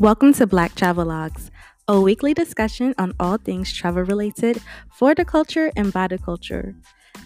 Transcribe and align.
Welcome 0.00 0.32
to 0.40 0.46
Black 0.46 0.74
Travelogues, 0.76 1.50
a 1.86 2.00
weekly 2.00 2.32
discussion 2.32 2.94
on 2.96 3.12
all 3.20 3.36
things 3.36 3.70
travel 3.70 4.02
related 4.02 4.56
for 4.90 5.14
the 5.14 5.26
culture 5.26 5.70
and 5.76 5.92
by 5.92 6.08
the 6.08 6.16
culture. 6.16 6.74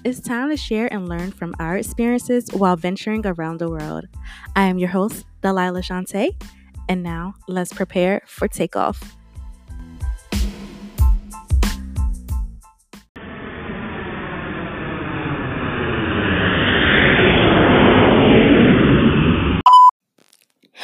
It's 0.03 0.19
time 0.19 0.51
to 0.51 0.57
share 0.57 0.93
and 0.93 1.09
learn 1.09 1.31
from 1.31 1.55
our 1.61 1.77
experiences 1.77 2.49
while 2.53 2.75
venturing 2.75 3.25
around 3.25 3.59
the 3.59 3.71
world. 3.71 4.07
I 4.57 4.65
am 4.65 4.79
your 4.79 4.89
host, 4.89 5.25
Delilah 5.41 5.83
Shonte', 5.83 6.35
and 6.89 7.05
now 7.05 7.35
let's 7.47 7.73
prepare 7.73 8.23
for 8.27 8.49
takeoff. 8.49 9.17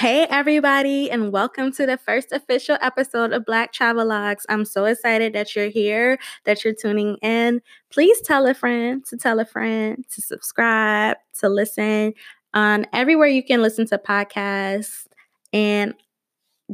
Hey, 0.00 0.26
everybody, 0.30 1.10
and 1.10 1.30
welcome 1.30 1.72
to 1.72 1.84
the 1.84 1.98
first 1.98 2.32
official 2.32 2.78
episode 2.80 3.34
of 3.34 3.44
Black 3.44 3.70
Travelogues. 3.70 4.46
I'm 4.48 4.64
so 4.64 4.86
excited 4.86 5.34
that 5.34 5.54
you're 5.54 5.68
here, 5.68 6.18
that 6.46 6.64
you're 6.64 6.72
tuning 6.72 7.16
in. 7.16 7.60
Please 7.90 8.18
tell 8.22 8.46
a 8.46 8.54
friend 8.54 9.04
to 9.04 9.18
tell 9.18 9.40
a 9.40 9.44
friend 9.44 10.02
to 10.14 10.22
subscribe, 10.22 11.18
to 11.40 11.50
listen 11.50 12.14
on 12.54 12.86
everywhere 12.94 13.28
you 13.28 13.42
can 13.42 13.60
listen 13.60 13.86
to 13.88 13.98
podcasts. 13.98 15.06
And 15.52 15.92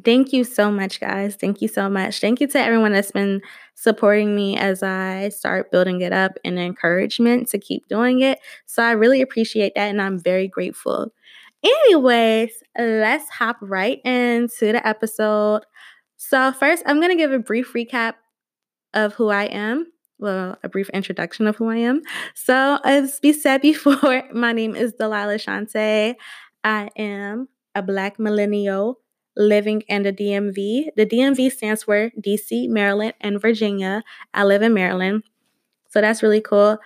thank 0.05 0.33
you 0.33 0.45
so 0.45 0.71
much, 0.71 1.01
guys. 1.01 1.35
Thank 1.35 1.61
you 1.61 1.67
so 1.67 1.91
much. 1.91 2.21
Thank 2.21 2.41
you 2.41 2.47
to 2.47 2.61
everyone 2.61 2.93
that's 2.93 3.11
been 3.11 3.43
supporting 3.75 4.37
me 4.37 4.57
as 4.57 4.85
I 4.85 5.31
start 5.31 5.73
building 5.73 6.01
it 6.01 6.13
up 6.13 6.39
and 6.45 6.61
encouragement 6.61 7.49
to 7.49 7.59
keep 7.59 7.89
doing 7.89 8.21
it. 8.21 8.39
So 8.67 8.85
I 8.85 8.93
really 8.93 9.21
appreciate 9.21 9.73
that, 9.75 9.89
and 9.89 10.01
I'm 10.01 10.21
very 10.21 10.47
grateful. 10.47 11.13
Anyways, 11.67 12.53
let's 12.79 13.29
hop 13.31 13.57
right 13.61 14.01
into 14.05 14.73
the 14.73 14.87
episode. 14.87 15.63
So, 16.17 16.53
first, 16.53 16.85
I'm 16.87 17.01
going 17.01 17.11
to 17.11 17.17
give 17.17 17.33
a 17.33 17.39
brief 17.39 17.73
recap 17.73 18.15
of 18.95 19.15
who 19.15 19.29
I 19.31 19.45
am. 19.45 19.87
Well, 20.19 20.57
a 20.63 20.69
brief 20.69 20.89
introduction 20.91 21.47
of 21.47 21.57
who 21.57 21.69
I 21.69 21.77
am. 21.77 22.03
So, 22.35 22.79
as 22.85 23.19
we 23.23 23.33
said 23.33 23.63
before, 23.63 24.23
my 24.33 24.53
name 24.53 24.77
is 24.77 24.93
Delilah 24.93 25.39
Shonte'. 25.39 26.15
I 26.63 26.89
am 26.97 27.49
a 27.75 27.83
Black 27.83 28.19
millennial 28.19 29.01
living 29.37 29.83
in 29.89 30.05
the 30.05 30.13
DMV. 30.13 30.91
The 30.97 31.07
DMV 31.07 31.51
stands 31.51 31.83
for 31.83 32.11
DC, 32.21 32.69
Maryland, 32.69 33.15
and 33.21 33.41
Virginia. 33.41 34.05
I 34.33 34.45
live 34.45 34.63
in 34.63 34.73
Maryland. 34.73 35.25
So, 35.91 36.01
that's 36.01 36.23
really 36.23 36.41
cool. 36.41 36.79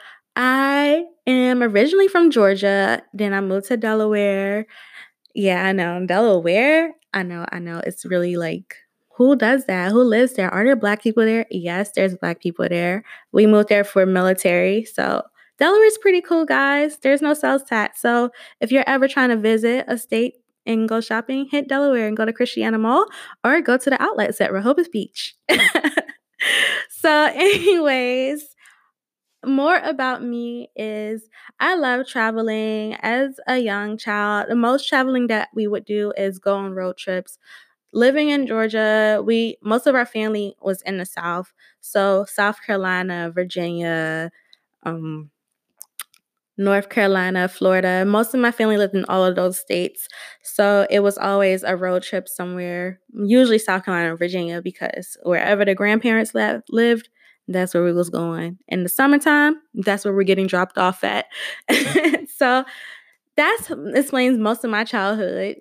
I 0.42 1.04
am 1.26 1.62
originally 1.62 2.08
from 2.08 2.30
Georgia. 2.30 3.02
Then 3.12 3.34
I 3.34 3.42
moved 3.42 3.66
to 3.66 3.76
Delaware. 3.76 4.66
Yeah, 5.34 5.66
I 5.66 5.72
know. 5.72 6.06
Delaware. 6.06 6.94
I 7.12 7.22
know, 7.22 7.44
I 7.52 7.58
know. 7.58 7.82
It's 7.84 8.06
really 8.06 8.38
like, 8.38 8.74
who 9.10 9.36
does 9.36 9.66
that? 9.66 9.92
Who 9.92 10.02
lives 10.02 10.32
there? 10.32 10.48
Are 10.48 10.64
there 10.64 10.76
black 10.76 11.02
people 11.02 11.26
there? 11.26 11.44
Yes, 11.50 11.92
there's 11.92 12.16
black 12.16 12.40
people 12.40 12.66
there. 12.70 13.04
We 13.32 13.46
moved 13.46 13.68
there 13.68 13.84
for 13.84 14.06
military. 14.06 14.86
So 14.86 15.22
Delaware's 15.58 15.98
pretty 15.98 16.22
cool, 16.22 16.46
guys. 16.46 16.96
There's 17.02 17.20
no 17.20 17.34
sales 17.34 17.62
tax. 17.64 18.00
So 18.00 18.30
if 18.62 18.72
you're 18.72 18.88
ever 18.88 19.08
trying 19.08 19.28
to 19.28 19.36
visit 19.36 19.84
a 19.88 19.98
state 19.98 20.36
and 20.64 20.88
go 20.88 21.02
shopping, 21.02 21.48
hit 21.50 21.68
Delaware 21.68 22.08
and 22.08 22.16
go 22.16 22.24
to 22.24 22.32
Christiana 22.32 22.78
Mall 22.78 23.04
or 23.44 23.60
go 23.60 23.76
to 23.76 23.90
the 23.90 24.02
outlets 24.02 24.40
at 24.40 24.54
Rehoboth 24.54 24.90
Beach. 24.90 25.36
so, 26.88 27.30
anyways, 27.34 28.49
more 29.44 29.76
about 29.76 30.22
me 30.22 30.70
is 30.76 31.28
I 31.58 31.76
love 31.76 32.06
traveling 32.06 32.94
as 32.96 33.40
a 33.46 33.58
young 33.58 33.96
child. 33.96 34.48
The 34.50 34.54
most 34.56 34.88
traveling 34.88 35.28
that 35.28 35.48
we 35.54 35.66
would 35.66 35.84
do 35.84 36.12
is 36.16 36.38
go 36.38 36.56
on 36.56 36.72
road 36.74 36.96
trips. 36.98 37.38
Living 37.92 38.30
in 38.30 38.46
Georgia, 38.46 39.22
we 39.24 39.58
most 39.62 39.86
of 39.86 39.94
our 39.94 40.06
family 40.06 40.56
was 40.62 40.82
in 40.82 40.98
the 40.98 41.06
South. 41.06 41.52
So 41.80 42.26
South 42.28 42.58
Carolina, 42.66 43.30
Virginia, 43.34 44.32
um, 44.84 45.30
North 46.56 46.90
Carolina, 46.90 47.48
Florida. 47.48 48.04
Most 48.04 48.34
of 48.34 48.40
my 48.40 48.50
family 48.50 48.76
lived 48.76 48.94
in 48.94 49.06
all 49.06 49.24
of 49.24 49.34
those 49.34 49.58
states. 49.58 50.08
So 50.42 50.86
it 50.90 51.00
was 51.00 51.16
always 51.16 51.62
a 51.62 51.74
road 51.76 52.02
trip 52.02 52.28
somewhere, 52.28 53.00
usually 53.14 53.58
South 53.58 53.84
Carolina 53.86 54.14
Virginia, 54.16 54.60
because 54.60 55.16
wherever 55.22 55.64
the 55.64 55.74
grandparents 55.74 56.34
lived, 56.34 57.08
that's 57.54 57.74
where 57.74 57.84
we 57.84 57.92
was 57.92 58.10
going. 58.10 58.58
In 58.68 58.82
the 58.82 58.88
summertime, 58.88 59.60
that's 59.74 60.04
where 60.04 60.14
we're 60.14 60.22
getting 60.22 60.46
dropped 60.46 60.78
off 60.78 61.04
at. 61.04 61.26
so 62.36 62.64
that 63.36 63.58
mm, 63.68 63.96
explains 63.96 64.38
most 64.38 64.64
of 64.64 64.70
my 64.70 64.84
childhood 64.84 65.56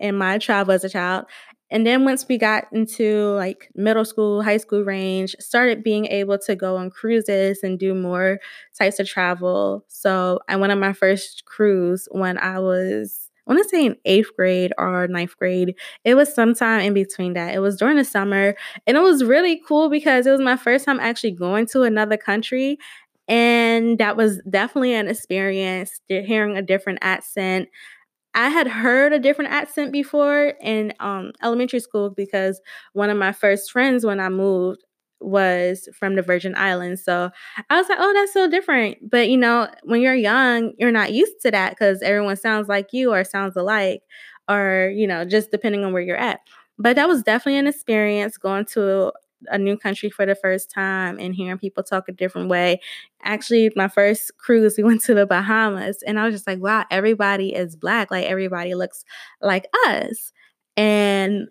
and 0.00 0.18
my 0.18 0.38
travel 0.38 0.74
as 0.74 0.84
a 0.84 0.88
child. 0.88 1.26
And 1.70 1.86
then 1.86 2.04
once 2.04 2.26
we 2.28 2.38
got 2.38 2.66
into 2.72 3.28
like 3.30 3.70
middle 3.74 4.04
school, 4.04 4.42
high 4.42 4.58
school 4.58 4.84
range, 4.84 5.34
started 5.40 5.82
being 5.82 6.06
able 6.06 6.38
to 6.38 6.54
go 6.54 6.76
on 6.76 6.90
cruises 6.90 7.62
and 7.62 7.78
do 7.78 7.94
more 7.94 8.38
types 8.78 9.00
of 9.00 9.08
travel. 9.08 9.84
So 9.88 10.40
I 10.48 10.56
went 10.56 10.72
on 10.72 10.78
my 10.78 10.92
first 10.92 11.44
cruise 11.46 12.06
when 12.10 12.38
I 12.38 12.60
was 12.60 13.30
I 13.46 13.52
want 13.52 13.62
to 13.62 13.68
say 13.68 13.84
in 13.86 13.96
eighth 14.04 14.30
grade 14.36 14.72
or 14.78 15.06
ninth 15.08 15.36
grade. 15.36 15.74
It 16.04 16.14
was 16.14 16.32
sometime 16.34 16.80
in 16.80 16.94
between 16.94 17.34
that. 17.34 17.54
It 17.54 17.58
was 17.60 17.76
during 17.76 17.96
the 17.96 18.04
summer. 18.04 18.54
And 18.86 18.96
it 18.96 19.00
was 19.00 19.24
really 19.24 19.60
cool 19.66 19.90
because 19.90 20.26
it 20.26 20.30
was 20.30 20.40
my 20.40 20.56
first 20.56 20.84
time 20.86 20.98
actually 21.00 21.32
going 21.32 21.66
to 21.68 21.82
another 21.82 22.16
country. 22.16 22.78
And 23.28 23.98
that 23.98 24.16
was 24.16 24.40
definitely 24.50 24.94
an 24.94 25.08
experience, 25.08 26.00
hearing 26.08 26.56
a 26.56 26.62
different 26.62 26.98
accent. 27.02 27.68
I 28.34 28.48
had 28.48 28.66
heard 28.66 29.12
a 29.12 29.18
different 29.18 29.52
accent 29.52 29.92
before 29.92 30.54
in 30.60 30.92
um, 31.00 31.32
elementary 31.42 31.80
school 31.80 32.10
because 32.10 32.60
one 32.92 33.10
of 33.10 33.16
my 33.16 33.32
first 33.32 33.70
friends, 33.70 34.04
when 34.04 34.20
I 34.20 34.28
moved, 34.28 34.82
was 35.20 35.88
from 35.98 36.16
the 36.16 36.22
Virgin 36.22 36.54
Islands. 36.56 37.04
So 37.04 37.30
I 37.70 37.76
was 37.78 37.88
like, 37.88 37.98
oh, 38.00 38.12
that's 38.12 38.32
so 38.32 38.48
different. 38.48 38.98
But 39.08 39.28
you 39.28 39.36
know, 39.36 39.68
when 39.84 40.00
you're 40.00 40.14
young, 40.14 40.72
you're 40.78 40.92
not 40.92 41.12
used 41.12 41.40
to 41.42 41.50
that 41.50 41.70
because 41.70 42.02
everyone 42.02 42.36
sounds 42.36 42.68
like 42.68 42.92
you 42.92 43.12
or 43.12 43.24
sounds 43.24 43.56
alike, 43.56 44.02
or 44.48 44.92
you 44.94 45.06
know, 45.06 45.24
just 45.24 45.50
depending 45.50 45.84
on 45.84 45.92
where 45.92 46.02
you're 46.02 46.16
at. 46.16 46.40
But 46.78 46.96
that 46.96 47.08
was 47.08 47.22
definitely 47.22 47.58
an 47.58 47.66
experience 47.66 48.36
going 48.36 48.64
to 48.66 49.12
a 49.48 49.58
new 49.58 49.76
country 49.76 50.10
for 50.10 50.26
the 50.26 50.34
first 50.34 50.70
time 50.70 51.18
and 51.18 51.34
hearing 51.34 51.58
people 51.58 51.82
talk 51.82 52.08
a 52.08 52.12
different 52.12 52.48
way. 52.48 52.80
Actually, 53.22 53.70
my 53.76 53.88
first 53.88 54.36
cruise, 54.38 54.74
we 54.76 54.84
went 54.84 55.02
to 55.02 55.14
the 55.14 55.26
Bahamas, 55.26 56.02
and 56.06 56.18
I 56.18 56.24
was 56.24 56.34
just 56.34 56.46
like, 56.46 56.60
wow, 56.60 56.84
everybody 56.90 57.54
is 57.54 57.76
black. 57.76 58.10
Like 58.10 58.26
everybody 58.26 58.74
looks 58.74 59.04
like 59.40 59.66
us. 59.86 60.32
And 60.76 61.48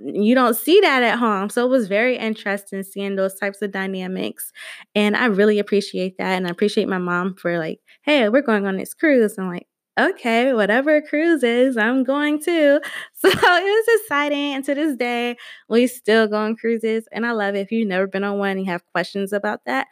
you 0.00 0.34
don't 0.34 0.54
see 0.54 0.80
that 0.80 1.02
at 1.02 1.18
home. 1.18 1.50
So 1.50 1.64
it 1.66 1.70
was 1.70 1.88
very 1.88 2.16
interesting 2.16 2.82
seeing 2.82 3.16
those 3.16 3.34
types 3.34 3.62
of 3.62 3.72
dynamics. 3.72 4.52
And 4.94 5.16
I 5.16 5.26
really 5.26 5.58
appreciate 5.58 6.18
that. 6.18 6.36
And 6.36 6.46
I 6.46 6.50
appreciate 6.50 6.88
my 6.88 6.98
mom 6.98 7.34
for 7.34 7.58
like, 7.58 7.80
hey, 8.02 8.28
we're 8.28 8.42
going 8.42 8.66
on 8.66 8.76
this 8.76 8.94
cruise. 8.94 9.36
I'm 9.38 9.48
like, 9.48 9.66
okay, 9.98 10.52
whatever 10.54 11.02
cruise 11.02 11.42
is, 11.42 11.76
I'm 11.76 12.04
going 12.04 12.40
to. 12.42 12.80
So 13.14 13.28
it 13.28 13.42
was 13.42 14.00
exciting. 14.00 14.54
And 14.54 14.64
to 14.66 14.74
this 14.76 14.96
day, 14.96 15.36
we 15.68 15.88
still 15.88 16.28
go 16.28 16.36
on 16.36 16.54
cruises. 16.54 17.08
And 17.10 17.26
I 17.26 17.32
love 17.32 17.56
it. 17.56 17.60
If 17.60 17.72
you've 17.72 17.88
never 17.88 18.06
been 18.06 18.22
on 18.22 18.38
one 18.38 18.50
and 18.50 18.60
you 18.60 18.66
have 18.66 18.86
questions 18.92 19.32
about 19.32 19.64
that, 19.66 19.88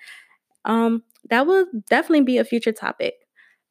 um, 0.64 1.02
that 1.30 1.46
will 1.46 1.66
definitely 1.90 2.22
be 2.22 2.38
a 2.38 2.44
future 2.44 2.70
topic. 2.70 3.14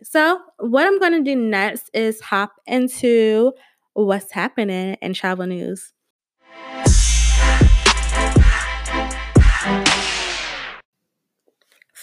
So, 0.03 0.39
what 0.59 0.85
I'm 0.85 0.99
going 0.99 1.13
to 1.13 1.23
do 1.23 1.35
next 1.35 1.89
is 1.93 2.19
hop 2.19 2.51
into 2.67 3.53
what's 3.93 4.31
happening 4.31 4.97
in 5.01 5.13
travel 5.13 5.47
news. 5.47 5.93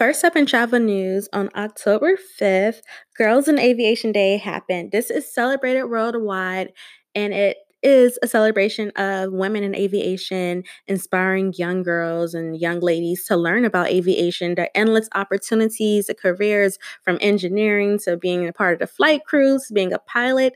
First 0.02 0.24
up 0.24 0.34
in 0.36 0.46
travel 0.46 0.80
news, 0.80 1.28
on 1.32 1.50
October 1.54 2.16
5th, 2.40 2.80
Girls 3.16 3.46
in 3.46 3.58
Aviation 3.58 4.10
Day 4.10 4.38
happened. 4.38 4.90
This 4.90 5.10
is 5.10 5.32
celebrated 5.32 5.84
worldwide 5.84 6.72
and 7.14 7.32
it 7.32 7.58
is 7.82 8.18
a 8.22 8.26
celebration 8.26 8.90
of 8.96 9.32
women 9.32 9.62
in 9.62 9.74
aviation, 9.74 10.64
inspiring 10.86 11.52
young 11.56 11.82
girls 11.82 12.32
and 12.32 12.58
young 12.58 12.80
ladies 12.80 13.26
to 13.26 13.36
learn 13.36 13.64
about 13.64 13.88
aviation, 13.88 14.54
the 14.54 14.74
endless 14.76 15.08
opportunities, 15.14 16.06
the 16.06 16.14
careers 16.14 16.78
from 17.02 17.18
engineering 17.20 17.98
to 17.98 18.16
being 18.16 18.48
a 18.48 18.52
part 18.52 18.72
of 18.74 18.78
the 18.78 18.86
flight 18.86 19.20
crews, 19.26 19.70
being 19.74 19.92
a 19.92 19.98
pilot 19.98 20.54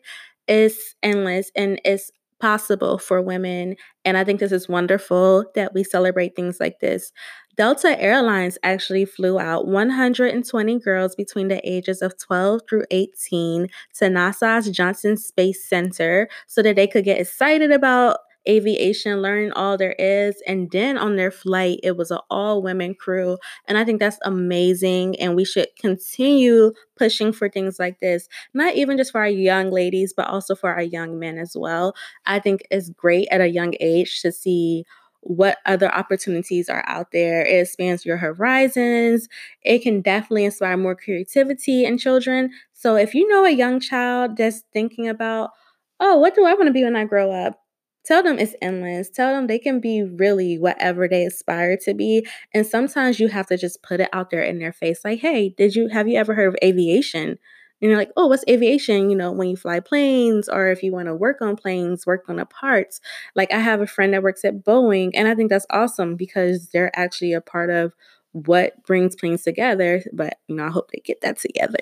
is 0.48 0.94
endless 1.02 1.50
and 1.54 1.80
it's 1.84 2.10
possible 2.40 2.98
for 2.98 3.20
women. 3.22 3.76
And 4.04 4.16
I 4.16 4.24
think 4.24 4.40
this 4.40 4.52
is 4.52 4.68
wonderful 4.68 5.44
that 5.54 5.74
we 5.74 5.84
celebrate 5.84 6.36
things 6.36 6.58
like 6.60 6.80
this. 6.80 7.12
Delta 7.56 7.98
Airlines 8.00 8.58
actually 8.62 9.06
flew 9.06 9.38
out 9.38 9.66
120 9.66 10.78
girls 10.80 11.14
between 11.14 11.48
the 11.48 11.66
ages 11.68 12.02
of 12.02 12.18
12 12.18 12.60
through 12.68 12.84
18 12.90 13.68
to 13.94 14.04
NASA's 14.04 14.70
Johnson 14.70 15.16
Space 15.16 15.66
Center 15.66 16.28
so 16.46 16.62
that 16.62 16.76
they 16.76 16.86
could 16.86 17.04
get 17.04 17.18
excited 17.18 17.72
about 17.72 18.18
aviation, 18.48 19.22
learn 19.22 19.52
all 19.52 19.76
there 19.76 19.94
is. 19.98 20.42
And 20.46 20.70
then 20.70 20.96
on 20.98 21.16
their 21.16 21.30
flight, 21.30 21.80
it 21.82 21.96
was 21.96 22.10
an 22.10 22.18
all 22.30 22.62
women 22.62 22.94
crew. 22.94 23.38
And 23.66 23.76
I 23.78 23.84
think 23.84 24.00
that's 24.00 24.18
amazing. 24.24 25.18
And 25.20 25.36
we 25.36 25.44
should 25.44 25.68
continue 25.78 26.72
pushing 26.96 27.32
for 27.32 27.48
things 27.48 27.78
like 27.78 28.00
this, 28.00 28.28
not 28.54 28.74
even 28.74 28.96
just 28.96 29.12
for 29.12 29.20
our 29.20 29.28
young 29.28 29.70
ladies, 29.70 30.12
but 30.16 30.28
also 30.28 30.54
for 30.54 30.72
our 30.72 30.82
young 30.82 31.18
men 31.18 31.38
as 31.38 31.56
well. 31.56 31.94
I 32.26 32.38
think 32.38 32.62
it's 32.70 32.90
great 32.90 33.28
at 33.30 33.40
a 33.40 33.48
young 33.48 33.74
age 33.80 34.20
to 34.22 34.32
see 34.32 34.84
what 35.20 35.58
other 35.66 35.92
opportunities 35.92 36.68
are 36.68 36.84
out 36.86 37.10
there. 37.10 37.42
It 37.44 37.60
expands 37.60 38.04
your 38.06 38.16
horizons. 38.16 39.28
It 39.62 39.80
can 39.82 40.00
definitely 40.00 40.44
inspire 40.44 40.76
more 40.76 40.94
creativity 40.94 41.84
in 41.84 41.98
children. 41.98 42.50
So 42.74 42.94
if 42.96 43.14
you 43.14 43.26
know 43.28 43.44
a 43.44 43.50
young 43.50 43.80
child 43.80 44.36
that's 44.36 44.62
thinking 44.72 45.08
about, 45.08 45.50
oh, 45.98 46.16
what 46.18 46.34
do 46.34 46.44
I 46.44 46.54
want 46.54 46.66
to 46.68 46.72
be 46.72 46.84
when 46.84 46.96
I 46.96 47.04
grow 47.04 47.32
up? 47.32 47.60
Tell 48.06 48.22
them 48.22 48.38
it's 48.38 48.54
endless. 48.62 49.10
Tell 49.10 49.34
them 49.34 49.46
they 49.48 49.58
can 49.58 49.80
be 49.80 50.02
really 50.02 50.58
whatever 50.58 51.08
they 51.08 51.24
aspire 51.24 51.76
to 51.84 51.94
be. 51.94 52.26
And 52.54 52.66
sometimes 52.66 53.18
you 53.20 53.28
have 53.28 53.46
to 53.48 53.58
just 53.58 53.82
put 53.82 54.00
it 54.00 54.08
out 54.12 54.30
there 54.30 54.42
in 54.42 54.58
their 54.58 54.72
face 54.72 55.00
like, 55.04 55.20
hey, 55.20 55.50
did 55.50 55.74
you 55.74 55.88
have 55.88 56.08
you 56.08 56.16
ever 56.18 56.34
heard 56.34 56.48
of 56.48 56.56
aviation? 56.62 57.38
And 57.82 57.90
you're 57.90 57.98
like, 57.98 58.12
oh, 58.16 58.26
what's 58.28 58.44
aviation? 58.48 59.10
You 59.10 59.16
know, 59.16 59.32
when 59.32 59.48
you 59.48 59.56
fly 59.56 59.80
planes 59.80 60.48
or 60.48 60.70
if 60.70 60.82
you 60.82 60.92
want 60.92 61.08
to 61.08 61.14
work 61.14 61.42
on 61.42 61.56
planes, 61.56 62.06
work 62.06 62.24
on 62.28 62.36
the 62.36 62.46
parts. 62.46 63.00
Like, 63.34 63.52
I 63.52 63.58
have 63.58 63.82
a 63.82 63.86
friend 63.86 64.14
that 64.14 64.22
works 64.22 64.44
at 64.46 64.64
Boeing, 64.64 65.10
and 65.14 65.28
I 65.28 65.34
think 65.34 65.50
that's 65.50 65.66
awesome 65.68 66.16
because 66.16 66.68
they're 66.72 66.96
actually 66.98 67.34
a 67.34 67.42
part 67.42 67.68
of 67.68 67.92
what 68.32 68.82
brings 68.86 69.14
planes 69.14 69.42
together. 69.42 70.02
But, 70.14 70.38
you 70.48 70.56
know, 70.56 70.64
I 70.66 70.70
hope 70.70 70.90
they 70.90 71.02
get 71.04 71.20
that 71.20 71.38
together. 71.38 71.80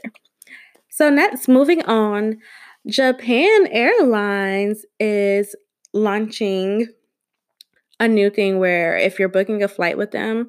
So, 0.91 1.11
next, 1.11 1.49
moving 1.49 1.82
on, 1.85 2.38
Japan 2.87 3.67
Airlines 3.69 4.85
is 5.00 5.56
launching 5.94 6.88
a 8.00 8.08
new 8.08 8.29
thing 8.29 8.58
where 8.58 8.96
if 8.96 9.19
you're 9.19 9.29
booking 9.29 9.62
a 9.62 9.69
flight 9.69 9.96
with 9.96 10.11
them 10.11 10.49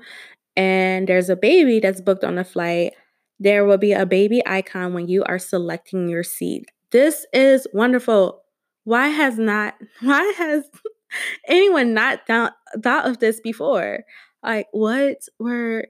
and 0.57 1.07
there's 1.07 1.29
a 1.29 1.35
baby 1.35 1.79
that's 1.79 2.01
booked 2.01 2.23
on 2.23 2.35
the 2.35 2.43
flight, 2.43 2.93
there 3.39 3.65
will 3.65 3.77
be 3.77 3.93
a 3.93 4.05
baby 4.05 4.41
icon 4.45 4.93
when 4.93 5.07
you 5.07 5.23
are 5.25 5.39
selecting 5.39 6.09
your 6.09 6.23
seat. 6.23 6.65
This 6.91 7.25
is 7.33 7.67
wonderful. 7.73 8.41
Why 8.83 9.07
has 9.07 9.37
not 9.37 9.75
why 10.01 10.33
has 10.37 10.65
anyone 11.47 11.93
not 11.93 12.25
thought, 12.27 12.53
thought 12.81 13.07
of 13.07 13.19
this 13.19 13.39
before? 13.39 13.99
Like 14.43 14.67
what 14.71 15.17
were 15.39 15.87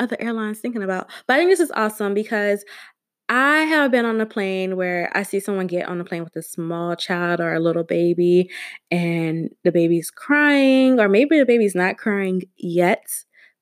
other 0.00 0.16
airlines 0.20 0.60
thinking 0.60 0.82
about? 0.82 1.10
But 1.26 1.34
I 1.34 1.38
think 1.38 1.50
this 1.50 1.60
is 1.60 1.72
awesome 1.72 2.14
because 2.14 2.64
I 3.28 3.60
have 3.62 3.90
been 3.90 4.04
on 4.04 4.20
a 4.20 4.26
plane 4.26 4.76
where 4.76 5.10
I 5.14 5.24
see 5.24 5.40
someone 5.40 5.66
get 5.66 5.88
on 5.88 6.00
a 6.00 6.04
plane 6.04 6.22
with 6.22 6.36
a 6.36 6.42
small 6.42 6.94
child 6.94 7.40
or 7.40 7.54
a 7.54 7.60
little 7.60 7.82
baby, 7.82 8.50
and 8.90 9.50
the 9.64 9.72
baby's 9.72 10.10
crying, 10.10 11.00
or 11.00 11.08
maybe 11.08 11.38
the 11.38 11.46
baby's 11.46 11.74
not 11.74 11.98
crying 11.98 12.42
yet, 12.56 13.04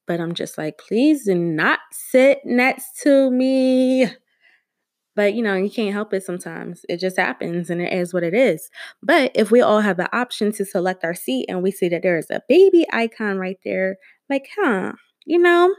but 0.07 0.21
I'm 0.21 0.35
just 0.35 0.59
like, 0.59 0.77
please 0.79 1.25
do 1.25 1.35
not 1.35 1.79
sit 1.93 2.41
next 2.45 3.01
to 3.03 3.31
me. 3.31 4.09
But 5.17 5.35
you 5.35 5.43
know, 5.43 5.55
you 5.55 5.71
can't 5.71 5.93
help 5.93 6.13
it 6.13 6.25
sometimes. 6.25 6.85
It 6.89 6.99
just 6.99 7.17
happens 7.17 7.71
and 7.71 7.81
it 7.81 7.93
is 7.93 8.13
what 8.13 8.25
it 8.25 8.35
is. 8.35 8.69
But 9.03 9.31
if 9.35 9.51
we 9.51 9.61
all 9.61 9.81
have 9.81 9.97
the 9.97 10.15
option 10.17 10.53
to 10.53 10.65
select 10.65 11.05
our 11.05 11.15
seat 11.15 11.47
and 11.49 11.63
we 11.63 11.71
see 11.71 11.89
that 11.89 12.03
there 12.03 12.19
is 12.19 12.31
a 12.31 12.43
baby 12.49 12.85
icon 12.93 13.39
right 13.39 13.59
there, 13.65 13.97
like, 14.29 14.49
huh, 14.57 14.93
you 15.25 15.39
know, 15.39 15.73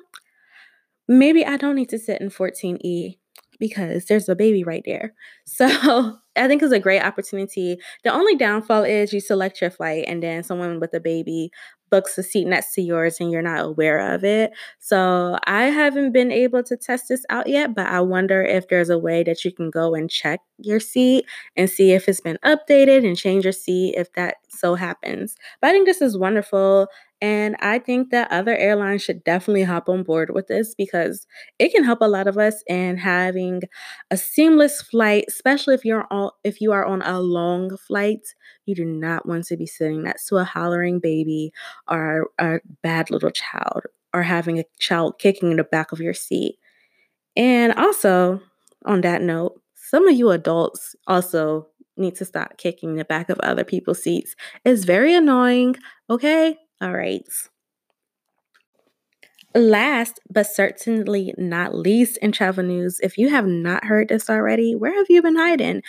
maybe 1.07 1.45
I 1.45 1.57
don't 1.57 1.75
need 1.75 1.89
to 1.89 1.99
sit 1.99 2.21
in 2.21 2.29
14E 2.29 3.19
because 3.59 4.05
there's 4.05 4.29
a 4.29 4.35
baby 4.35 4.63
right 4.63 4.83
there. 4.85 5.13
So 5.47 6.17
I 6.35 6.47
think 6.47 6.63
it's 6.63 6.73
a 6.73 6.79
great 6.79 7.01
opportunity. 7.03 7.77
The 8.03 8.11
only 8.11 8.35
downfall 8.35 8.83
is 8.83 9.13
you 9.13 9.19
select 9.21 9.61
your 9.61 9.69
flight 9.69 10.05
and 10.07 10.21
then 10.23 10.43
someone 10.43 10.79
with 10.79 10.93
a 10.93 10.99
baby 10.99 11.51
books 11.91 12.17
a 12.17 12.23
seat 12.23 12.45
next 12.45 12.73
to 12.73 12.81
yours 12.81 13.19
and 13.19 13.31
you're 13.31 13.41
not 13.41 13.63
aware 13.63 14.13
of 14.13 14.23
it. 14.23 14.51
So 14.79 15.37
I 15.45 15.65
haven't 15.65 16.11
been 16.13 16.31
able 16.31 16.63
to 16.63 16.75
test 16.75 17.05
this 17.09 17.23
out 17.29 17.47
yet, 17.47 17.75
but 17.75 17.87
I 17.87 18.01
wonder 18.01 18.43
if 18.43 18.67
there's 18.67 18.89
a 18.89 18.97
way 18.97 19.23
that 19.23 19.45
you 19.45 19.51
can 19.53 19.69
go 19.69 19.93
and 19.93 20.09
check 20.09 20.41
your 20.57 20.79
seat 20.79 21.25
and 21.55 21.69
see 21.69 21.91
if 21.91 22.09
it's 22.09 22.21
been 22.21 22.39
updated 22.43 23.07
and 23.07 23.15
change 23.15 23.43
your 23.45 23.53
seat 23.53 23.93
if 23.95 24.11
that 24.13 24.37
so 24.49 24.75
happens. 24.75 25.35
But 25.61 25.69
I 25.69 25.71
think 25.73 25.85
this 25.85 26.01
is 26.01 26.17
wonderful. 26.17 26.87
And 27.21 27.56
I 27.62 27.79
think 27.79 28.12
that 28.12 28.31
other 28.31 28.56
airlines 28.56 29.01
should 29.01 29.23
definitely 29.23 29.63
hop 29.63 29.89
on 29.89 30.03
board 30.03 30.31
with 30.33 30.47
this 30.47 30.75
because 30.75 31.25
it 31.59 31.71
can 31.71 31.83
help 31.83 32.00
a 32.01 32.07
lot 32.07 32.27
of 32.27 32.38
us 32.38 32.62
in 32.67 32.97
having 32.97 33.62
a 34.12 34.17
seamless 34.17 34.81
flight, 34.81 35.25
especially 35.29 35.73
if 35.75 35.85
you're 35.85 36.06
on 36.12 36.31
if 36.44 36.62
you 36.62 36.71
are 36.73 36.85
on 36.85 37.01
a 37.03 37.19
long 37.21 37.75
flight. 37.77 38.21
You 38.65 38.75
do 38.75 38.85
not 38.85 39.25
want 39.27 39.45
to 39.45 39.57
be 39.57 39.65
sitting 39.65 40.03
next 40.03 40.27
to 40.27 40.38
a 40.38 40.44
hollering 40.44 41.00
baby 41.00 41.51
or 41.88 42.27
a 42.39 42.59
bad 42.83 43.09
little 43.12 43.31
child 43.31 43.83
or 44.13 44.23
having 44.23 44.59
a 44.59 44.65
child 44.79 45.17
kicking 45.19 45.51
in 45.51 45.57
the 45.57 45.63
back 45.63 45.91
of 45.91 46.00
your 46.00 46.13
seat. 46.13 46.57
And 47.35 47.73
also, 47.73 48.41
on 48.85 49.01
that 49.01 49.21
note, 49.21 49.62
some 49.75 50.07
of 50.07 50.15
you 50.15 50.31
adults 50.31 50.95
also 51.07 51.67
need 51.97 52.15
to 52.15 52.25
stop 52.25 52.57
kicking 52.57 52.95
the 52.95 53.06
back 53.06 53.29
of 53.29 53.39
other 53.39 53.63
people's 53.63 54.01
seats. 54.03 54.35
It's 54.65 54.83
very 54.85 55.13
annoying, 55.13 55.75
okay? 56.09 56.57
All 56.81 56.94
right. 56.94 57.25
Last 59.54 60.19
but 60.30 60.48
certainly 60.48 61.33
not 61.38 61.74
least 61.74 62.18
in 62.18 62.33
travel 62.33 62.62
news, 62.66 63.00
if 63.01 63.18
you 63.18 63.30
have 63.30 63.48
not 63.48 63.86
heard 63.86 64.10
this 64.10 64.30
already, 64.30 64.75
where 64.75 64.94
have 64.94 65.06
you 65.10 65.22
been 65.22 65.38
hiding? 65.38 65.81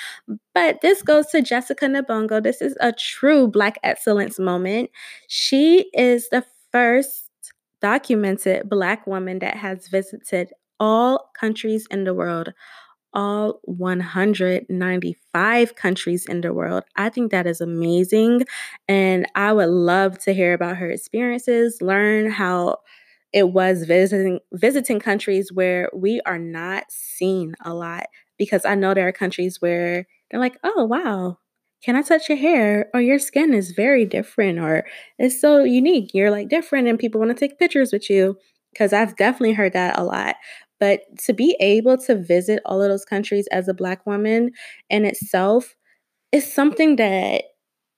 But 0.55 0.83
this 0.83 1.03
goes 1.03 1.27
to 1.29 1.43
Jessica 1.43 1.87
Nabongo. 1.87 2.41
This 2.41 2.63
is 2.63 2.77
a 2.81 2.93
true 2.93 3.49
Black 3.49 3.77
excellence 3.83 4.39
moment. 4.39 4.91
She 5.27 5.91
is 5.95 6.29
the 6.29 6.45
first 6.71 7.29
documented 7.83 8.69
Black 8.69 9.05
woman 9.05 9.41
that 9.41 9.57
has 9.57 9.89
visited 9.89 10.53
all 10.79 11.31
countries 11.39 11.89
in 11.91 12.05
the 12.05 12.15
world 12.15 12.53
all 13.15 13.61
195 13.65 15.75
countries 15.77 16.27
in 16.27 16.41
the 16.43 16.53
world. 16.53 16.85
I 16.97 17.09
think 17.09 17.31
that 17.33 17.47
is 17.47 17.61
amazing. 17.61 18.43
And 18.89 19.27
I 19.35 19.53
would 19.53 19.69
love 19.71 20.19
to 20.21 20.35
hear 20.35 20.53
about 20.55 20.77
her 20.79 20.91
experiences, 20.91 21.81
learn 21.83 22.31
how 22.31 22.79
it 23.33 23.51
was 23.51 23.85
visiting 23.85 24.41
visiting 24.53 25.01
countries 25.01 25.53
where 25.53 25.91
we 25.95 26.21
are 26.27 26.39
not 26.39 26.85
seen 26.91 27.55
a 27.65 27.75
lot 27.75 28.07
because 28.39 28.65
I 28.65 28.75
know 28.75 28.95
there 28.95 29.09
are 29.09 29.13
countries 29.13 29.61
where 29.61 30.07
they're 30.31 30.41
like, 30.41 30.57
"Oh, 30.65 30.85
wow. 30.85 31.39
Can 31.85 31.97
I 31.97 32.03
touch 32.03 32.29
your 32.29 32.39
hair? 32.39 32.89
Or 32.95 33.01
your 33.01 33.19
skin 33.19 33.53
is 33.55 33.73
very 33.73 34.05
different 34.07 34.59
or 34.59 34.87
it's 35.19 35.41
so 35.41 35.63
unique. 35.65 36.13
You're 36.15 36.31
like 36.31 36.49
different 36.49 36.89
and 36.89 36.99
people 36.99 37.21
want 37.21 37.37
to 37.37 37.49
take 37.49 37.59
pictures 37.59 37.93
with 37.93 38.09
you." 38.11 38.37
Cuz 38.79 38.93
I've 38.93 39.17
definitely 39.17 39.55
heard 39.55 39.73
that 39.75 39.99
a 39.99 40.05
lot. 40.05 40.37
But 40.81 41.01
to 41.25 41.33
be 41.33 41.57
able 41.61 41.99
to 41.99 42.15
visit 42.17 42.61
all 42.65 42.83
of 42.83 42.89
those 42.89 43.05
countries 43.05 43.47
as 43.53 43.69
a 43.69 43.75
Black 43.75 44.07
woman 44.07 44.51
in 44.91 45.05
itself 45.05 45.75
is 46.33 46.53
something 46.53 46.97
that 46.97 47.45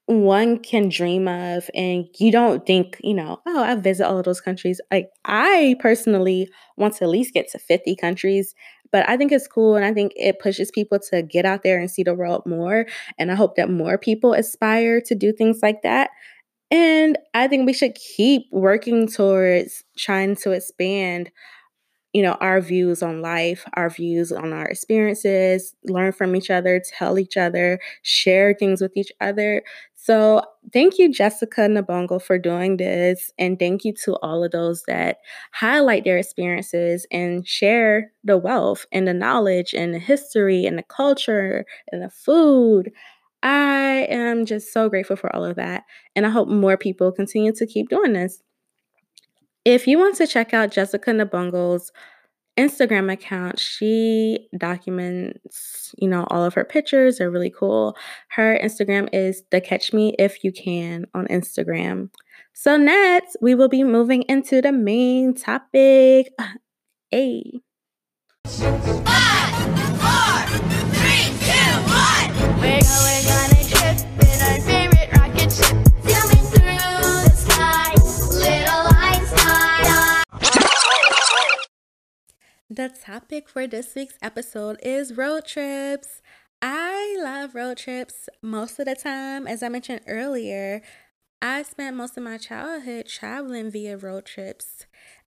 one 0.07 0.59
can 0.59 0.89
dream 0.89 1.29
of 1.29 1.69
and 1.75 2.07
you 2.19 2.33
don't 2.33 2.65
think 2.67 2.99
you 3.05 3.13
know 3.13 3.39
oh 3.47 3.63
i 3.63 3.75
visit 3.75 4.07
all 4.07 4.19
of 4.19 4.25
those 4.25 4.41
countries. 4.41 4.81
Like 4.91 5.11
i 5.27 5.77
personally 5.81 6.49
want 6.77 6.95
to 6.97 7.05
at 7.05 7.11
least 7.11 7.35
get 7.35 7.49
to 7.51 7.59
50 7.59 7.95
countries 7.95 8.55
but 8.91 9.07
i 9.09 9.19
think 9.19 9.33
it's 9.33 9.47
cool 9.47 9.77
and 9.77 9.85
i 9.85 9.93
think 9.93 10.13
it 10.17 10.39
pushes 10.41 10.71
people 10.71 10.99
to 11.11 11.23
get 11.23 11.45
out 11.45 11.63
there 11.63 11.79
and 11.79 11.91
see 11.91 12.03
the 12.03 12.15
world 12.15 12.43
more 12.47 12.87
and 13.19 13.31
i 13.31 13.35
hope 13.35 13.57
that 13.57 13.71
more 13.71 13.99
people 13.99 14.33
aspire 14.33 15.01
to 15.03 15.15
do 15.15 15.31
things 15.31 15.61
like 15.63 15.83
that 15.83 16.11
and 16.71 17.19
i 17.35 17.49
think 17.49 17.67
we 17.67 17.73
should 17.73 17.95
keep 17.95 18.43
working 18.53 19.07
towards 19.09 19.85
trying 19.99 20.37
to 20.37 20.53
expand 20.53 21.31
you 22.13 22.23
know, 22.23 22.33
our 22.41 22.61
views 22.61 23.03
on 23.03 23.21
life, 23.21 23.65
our 23.75 23.91
views 23.91 24.33
on 24.33 24.53
our 24.53 24.67
experiences, 24.67 25.75
learn 25.85 26.13
from 26.13 26.35
each 26.35 26.51
other, 26.51 26.83
tell 26.99 27.19
each 27.19 27.37
other, 27.37 27.79
share 28.03 28.55
things 28.55 28.81
with 28.81 28.97
each 28.97 29.13
other. 29.21 29.63
So, 29.95 30.43
thank 30.73 30.99
you, 30.99 31.13
Jessica 31.13 31.63
Nabongo, 31.63 32.21
for 32.23 32.39
doing 32.39 32.79
this. 32.79 33.31
And 33.39 33.59
thank 33.59 33.85
you 33.85 33.93
to 34.05 34.15
all 34.23 34.43
of 34.43 34.53
those 34.53 34.83
that 34.87 35.19
highlight 35.53 36.05
their 36.05 36.17
experiences 36.17 37.07
and 37.11 37.47
share 37.47 38.11
the 38.25 38.39
wealth 38.39 38.87
and 38.91 39.07
the 39.07 39.13
knowledge 39.13 39.75
and 39.75 39.93
the 39.93 39.99
history 39.99 40.65
and 40.65 40.79
the 40.79 40.83
culture 40.85 41.67
and 41.93 42.03
the 42.03 42.11
food. 42.11 42.91
I 43.43 44.07
am 44.11 44.47
just 44.47 44.73
so 44.73 44.89
grateful 44.89 45.17
for 45.17 45.35
all 45.35 45.45
of 45.45 45.57
that. 45.57 45.85
And 46.17 46.27
I 46.27 46.31
hope 46.31 46.49
more 46.49 46.77
people 46.77 47.13
continue 47.13 47.53
to 47.53 47.67
keep 47.67 47.89
doing 47.89 48.15
this. 48.15 48.43
If 49.69 49.87
you 49.87 49.99
want 49.99 50.17
to 50.17 50.27
check 50.27 50.55
out 50.55 50.71
Jessica 50.71 51.11
Nabongo's 51.11 51.93
Instagram 52.59 53.13
account, 53.13 53.59
she 53.59 54.49
documents, 54.57 55.95
you 55.99 56.09
know, 56.09 56.27
all 56.31 56.43
of 56.43 56.55
her 56.55 56.65
pictures 56.65 57.19
They're 57.19 57.31
really 57.31 57.51
cool. 57.51 57.95
Her 58.31 58.59
Instagram 58.65 59.11
is 59.13 59.43
the 59.51 59.61
Catch 59.61 59.93
Me 59.93 60.15
If 60.19 60.43
You 60.43 60.53
Can 60.53 61.05
on 61.13 61.27
Instagram. 61.27 62.09
So 62.55 62.79
next, 62.79 63.37
we 63.43 63.55
will 63.55 63.69
be 63.69 63.85
moving 63.85 64.23
into 64.23 64.63
the 64.63 64.73
main 64.73 65.35
topic. 65.35 66.33
A. 67.15 67.61
Five, 68.47 68.73
four, 70.01 70.59
three, 70.95 71.29
two, 71.45 71.75
one. 71.85 72.61
We're 72.63 72.81
going 72.81 73.18
topic 82.87 83.49
for 83.49 83.67
this 83.67 83.97
week's 83.97 84.17
episode 84.23 84.79
is 84.85 85.17
road 85.17 85.45
trips. 85.45 86.23
I 86.63 87.17
love 87.21 87.57
road 87.57 87.79
trips 87.79 88.29
most 88.41 88.79
of 88.79 88.87
the 88.87 88.95
time. 88.95 89.49
As 89.49 89.65
I 89.65 89.69
mentioned 89.69 90.03
earlier, 90.07 90.81
I 91.43 91.65
spent 91.65 91.97
most 91.97 92.17
of 92.17 92.23
my 92.23 92.39
childhood 92.39 93.07
traveling 93.09 93.73
via 93.73 93.97
road 93.97 94.27
trips. 94.27 94.87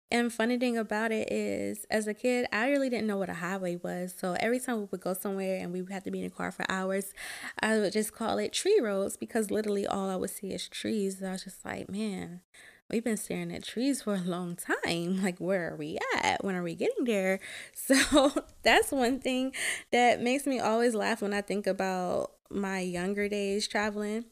And 0.09 0.31
funny 0.31 0.57
thing 0.57 0.77
about 0.77 1.11
it 1.11 1.29
is, 1.29 1.85
as 1.89 2.07
a 2.07 2.13
kid, 2.13 2.47
I 2.53 2.69
really 2.69 2.89
didn't 2.89 3.07
know 3.07 3.17
what 3.17 3.29
a 3.29 3.33
highway 3.33 3.75
was. 3.75 4.15
So 4.17 4.37
every 4.39 4.61
time 4.61 4.79
we 4.79 4.87
would 4.89 5.01
go 5.01 5.13
somewhere 5.13 5.57
and 5.57 5.73
we 5.73 5.81
would 5.81 5.91
have 5.91 6.05
to 6.05 6.11
be 6.11 6.21
in 6.21 6.27
a 6.27 6.29
car 6.29 6.53
for 6.53 6.65
hours, 6.69 7.13
I 7.59 7.79
would 7.79 7.91
just 7.91 8.13
call 8.13 8.37
it 8.37 8.53
tree 8.53 8.79
roads 8.81 9.17
because 9.17 9.51
literally 9.51 9.85
all 9.85 10.09
I 10.09 10.15
would 10.15 10.29
see 10.29 10.53
is 10.53 10.69
trees. 10.69 11.21
I 11.21 11.33
was 11.33 11.43
just 11.43 11.65
like, 11.65 11.89
man, 11.89 12.43
we've 12.91 13.03
been 13.03 13.17
staring 13.17 13.53
at 13.53 13.63
trees 13.63 14.01
for 14.01 14.15
a 14.15 14.21
long 14.21 14.55
time. 14.55 15.23
Like, 15.23 15.39
where 15.39 15.71
are 15.71 15.75
we 15.75 15.97
at? 16.15 16.43
When 16.43 16.55
are 16.55 16.63
we 16.63 16.75
getting 16.75 17.05
there? 17.05 17.39
So 17.73 18.31
that's 18.63 18.91
one 18.91 19.19
thing 19.19 19.53
that 19.91 20.21
makes 20.21 20.45
me 20.45 20.59
always 20.59 20.95
laugh 20.95 21.21
when 21.21 21.33
I 21.33 21.41
think 21.41 21.67
about 21.67 22.31
my 22.49 22.79
younger 22.79 23.27
days 23.27 23.67
traveling. 23.67 24.25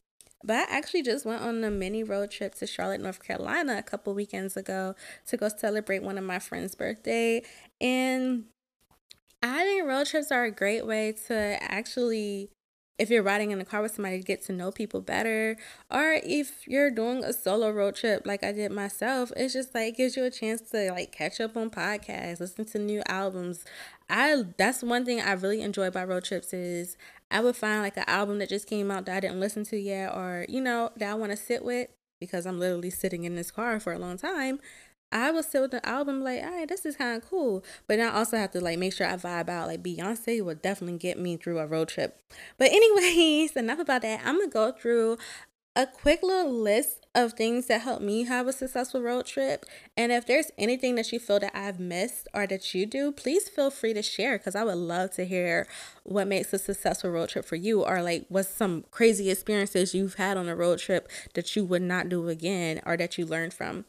But 0.44 0.70
I 0.70 0.78
actually 0.78 1.04
just 1.04 1.26
went 1.26 1.42
on 1.42 1.64
a 1.64 1.72
mini 1.72 2.04
road 2.04 2.32
trip 2.32 2.56
to 2.56 2.68
Charlotte, 2.68 3.02
North 3.02 3.22
Carolina 3.22 3.78
a 3.78 3.84
couple 3.84 4.14
weekends 4.14 4.56
ago 4.56 4.96
to 5.28 5.38
go 5.38 5.50
celebrate 5.50 6.04
one 6.04 6.18
of 6.18 6.24
my 6.24 6.40
friend's 6.40 6.76
birthday. 6.76 7.44
And 7.82 8.46
I 9.44 9.64
think 9.64 9.88
road 9.88 10.08
trips 10.08 10.32
are 10.32 10.46
a 10.46 10.52
great 10.52 10.86
way 10.86 11.14
to 11.28 11.58
actually 11.62 12.52
if 13.00 13.10
you're 13.10 13.24
riding 13.24 13.52
in 13.52 13.60
the 13.60 13.66
car 13.66 13.82
with 13.82 13.96
somebody 13.96 14.20
to 14.20 14.24
get 14.24 14.44
to 14.44 14.54
know 14.54 14.72
people 14.72 15.02
better 15.02 15.56
or 15.90 16.20
if 16.24 16.68
you're 16.68 16.92
doing 16.92 17.24
a 17.24 17.32
solo 17.34 17.72
road 17.72 17.96
trip 17.96 18.24
like 18.26 18.44
I 18.44 18.52
did 18.52 18.72
myself 18.72 19.32
it's 19.36 19.54
just 19.54 19.74
like 19.74 19.98
gives 19.98 20.18
you 20.18 20.26
a 20.26 20.30
chance 20.30 20.62
to 20.72 20.92
like 20.92 21.12
catch 21.12 21.40
up 21.40 21.56
on 21.56 21.70
podcasts 21.70 22.40
listen 22.40 22.66
to 22.66 22.80
new 22.80 23.02
albums. 23.08 23.64
I 24.10 24.44
that's 24.58 24.84
one 24.84 25.06
thing 25.06 25.22
I 25.22 25.34
really 25.34 25.62
enjoy 25.62 25.88
about 25.88 26.08
road 26.10 26.26
trips 26.26 26.54
is 26.54 26.98
I 27.32 27.42
would 27.42 27.56
find 27.56 27.82
like 27.82 27.98
an 27.98 28.06
album 28.08 28.40
that 28.40 28.50
just 28.50 28.68
came 28.68 28.92
out 28.92 29.06
that 29.06 29.18
I 29.18 29.20
didn't 29.20 29.40
listen 29.40 29.64
to 29.66 29.78
yet 29.78 30.14
or 30.16 30.46
you 30.50 30.62
know 30.62 30.92
that 30.98 31.10
I 31.10 31.14
want 31.14 31.32
to 31.32 31.38
sit 31.38 31.64
with 31.64 31.90
because 32.20 32.46
I'm 32.46 32.60
literally 32.60 32.90
sitting 32.90 33.24
in 33.24 33.36
this 33.36 33.52
car 33.52 33.80
for 33.80 33.94
a 33.94 34.00
long 34.00 34.18
time 34.18 34.60
I 35.12 35.32
would 35.32 35.46
sit 35.46 35.62
with 35.62 35.72
the 35.72 35.88
album 35.88 36.24
like, 36.24 36.44
all 36.44 36.52
right, 36.52 36.68
this 36.68 36.86
is 36.86 36.96
kind 36.96 37.22
of 37.22 37.28
cool. 37.28 37.64
But 37.88 37.98
then 37.98 38.10
I 38.10 38.18
also 38.18 38.38
have 38.38 38.52
to 38.52 38.62
like 38.62 38.80
make 38.80 38.94
sure 38.94 39.08
I 39.08 39.16
vibe 39.16 39.50
out. 39.50 39.68
Like 39.68 39.84
Beyonce 39.84 40.44
will 40.44 40.56
definitely 40.56 40.98
get 40.98 41.20
me 41.20 41.38
through 41.38 41.60
a 41.60 41.68
road 41.68 41.90
trip. 41.90 42.22
But 42.58 42.72
anyways, 42.72 43.52
enough 43.56 43.80
about 43.80 44.04
that. 44.04 44.22
I'm 44.24 44.40
gonna 44.40 44.52
go 44.52 44.72
through 44.72 45.18
a 45.76 45.86
quick 45.86 46.22
little 46.24 46.52
list 46.52 47.06
of 47.16 47.34
things 47.34 47.68
that 47.68 47.82
help 47.82 48.02
me 48.02 48.24
have 48.24 48.48
a 48.48 48.54
successful 48.54 49.02
road 49.02 49.26
trip. 49.26 49.66
And 49.98 50.12
if 50.12 50.26
there's 50.28 50.52
anything 50.58 50.96
that 50.96 51.12
you 51.12 51.20
feel 51.20 51.40
that 51.40 51.58
I've 51.58 51.80
missed 51.80 52.28
or 52.34 52.46
that 52.48 52.74
you 52.76 52.86
do, 52.86 53.12
please 53.12 53.50
feel 53.50 53.72
free 53.72 53.94
to 53.94 54.02
share 54.02 54.38
because 54.38 54.56
I 54.56 54.64
would 54.64 54.78
love 54.78 55.12
to 55.12 55.26
hear 55.26 55.68
what 56.04 56.28
makes 56.28 56.54
a 56.54 56.60
successful 56.60 57.10
road 57.12 57.30
trip 57.30 57.46
for 57.46 57.56
you 57.56 57.84
or 57.84 58.02
like 58.02 58.26
what's 58.30 58.50
some 58.50 58.84
crazy 58.92 59.30
experiences 59.30 59.96
you've 59.96 60.16
had 60.16 60.38
on 60.38 60.50
a 60.50 60.56
road 60.56 60.80
trip 60.80 61.10
that 61.34 61.56
you 61.56 61.64
would 61.66 61.82
not 61.82 62.10
do 62.10 62.28
again 62.30 62.82
or 62.86 62.98
that 62.98 63.18
you 63.18 63.26
learned 63.26 63.54
from. 63.54 63.86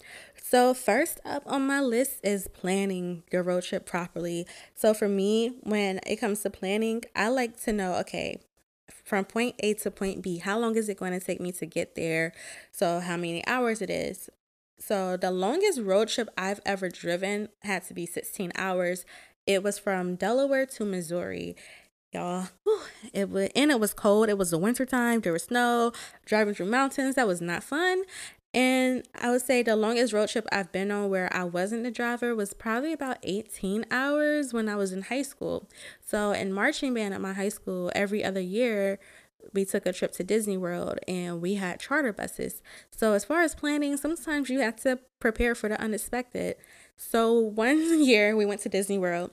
So, 0.51 0.75
first 0.75 1.21
up 1.25 1.45
on 1.47 1.65
my 1.65 1.81
list 1.81 2.19
is 2.25 2.49
planning 2.49 3.23
your 3.31 3.45
road 3.45 3.63
trip 3.63 3.87
properly. 3.87 4.49
So, 4.75 4.93
for 4.93 5.09
me, 5.09 5.53
when 5.63 6.01
it 6.05 6.17
comes 6.17 6.43
to 6.43 6.51
planning, 6.51 7.05
I 7.15 7.29
like 7.29 7.63
to 7.63 7.73
know 7.73 7.95
okay, 7.99 8.41
from 9.05 9.27
point 9.27 9.55
A 9.61 9.75
to 9.75 9.93
point 9.93 10.23
B, 10.23 10.39
how 10.39 10.59
long 10.59 10.75
is 10.75 10.89
it 10.89 10.97
going 10.97 11.13
to 11.13 11.25
take 11.25 11.41
me 11.41 11.53
to 11.53 11.67
get 11.67 11.95
there? 11.95 12.33
So, 12.73 12.99
how 12.99 13.17
many 13.17 13.47
hours 13.47 13.81
it 13.81 13.91
is. 13.91 14.29
So, 14.81 15.17
the 15.17 15.31
longest 15.31 15.83
road 15.83 16.09
trip 16.09 16.29
I've 16.37 16.61
ever 16.67 16.89
driven 16.89 17.51
had 17.63 17.85
to 17.85 17.95
be 17.95 18.05
16 18.05 18.51
hours. 18.57 19.05
It 19.47 19.63
was 19.63 19.79
from 19.79 20.17
Delaware 20.17 20.67
to 20.67 20.85
Missouri. 20.85 21.55
Y'all, 22.13 22.49
it 23.13 23.31
was 23.31 23.51
and 23.55 23.71
it 23.71 23.79
was 23.79 23.95
cold. 23.95 24.29
It 24.29 24.37
was 24.37 24.51
the 24.51 24.59
winter 24.59 24.85
time. 24.85 25.21
There 25.21 25.33
was 25.33 25.45
snow. 25.45 25.93
Driving 26.27 26.55
through 26.55 26.67
mountains 26.67 27.15
that 27.15 27.29
was 27.29 27.41
not 27.41 27.63
fun. 27.63 28.03
And 28.53 29.07
I 29.15 29.31
would 29.31 29.43
say 29.43 29.63
the 29.63 29.77
longest 29.77 30.13
road 30.13 30.29
trip 30.29 30.47
I've 30.51 30.73
been 30.73 30.91
on 30.91 31.09
where 31.09 31.33
I 31.35 31.45
wasn't 31.45 31.85
the 31.85 31.91
driver 31.91 32.35
was 32.35 32.53
probably 32.53 32.93
about 32.93 33.19
18 33.23 33.87
hours 33.91 34.53
when 34.53 34.69
I 34.69 34.75
was 34.75 34.93
in 34.93 35.03
high 35.03 35.23
school. 35.23 35.69
So, 36.05 36.33
in 36.33 36.53
marching 36.53 36.93
band 36.93 37.15
at 37.15 37.21
my 37.21 37.33
high 37.33 37.49
school, 37.49 37.93
every 37.95 38.25
other 38.25 38.41
year, 38.41 38.99
we 39.55 39.65
took 39.65 39.87
a 39.87 39.93
trip 39.93 40.13
to 40.13 40.25
Disney 40.25 40.57
World 40.57 40.99
and 41.07 41.41
we 41.41 41.55
had 41.55 41.81
charter 41.81 42.13
buses. 42.13 42.61
So, 42.91 43.13
as 43.13 43.25
far 43.25 43.43
as 43.43 43.55
planning, 43.55 43.97
sometimes 43.97 44.51
you 44.51 44.59
have 44.61 44.77
to 44.83 44.99
prepare 45.21 45.55
for 45.55 45.69
the 45.69 45.81
unexpected. 45.81 46.57
So, 46.97 47.39
one 47.39 48.03
year 48.03 48.37
we 48.37 48.47
went 48.47 48.63
to 48.63 48.69
Disney 48.69 48.99
World 48.99 49.31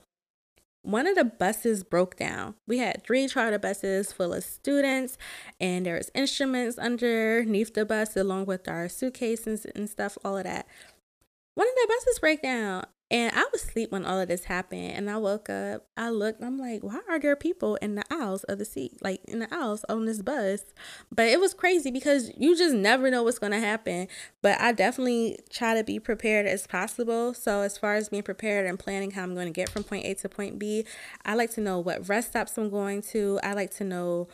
one 0.88 1.06
of 1.06 1.16
the 1.16 1.24
buses 1.24 1.84
broke 1.84 2.16
down. 2.16 2.54
We 2.66 2.78
had 2.78 3.04
three 3.04 3.28
charter 3.28 3.58
buses 3.58 4.10
full 4.10 4.32
of 4.32 4.42
students, 4.42 5.18
and 5.60 5.84
there 5.84 5.96
was 5.96 6.10
instruments 6.14 6.78
underneath 6.78 7.74
the 7.74 7.84
bus, 7.84 8.16
along 8.16 8.46
with 8.46 8.66
our 8.66 8.88
suitcases 8.88 9.66
and 9.66 9.90
stuff, 9.90 10.16
all 10.24 10.38
of 10.38 10.44
that. 10.44 10.66
One 11.54 11.68
of 11.68 11.74
the 11.74 11.88
buses 11.88 12.18
break 12.20 12.40
down, 12.40 12.86
and 13.10 13.34
I 13.34 13.46
was 13.52 13.64
asleep 13.64 13.90
when 13.90 14.04
all 14.04 14.20
of 14.20 14.28
this 14.28 14.44
happened. 14.44 14.92
And 14.92 15.08
I 15.08 15.16
woke 15.16 15.48
up, 15.48 15.86
I 15.96 16.10
looked, 16.10 16.42
I'm 16.42 16.58
like, 16.58 16.82
why 16.82 17.00
are 17.08 17.18
there 17.18 17.36
people 17.36 17.76
in 17.76 17.94
the 17.94 18.04
aisles 18.10 18.44
of 18.44 18.58
the 18.58 18.66
seat, 18.66 18.98
like 19.00 19.24
in 19.24 19.38
the 19.38 19.52
aisles 19.52 19.82
on 19.88 20.04
this 20.04 20.20
bus? 20.20 20.60
But 21.10 21.28
it 21.28 21.40
was 21.40 21.54
crazy 21.54 21.90
because 21.90 22.30
you 22.36 22.54
just 22.54 22.74
never 22.74 23.10
know 23.10 23.22
what's 23.22 23.38
going 23.38 23.52
to 23.52 23.60
happen. 23.60 24.08
But 24.42 24.60
I 24.60 24.72
definitely 24.72 25.38
try 25.48 25.74
to 25.74 25.82
be 25.82 25.98
prepared 25.98 26.46
as 26.46 26.66
possible. 26.66 27.32
So, 27.32 27.62
as 27.62 27.78
far 27.78 27.94
as 27.94 28.10
being 28.10 28.22
prepared 28.22 28.66
and 28.66 28.78
planning 28.78 29.12
how 29.12 29.22
I'm 29.22 29.34
going 29.34 29.46
to 29.46 29.52
get 29.52 29.70
from 29.70 29.84
point 29.84 30.04
A 30.04 30.14
to 30.14 30.28
point 30.28 30.58
B, 30.58 30.84
I 31.24 31.34
like 31.34 31.50
to 31.52 31.62
know 31.62 31.78
what 31.78 32.08
rest 32.10 32.28
stops 32.28 32.58
I'm 32.58 32.68
going 32.68 33.00
to. 33.12 33.40
I 33.42 33.54
like 33.54 33.74
to 33.76 33.84
know, 33.84 34.28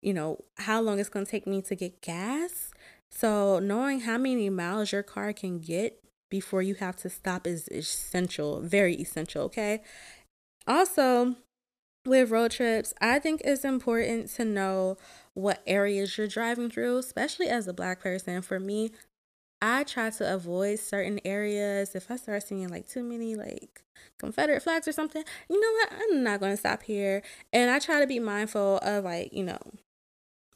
you 0.00 0.14
know, 0.14 0.44
how 0.58 0.80
long 0.80 1.00
it's 1.00 1.08
going 1.08 1.26
to 1.26 1.30
take 1.30 1.48
me 1.48 1.60
to 1.62 1.74
get 1.74 2.00
gas. 2.00 2.70
So, 3.10 3.58
knowing 3.58 4.00
how 4.00 4.16
many 4.16 4.48
miles 4.48 4.92
your 4.92 5.02
car 5.02 5.32
can 5.32 5.58
get 5.58 6.01
before 6.32 6.62
you 6.62 6.74
have 6.76 6.96
to 6.96 7.10
stop 7.10 7.46
is 7.46 7.68
essential, 7.68 8.62
very 8.62 8.94
essential, 8.94 9.42
okay? 9.42 9.82
Also, 10.66 11.36
with 12.06 12.30
road 12.30 12.52
trips, 12.52 12.94
I 13.02 13.18
think 13.18 13.42
it's 13.44 13.66
important 13.66 14.30
to 14.36 14.46
know 14.46 14.96
what 15.34 15.62
areas 15.66 16.16
you're 16.16 16.26
driving 16.26 16.70
through, 16.70 16.96
especially 16.96 17.48
as 17.48 17.68
a 17.68 17.74
black 17.74 18.00
person. 18.00 18.40
For 18.40 18.58
me, 18.58 18.92
I 19.60 19.84
try 19.84 20.08
to 20.08 20.34
avoid 20.34 20.78
certain 20.78 21.20
areas. 21.22 21.94
If 21.94 22.10
I 22.10 22.16
start 22.16 22.44
seeing 22.44 22.68
like 22.68 22.88
too 22.88 23.02
many 23.02 23.34
like 23.34 23.82
Confederate 24.18 24.62
flags 24.62 24.88
or 24.88 24.92
something, 24.92 25.22
you 25.50 25.60
know 25.60 25.72
what? 25.72 25.92
I'm 25.92 26.24
not 26.24 26.40
going 26.40 26.52
to 26.52 26.56
stop 26.56 26.82
here. 26.82 27.22
And 27.52 27.70
I 27.70 27.78
try 27.78 28.00
to 28.00 28.06
be 28.06 28.20
mindful 28.20 28.78
of 28.78 29.04
like, 29.04 29.34
you 29.34 29.44
know, 29.44 29.60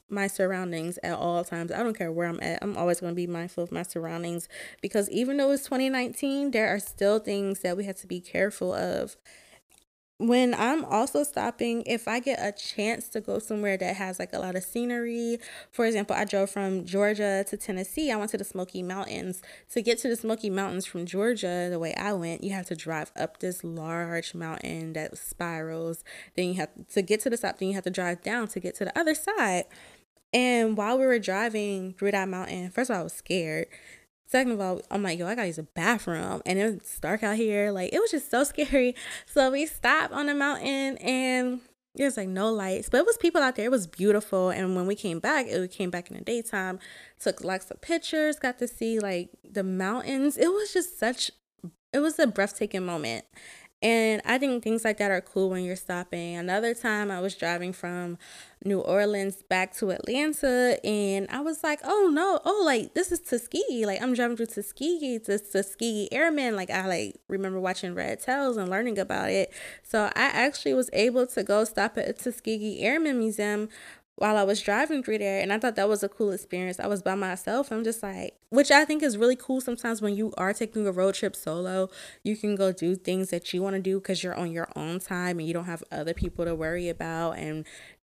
my 0.09 0.27
surroundings 0.27 0.99
at 1.03 1.15
all 1.15 1.45
times. 1.45 1.73
I 1.73 1.83
don't 1.83 1.97
care 1.97 2.13
where 2.13 2.29
I'm 2.29 2.41
at. 2.41 2.61
I'm 2.63 2.77
always 2.77 3.01
going 3.01 3.13
to 3.13 3.17
be 3.17 3.27
mindful 3.27 3.65
of 3.65 3.73
my 3.73 3.83
surroundings 3.83 4.49
because 4.81 5.11
even 5.11 5.37
though 5.37 5.51
it's 5.51 5.65
2019, 5.65 6.53
there 6.53 6.69
are 6.69 6.79
still 6.79 7.19
things 7.19 7.61
that 7.61 7.77
we 7.77 7.85
have 7.85 7.97
to 7.97 8.07
be 8.07 8.21
careful 8.21 8.73
of. 8.73 9.17
When 10.19 10.55
I'm 10.55 10.83
also 10.87 11.25
stopping, 11.25 11.83
if 11.85 12.09
I 12.09 12.21
get 12.21 12.39
a 12.41 12.51
chance 12.51 13.11
to 13.11 13.21
go 13.21 13.39
somewhere 13.39 13.77
that 13.77 13.97
has 13.97 14.19
like 14.19 14.33
a 14.33 14.39
lot 14.39 14.57
of 14.57 14.63
scenery, 14.63 15.39
for 15.71 15.85
example, 15.85 16.17
I 16.17 16.25
drove 16.25 16.49
from 16.49 16.87
Georgia 16.87 17.45
to 17.47 17.57
Tennessee. 17.59 18.11
I 18.11 18.17
went 18.17 18.31
to 18.31 18.39
the 18.39 18.45
Smoky 18.45 18.83
Mountains. 18.83 19.43
To 19.73 19.83
get 19.83 19.99
to 19.99 20.09
the 20.09 20.17
Smoky 20.17 20.49
Mountains 20.49 20.87
from 20.87 21.05
Georgia, 21.05 21.69
the 21.71 21.79
way 21.79 21.93
I 21.97 22.15
went, 22.15 22.43
you 22.43 22.53
have 22.53 22.65
to 22.69 22.75
drive 22.75 23.13
up 23.15 23.41
this 23.41 23.63
large 23.63 24.35
mountain 24.35 24.95
that 24.95 25.19
spirals. 25.19 26.03
Then 26.35 26.49
you 26.49 26.55
have 26.55 26.71
to 26.95 27.03
get 27.03 27.21
to 27.21 27.29
the 27.29 27.37
top, 27.37 27.59
then 27.59 27.69
you 27.69 27.75
have 27.75 27.85
to 27.85 27.91
drive 27.91 28.23
down 28.23 28.49
to 28.49 28.61
get 28.61 28.75
to 28.77 28.87
the 28.87 28.99
other 28.99 29.15
side. 29.15 29.65
And 30.33 30.77
while 30.77 30.99
we 30.99 31.07
were 31.07 31.19
driving 31.19 31.95
through 31.95 32.13
that 32.13 32.29
mountain, 32.29 32.71
first 32.71 32.91
of 32.91 32.95
all, 32.95 33.01
I 33.01 33.05
was 33.05 33.13
scared. 33.13 33.67
Second 34.27 34.53
of 34.53 34.61
all, 34.61 34.81
I'm 34.91 35.03
like, 35.03 35.19
yo, 35.19 35.27
I 35.27 35.35
gotta 35.35 35.47
use 35.47 35.59
a 35.59 35.63
bathroom. 35.63 36.43
And 36.45 36.59
it's 36.59 36.99
dark 36.99 37.23
out 37.23 37.37
here. 37.37 37.71
Like, 37.71 37.93
it 37.93 38.01
was 38.01 38.11
just 38.11 38.31
so 38.31 38.45
scary. 38.45 38.95
So 39.27 39.51
we 39.51 39.67
stopped 39.67 40.13
on 40.13 40.27
the 40.27 40.35
mountain 40.35 40.99
and 40.99 41.61
there's 41.97 42.17
like 42.17 42.29
no 42.29 42.53
lights, 42.53 42.89
but 42.89 42.99
it 42.99 43.07
was 43.07 43.17
people 43.17 43.41
out 43.41 43.57
there. 43.57 43.65
It 43.65 43.71
was 43.71 43.87
beautiful. 43.87 44.51
And 44.51 44.77
when 44.77 44.87
we 44.87 44.95
came 44.95 45.19
back, 45.19 45.47
it 45.47 45.71
came 45.71 45.91
back 45.91 46.11
in 46.11 46.17
the 46.17 46.23
daytime, 46.23 46.79
took 47.19 47.43
lots 47.43 47.71
of 47.71 47.81
pictures, 47.81 48.39
got 48.39 48.59
to 48.59 48.69
see 48.69 49.01
like 49.01 49.31
the 49.49 49.63
mountains. 49.63 50.37
It 50.37 50.49
was 50.49 50.73
just 50.73 50.99
such, 50.99 51.31
it 51.93 52.01
was 52.01 52.19
a 52.19 52.27
breathtaking 52.27 52.85
moment. 52.85 53.25
And 53.87 54.21
I 54.25 54.37
think 54.37 54.65
things 54.65 54.85
like 54.85 54.97
that 54.97 55.13
are 55.13 55.21
cool 55.21 55.49
when 55.49 55.63
you're 55.63 55.77
stopping. 55.77 56.35
Another 56.35 56.75
time 56.75 57.09
I 57.09 57.21
was 57.21 57.37
driving 57.37 57.73
from 57.73 58.19
New 58.65 58.81
Orleans 58.81 59.45
back 59.45 59.77
to 59.77 59.91
Atlanta 59.91 60.77
and 60.85 61.29
I 61.31 61.41
was 61.41 61.63
like, 61.63 61.79
oh 61.85 62.11
no, 62.13 62.41
oh 62.45 62.63
like 62.65 62.95
this 62.95 63.13
is 63.13 63.21
Tuskegee. 63.21 63.87
Like 63.87 64.03
I'm 64.03 64.13
driving 64.13 64.37
through 64.37 64.47
Tuskegee 64.47 65.21
to 65.21 65.39
Tuskegee 65.39 66.09
Airmen. 66.11 66.57
Like 66.57 66.69
I 66.69 66.89
like 66.89 67.21
remember 67.29 67.61
watching 67.61 67.95
Red 67.95 68.19
Tails 68.19 68.57
and 68.57 68.69
learning 68.69 68.99
about 68.99 69.31
it. 69.31 69.53
So 69.85 70.07
I 70.17 70.25
actually 70.33 70.75
was 70.75 70.91
able 70.93 71.29
to 71.29 71.45
go 71.45 71.63
stop 71.63 71.97
at 71.97 72.19
Tuskegee 72.19 72.81
Airmen 72.81 73.21
Museum 73.21 73.69
while 74.17 74.37
I 74.37 74.43
was 74.45 74.63
driving 74.63 75.03
through 75.03 75.19
there. 75.19 75.41
And 75.41 75.53
I 75.53 75.59
thought 75.59 75.77
that 75.77 75.89
was 75.89 76.03
a 76.03 76.09
cool 76.09 76.33
experience. 76.33 76.81
I 76.81 76.87
was 76.87 77.03
by 77.03 77.15
myself. 77.15 77.71
I'm 77.71 77.85
just 77.85 78.03
like, 78.03 78.35
which 78.49 78.71
I 78.71 78.85
think 78.85 79.03
is 79.03 79.19
really 79.19 79.37
cool 79.37 79.61
sometimes 79.61 80.01
when 80.01 80.17
you 80.17 80.33
are 80.39 80.53
taking 80.53 80.87
a 80.87 80.93
road 80.93 81.15
trip 81.15 81.37
solo. 81.37 81.91
You 82.23 82.37
can 82.37 82.57
go 82.57 82.73
do 82.73 82.97
things 82.97 83.31
that 83.31 83.53
you 83.53 83.63
want 83.63 83.77
to 83.77 83.83
do 83.83 83.99
because 83.99 84.23
you're 84.23 84.35
on 84.35 84.51
your 84.51 84.69
own 84.75 85.01
time 85.01 85.39
and 85.39 85.47
you 85.47 85.55
don't 85.55 85.67
have 85.67 85.85
other 85.93 86.15
people 86.15 86.45
to 86.47 86.55
worry 86.55 86.89
about. 86.89 87.33
And 87.33 87.67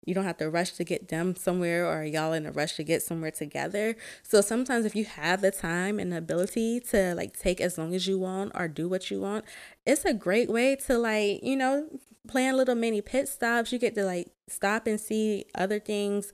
you 0.08 0.14
don't 0.14 0.24
have 0.24 0.38
to 0.38 0.50
rush 0.50 0.72
to 0.72 0.86
get 0.86 1.10
them 1.10 1.36
somewhere 1.36 1.86
or 1.86 2.06
y'all 2.06 2.32
in 2.32 2.46
a 2.46 2.52
rush 2.52 2.78
to 2.78 2.84
get 2.84 3.04
somewhere 3.04 3.30
together. 3.30 3.98
So 4.24 4.40
sometimes 4.40 4.86
if 4.86 4.96
you 4.96 5.04
have 5.04 5.42
the 5.42 5.52
time 5.52 6.00
and 6.00 6.14
the 6.14 6.18
ability 6.18 6.80
to 6.92 7.14
like 7.14 7.38
take 7.38 7.60
as 7.60 7.78
long 7.78 7.94
as 7.94 8.08
you 8.08 8.18
want 8.18 8.54
or 8.56 8.70
do 8.70 8.88
what 8.88 9.12
you 9.12 9.20
want, 9.20 9.44
it's 9.86 10.06
a 10.06 10.14
great 10.14 10.50
way 10.50 10.78
to 10.88 10.98
like, 10.98 11.44
you 11.44 11.58
know, 11.58 11.90
plan 12.26 12.56
little 12.56 12.74
mini 12.74 13.02
pit 13.02 13.28
stops. 13.28 13.74
You 13.74 13.80
get 13.80 13.96
to 13.96 14.06
like 14.06 14.32
stop 14.48 14.88
and 14.88 14.98
see 14.98 15.44
other 15.54 15.78
things. 15.78 16.32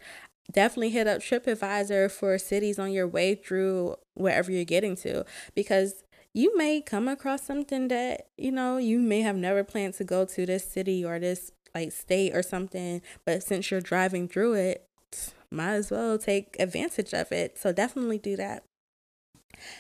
Definitely 0.52 0.92
hit 0.92 1.08
up 1.08 1.22
TripAdvisor 1.22 2.12
for 2.12 2.38
cities 2.38 2.78
on 2.78 2.92
your 2.92 3.08
way 3.08 3.34
through 3.34 3.96
wherever 4.14 4.52
you're 4.52 4.66
getting 4.66 4.96
to 4.98 5.26
because 5.56 6.04
you 6.32 6.56
may 6.56 6.80
come 6.80 7.08
across 7.08 7.42
something 7.42 7.88
that, 7.88 8.28
you 8.38 8.52
know, 8.52 8.78
you 8.78 9.00
may 9.00 9.22
have 9.22 9.36
never 9.36 9.64
planned 9.64 9.96
to 9.96 10.04
go 10.04 10.26
to 10.26 10.46
this 10.46 10.64
city 10.64 11.04
or 11.04 11.18
this 11.18 11.52
like 11.74 11.92
state 11.92 12.36
or 12.36 12.44
something, 12.44 13.02
but 13.26 13.44
since 13.44 13.72
you're 13.72 13.82
driving 13.82 14.28
through 14.28 14.54
it, 14.54 14.88
might 15.52 15.74
as 15.74 15.92
well 15.92 16.18
take 16.18 16.56
advantage 16.60 17.14
of 17.14 17.32
it. 17.32 17.58
So 17.58 17.72
definitely 17.72 18.18
do 18.18 18.36
that. 18.38 18.64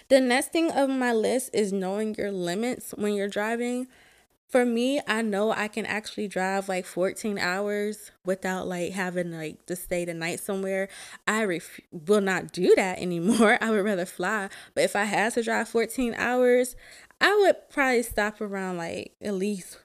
The 0.10 0.22
next 0.22 0.52
thing 0.52 0.72
of 0.72 0.90
my 0.90 1.12
list 1.12 1.50
is 1.54 1.74
knowing 1.74 2.16
your 2.16 2.32
limits 2.32 2.94
when 2.96 3.14
you're 3.14 3.28
driving. 3.28 3.88
For 4.48 4.66
me, 4.66 5.02
I 5.08 5.24
know 5.24 5.52
I 5.52 5.68
can 5.68 5.88
actually 5.88 6.28
drive 6.28 6.70
like 6.70 6.86
14 6.86 7.40
hours 7.40 8.12
without 8.24 8.68
like 8.68 8.92
having 8.92 9.32
like 9.32 9.66
to 9.66 9.76
stay 9.76 10.06
the 10.06 10.14
night 10.14 10.40
somewhere. 10.40 10.90
I 11.28 11.44
ref- 11.44 11.80
will 11.92 12.22
not 12.22 12.52
do 12.52 12.74
that 12.76 13.00
anymore. 13.00 13.58
I 13.62 13.72
would 13.72 13.84
rather 13.84 14.06
fly. 14.06 14.50
But 14.76 14.84
if 14.84 14.96
I 14.96 15.06
had 15.06 15.34
to 15.34 15.44
drive 15.44 15.70
14 15.70 16.14
hours, 16.16 16.76
I 17.20 17.36
would 17.42 17.68
probably 17.72 18.04
stop 18.04 18.42
around 18.42 18.78
like 18.78 19.14
at 19.22 19.34
least 19.34 19.80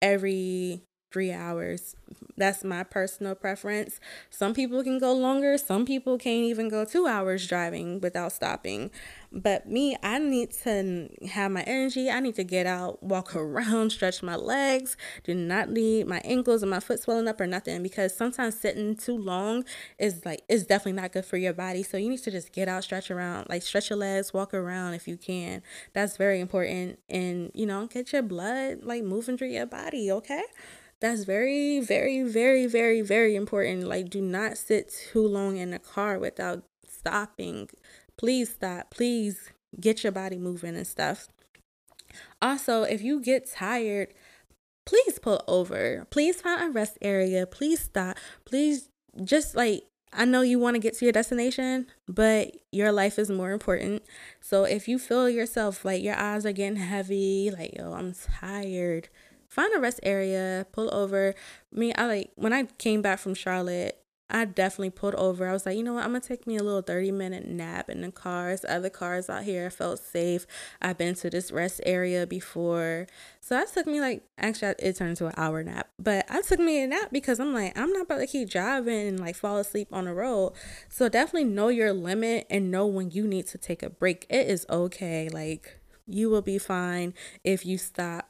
every 0.00 0.82
three 1.16 1.32
hours. 1.32 1.96
That's 2.36 2.62
my 2.62 2.82
personal 2.82 3.34
preference. 3.34 4.00
Some 4.28 4.52
people 4.52 4.84
can 4.84 4.98
go 4.98 5.14
longer, 5.14 5.56
some 5.56 5.86
people 5.86 6.18
can't 6.18 6.44
even 6.44 6.68
go 6.68 6.84
two 6.84 7.06
hours 7.06 7.46
driving 7.46 8.02
without 8.02 8.32
stopping. 8.32 8.90
But 9.32 9.66
me, 9.66 9.96
I 10.02 10.18
need 10.18 10.52
to 10.64 11.08
have 11.30 11.50
my 11.50 11.62
energy. 11.62 12.10
I 12.10 12.20
need 12.20 12.34
to 12.34 12.44
get 12.44 12.66
out, 12.66 13.02
walk 13.02 13.34
around, 13.36 13.90
stretch 13.92 14.22
my 14.22 14.36
legs. 14.36 14.98
Do 15.24 15.34
not 15.34 15.70
need 15.70 16.06
my 16.06 16.20
ankles 16.22 16.62
and 16.62 16.70
my 16.70 16.80
foot 16.80 17.00
swelling 17.00 17.28
up 17.28 17.40
or 17.40 17.46
nothing 17.46 17.82
because 17.82 18.14
sometimes 18.14 18.60
sitting 18.60 18.94
too 18.94 19.16
long 19.16 19.64
is 19.98 20.26
like 20.26 20.42
it's 20.50 20.64
definitely 20.64 21.00
not 21.00 21.12
good 21.12 21.24
for 21.24 21.38
your 21.38 21.54
body. 21.54 21.82
So 21.82 21.96
you 21.96 22.10
need 22.10 22.22
to 22.24 22.30
just 22.30 22.52
get 22.52 22.68
out, 22.68 22.84
stretch 22.84 23.10
around, 23.10 23.48
like 23.48 23.62
stretch 23.62 23.88
your 23.88 23.98
legs, 23.98 24.34
walk 24.34 24.52
around 24.52 24.92
if 24.92 25.08
you 25.08 25.16
can. 25.16 25.62
That's 25.94 26.18
very 26.18 26.40
important 26.40 26.98
and 27.08 27.50
you 27.54 27.64
know, 27.64 27.86
get 27.86 28.12
your 28.12 28.22
blood 28.22 28.82
like 28.82 29.02
moving 29.02 29.38
through 29.38 29.48
your 29.48 29.66
body, 29.66 30.10
okay? 30.12 30.42
That's 31.00 31.24
very, 31.24 31.80
very, 31.80 32.22
very, 32.22 32.66
very, 32.66 33.02
very 33.02 33.36
important. 33.36 33.84
Like, 33.84 34.08
do 34.08 34.20
not 34.20 34.56
sit 34.56 34.92
too 35.12 35.26
long 35.26 35.56
in 35.56 35.70
the 35.70 35.78
car 35.78 36.18
without 36.18 36.64
stopping. 36.88 37.68
Please 38.16 38.54
stop. 38.54 38.90
Please 38.90 39.50
get 39.78 40.02
your 40.02 40.12
body 40.12 40.38
moving 40.38 40.76
and 40.76 40.86
stuff. 40.86 41.28
Also, 42.40 42.82
if 42.82 43.02
you 43.02 43.20
get 43.20 43.50
tired, 43.50 44.14
please 44.86 45.18
pull 45.18 45.42
over. 45.46 46.06
Please 46.10 46.40
find 46.40 46.62
a 46.62 46.70
rest 46.70 46.96
area. 47.02 47.46
Please 47.46 47.80
stop. 47.80 48.16
Please 48.44 48.88
just 49.22 49.54
like 49.54 49.84
I 50.12 50.24
know 50.24 50.40
you 50.40 50.58
want 50.58 50.76
to 50.76 50.80
get 50.80 50.96
to 50.98 51.04
your 51.04 51.12
destination, 51.12 51.86
but 52.08 52.56
your 52.72 52.90
life 52.90 53.18
is 53.18 53.28
more 53.28 53.50
important. 53.50 54.02
So 54.40 54.64
if 54.64 54.88
you 54.88 54.98
feel 54.98 55.28
yourself 55.28 55.84
like 55.84 56.02
your 56.02 56.14
eyes 56.14 56.46
are 56.46 56.52
getting 56.52 56.76
heavy, 56.76 57.50
like, 57.50 57.76
yo, 57.76 57.92
I'm 57.92 58.14
tired, 58.14 59.08
find 59.56 59.74
a 59.74 59.80
rest 59.80 60.00
area, 60.02 60.66
pull 60.70 60.94
over. 60.94 61.34
I 61.74 61.78
mean, 61.78 61.94
I 61.96 62.06
like 62.06 62.30
when 62.36 62.52
I 62.52 62.64
came 62.64 63.00
back 63.00 63.18
from 63.18 63.34
Charlotte, 63.34 63.98
I 64.28 64.44
definitely 64.44 64.90
pulled 64.90 65.14
over. 65.14 65.48
I 65.48 65.52
was 65.52 65.64
like, 65.64 65.78
you 65.78 65.82
know 65.82 65.94
what? 65.94 66.04
I'm 66.04 66.10
gonna 66.10 66.20
take 66.20 66.46
me 66.46 66.58
a 66.58 66.62
little 66.62 66.82
30 66.82 67.10
minute 67.12 67.46
nap 67.46 67.88
in 67.88 68.02
the 68.02 68.12
cars. 68.12 68.66
Other 68.68 68.90
cars 68.90 69.30
out 69.30 69.44
here 69.44 69.66
I 69.66 69.68
felt 69.70 69.98
safe. 69.98 70.46
I've 70.82 70.98
been 70.98 71.14
to 71.16 71.30
this 71.30 71.50
rest 71.50 71.80
area 71.86 72.26
before. 72.26 73.06
So 73.40 73.54
that 73.54 73.72
took 73.72 73.86
me 73.86 73.98
like 73.98 74.24
actually 74.36 74.74
it 74.78 74.96
turned 74.96 75.10
into 75.10 75.26
an 75.26 75.34
hour 75.38 75.62
nap. 75.62 75.88
But 75.98 76.26
I 76.28 76.42
took 76.42 76.60
me 76.60 76.82
a 76.82 76.86
nap 76.86 77.08
because 77.10 77.40
I'm 77.40 77.54
like, 77.54 77.78
I'm 77.78 77.92
not 77.94 78.02
about 78.02 78.18
to 78.18 78.26
keep 78.26 78.50
driving 78.50 79.08
and 79.08 79.20
like 79.20 79.36
fall 79.36 79.56
asleep 79.56 79.88
on 79.90 80.04
the 80.04 80.12
road. 80.12 80.52
So 80.90 81.08
definitely 81.08 81.44
know 81.44 81.68
your 81.68 81.94
limit 81.94 82.46
and 82.50 82.70
know 82.70 82.86
when 82.86 83.10
you 83.10 83.26
need 83.26 83.46
to 83.48 83.58
take 83.58 83.82
a 83.82 83.88
break. 83.88 84.26
It 84.28 84.48
is 84.48 84.66
okay. 84.68 85.30
Like 85.30 85.80
you 86.06 86.28
will 86.28 86.42
be 86.42 86.58
fine 86.58 87.14
if 87.42 87.64
you 87.64 87.78
stop 87.78 88.28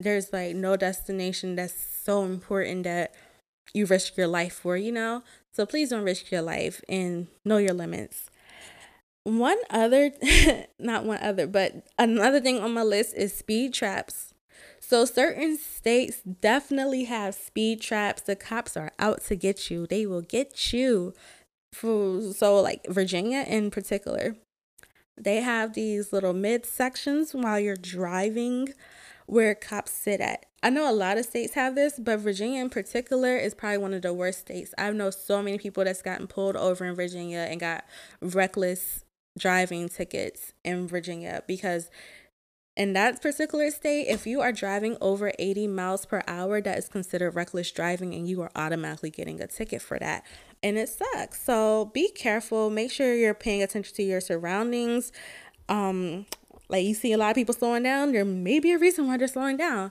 there's 0.00 0.32
like 0.32 0.56
no 0.56 0.76
destination 0.76 1.54
that's 1.54 1.74
so 2.02 2.24
important 2.24 2.84
that 2.84 3.14
you 3.74 3.86
risk 3.86 4.16
your 4.16 4.26
life 4.26 4.54
for, 4.54 4.76
you 4.76 4.90
know? 4.90 5.22
So 5.52 5.66
please 5.66 5.90
don't 5.90 6.04
risk 6.04 6.30
your 6.30 6.42
life 6.42 6.82
and 6.88 7.28
know 7.44 7.58
your 7.58 7.74
limits. 7.74 8.30
One 9.24 9.58
other, 9.68 10.12
not 10.78 11.04
one 11.04 11.18
other, 11.22 11.46
but 11.46 11.86
another 11.98 12.40
thing 12.40 12.58
on 12.58 12.72
my 12.72 12.82
list 12.82 13.14
is 13.14 13.34
speed 13.34 13.74
traps. 13.74 14.32
So 14.80 15.04
certain 15.04 15.58
states 15.58 16.20
definitely 16.22 17.04
have 17.04 17.34
speed 17.34 17.80
traps. 17.80 18.22
The 18.22 18.34
cops 18.34 18.76
are 18.76 18.92
out 18.98 19.22
to 19.24 19.36
get 19.36 19.70
you. 19.70 19.86
They 19.86 20.06
will 20.06 20.22
get 20.22 20.72
you. 20.72 21.12
So 21.72 22.60
like 22.60 22.86
Virginia 22.88 23.44
in 23.46 23.70
particular, 23.70 24.36
they 25.16 25.36
have 25.36 25.74
these 25.74 26.12
little 26.12 26.32
mid 26.32 26.64
sections 26.64 27.34
while 27.34 27.60
you're 27.60 27.76
driving 27.76 28.70
where 29.30 29.54
cops 29.54 29.92
sit 29.92 30.20
at. 30.20 30.46
I 30.60 30.70
know 30.70 30.90
a 30.90 30.92
lot 30.92 31.16
of 31.16 31.24
states 31.24 31.54
have 31.54 31.76
this, 31.76 32.00
but 32.00 32.18
Virginia 32.18 32.60
in 32.60 32.68
particular 32.68 33.36
is 33.36 33.54
probably 33.54 33.78
one 33.78 33.94
of 33.94 34.02
the 34.02 34.12
worst 34.12 34.40
states. 34.40 34.74
I 34.76 34.90
know 34.90 35.10
so 35.10 35.40
many 35.40 35.56
people 35.56 35.84
that's 35.84 36.02
gotten 36.02 36.26
pulled 36.26 36.56
over 36.56 36.84
in 36.84 36.96
Virginia 36.96 37.46
and 37.48 37.60
got 37.60 37.84
reckless 38.20 39.04
driving 39.38 39.88
tickets 39.88 40.52
in 40.64 40.88
Virginia 40.88 41.44
because 41.46 41.90
in 42.76 42.92
that 42.94 43.22
particular 43.22 43.70
state, 43.70 44.08
if 44.08 44.26
you 44.26 44.40
are 44.40 44.50
driving 44.50 44.96
over 45.00 45.32
80 45.38 45.68
miles 45.68 46.06
per 46.06 46.22
hour, 46.26 46.60
that 46.60 46.76
is 46.76 46.88
considered 46.88 47.36
reckless 47.36 47.70
driving 47.70 48.12
and 48.14 48.26
you 48.26 48.42
are 48.42 48.50
automatically 48.56 49.10
getting 49.10 49.40
a 49.40 49.46
ticket 49.46 49.80
for 49.80 49.98
that. 50.00 50.24
And 50.60 50.76
it 50.76 50.88
sucks. 50.88 51.40
So 51.40 51.92
be 51.94 52.10
careful. 52.10 52.68
Make 52.68 52.90
sure 52.90 53.14
you're 53.14 53.32
paying 53.34 53.62
attention 53.62 53.94
to 53.94 54.02
your 54.02 54.20
surroundings. 54.20 55.12
Um, 55.68 56.26
like 56.70 56.84
you 56.84 56.94
see 56.94 57.12
a 57.12 57.18
lot 57.18 57.30
of 57.30 57.34
people 57.34 57.54
slowing 57.54 57.82
down, 57.82 58.12
there 58.12 58.24
may 58.24 58.60
be 58.60 58.72
a 58.72 58.78
reason 58.78 59.06
why 59.06 59.16
they're 59.16 59.28
slowing 59.28 59.56
down. 59.56 59.90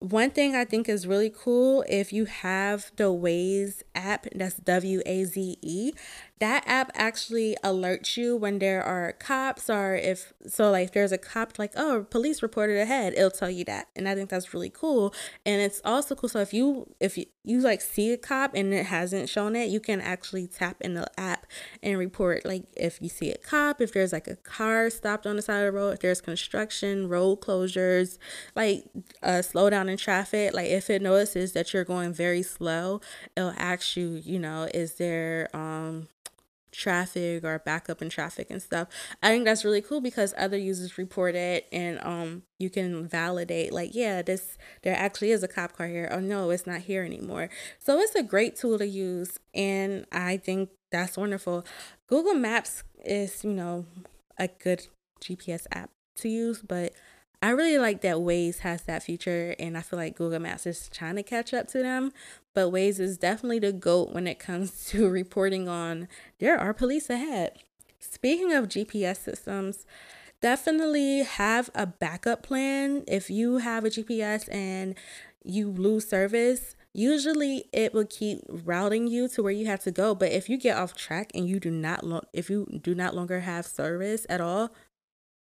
One 0.00 0.30
thing 0.30 0.54
I 0.54 0.66
think 0.66 0.88
is 0.88 1.06
really 1.06 1.32
cool 1.34 1.82
if 1.88 2.12
you 2.12 2.26
have 2.26 2.92
the 2.96 3.04
Waze 3.04 3.82
app, 3.94 4.26
that's 4.34 4.56
W 4.56 5.00
A 5.06 5.24
Z 5.24 5.56
E, 5.62 5.92
that 6.38 6.62
app 6.66 6.90
actually 6.94 7.56
alerts 7.64 8.16
you 8.16 8.36
when 8.36 8.58
there 8.58 8.82
are 8.82 9.12
cops 9.12 9.70
or 9.70 9.94
if 9.94 10.34
so 10.46 10.70
like 10.70 10.88
if 10.88 10.92
there's 10.92 11.12
a 11.12 11.18
cop 11.18 11.58
like 11.58 11.72
oh 11.76 12.06
police 12.10 12.42
reported 12.42 12.78
ahead 12.78 13.14
it'll 13.14 13.30
tell 13.30 13.50
you 13.50 13.64
that 13.64 13.88
and 13.96 14.06
i 14.06 14.14
think 14.14 14.28
that's 14.28 14.52
really 14.52 14.68
cool 14.68 15.14
and 15.46 15.62
it's 15.62 15.80
also 15.84 16.14
cool 16.14 16.28
so 16.28 16.40
if 16.40 16.52
you 16.52 16.94
if 17.00 17.16
you, 17.16 17.24
you 17.42 17.60
like 17.60 17.80
see 17.80 18.12
a 18.12 18.18
cop 18.18 18.54
and 18.54 18.74
it 18.74 18.86
hasn't 18.86 19.28
shown 19.30 19.56
it 19.56 19.70
you 19.70 19.80
can 19.80 20.00
actually 20.00 20.46
tap 20.46 20.76
in 20.80 20.92
the 20.92 21.08
app 21.18 21.46
and 21.82 21.98
report 21.98 22.44
like 22.44 22.64
if 22.76 23.00
you 23.00 23.08
see 23.08 23.30
a 23.30 23.38
cop 23.38 23.80
if 23.80 23.92
there's 23.92 24.12
like 24.12 24.28
a 24.28 24.36
car 24.36 24.90
stopped 24.90 25.26
on 25.26 25.36
the 25.36 25.42
side 25.42 25.60
of 25.60 25.72
the 25.72 25.78
road 25.78 25.94
if 25.94 26.00
there's 26.00 26.20
construction 26.20 27.08
road 27.08 27.40
closures 27.40 28.18
like 28.54 28.84
a 29.22 29.38
slowdown 29.38 29.88
in 29.88 29.96
traffic 29.96 30.52
like 30.52 30.68
if 30.68 30.90
it 30.90 31.00
notices 31.00 31.52
that 31.52 31.72
you're 31.72 31.84
going 31.84 32.12
very 32.12 32.42
slow 32.42 33.00
it'll 33.36 33.54
ask 33.56 33.96
you 33.96 34.20
you 34.22 34.38
know 34.38 34.68
is 34.74 34.94
there 34.94 35.48
um 35.54 36.06
traffic 36.76 37.44
or 37.44 37.58
backup 37.60 38.02
in 38.02 38.08
traffic 38.08 38.48
and 38.50 38.62
stuff. 38.62 38.88
I 39.22 39.28
think 39.28 39.44
that's 39.44 39.64
really 39.64 39.80
cool 39.80 40.00
because 40.00 40.34
other 40.36 40.58
users 40.58 40.98
report 40.98 41.34
it 41.34 41.66
and 41.72 41.98
um 42.02 42.42
you 42.58 42.70
can 42.70 43.06
validate 43.06 43.72
like 43.72 43.94
yeah 43.94 44.22
this 44.22 44.58
there 44.82 44.96
actually 44.96 45.30
is 45.30 45.42
a 45.42 45.48
cop 45.48 45.76
car 45.76 45.88
here. 45.88 46.08
Oh 46.12 46.20
no, 46.20 46.50
it's 46.50 46.66
not 46.66 46.80
here 46.82 47.04
anymore. 47.04 47.48
So 47.78 47.98
it's 47.98 48.14
a 48.14 48.22
great 48.22 48.56
tool 48.56 48.78
to 48.78 48.86
use 48.86 49.38
and 49.54 50.06
I 50.12 50.36
think 50.36 50.70
that's 50.92 51.16
wonderful. 51.16 51.64
Google 52.08 52.34
Maps 52.34 52.82
is, 53.04 53.42
you 53.42 53.52
know, 53.52 53.86
a 54.38 54.48
good 54.48 54.86
GPS 55.20 55.66
app 55.72 55.90
to 56.16 56.28
use, 56.28 56.62
but 56.62 56.92
I 57.42 57.50
really 57.50 57.78
like 57.78 58.00
that 58.00 58.16
Waze 58.16 58.60
has 58.60 58.82
that 58.82 59.02
feature, 59.02 59.54
and 59.58 59.76
I 59.76 59.82
feel 59.82 59.98
like 59.98 60.16
Google 60.16 60.38
Maps 60.38 60.66
is 60.66 60.88
trying 60.92 61.16
to 61.16 61.22
catch 61.22 61.52
up 61.52 61.68
to 61.68 61.82
them. 61.82 62.12
But 62.56 62.72
Waze 62.72 62.98
is 62.98 63.18
definitely 63.18 63.58
the 63.58 63.70
GOAT 63.70 64.14
when 64.14 64.26
it 64.26 64.38
comes 64.38 64.84
to 64.88 65.10
reporting 65.10 65.68
on 65.68 66.08
there 66.38 66.58
are 66.58 66.72
police 66.72 67.10
ahead. 67.10 67.58
Speaking 67.98 68.54
of 68.54 68.68
GPS 68.68 69.18
systems, 69.18 69.84
definitely 70.40 71.22
have 71.22 71.68
a 71.74 71.84
backup 71.84 72.42
plan. 72.42 73.04
If 73.06 73.28
you 73.28 73.58
have 73.58 73.84
a 73.84 73.90
GPS 73.90 74.50
and 74.50 74.94
you 75.44 75.70
lose 75.70 76.08
service, 76.08 76.76
usually 76.94 77.66
it 77.74 77.92
will 77.92 78.06
keep 78.06 78.40
routing 78.48 79.06
you 79.06 79.28
to 79.28 79.42
where 79.42 79.52
you 79.52 79.66
have 79.66 79.80
to 79.80 79.90
go. 79.90 80.14
But 80.14 80.32
if 80.32 80.48
you 80.48 80.56
get 80.56 80.78
off 80.78 80.94
track 80.94 81.32
and 81.34 81.46
you 81.46 81.60
do 81.60 81.70
not 81.70 82.06
lo- 82.06 82.24
if 82.32 82.48
you 82.48 82.80
do 82.82 82.94
not 82.94 83.14
longer 83.14 83.40
have 83.40 83.66
service 83.66 84.24
at 84.30 84.40
all, 84.40 84.70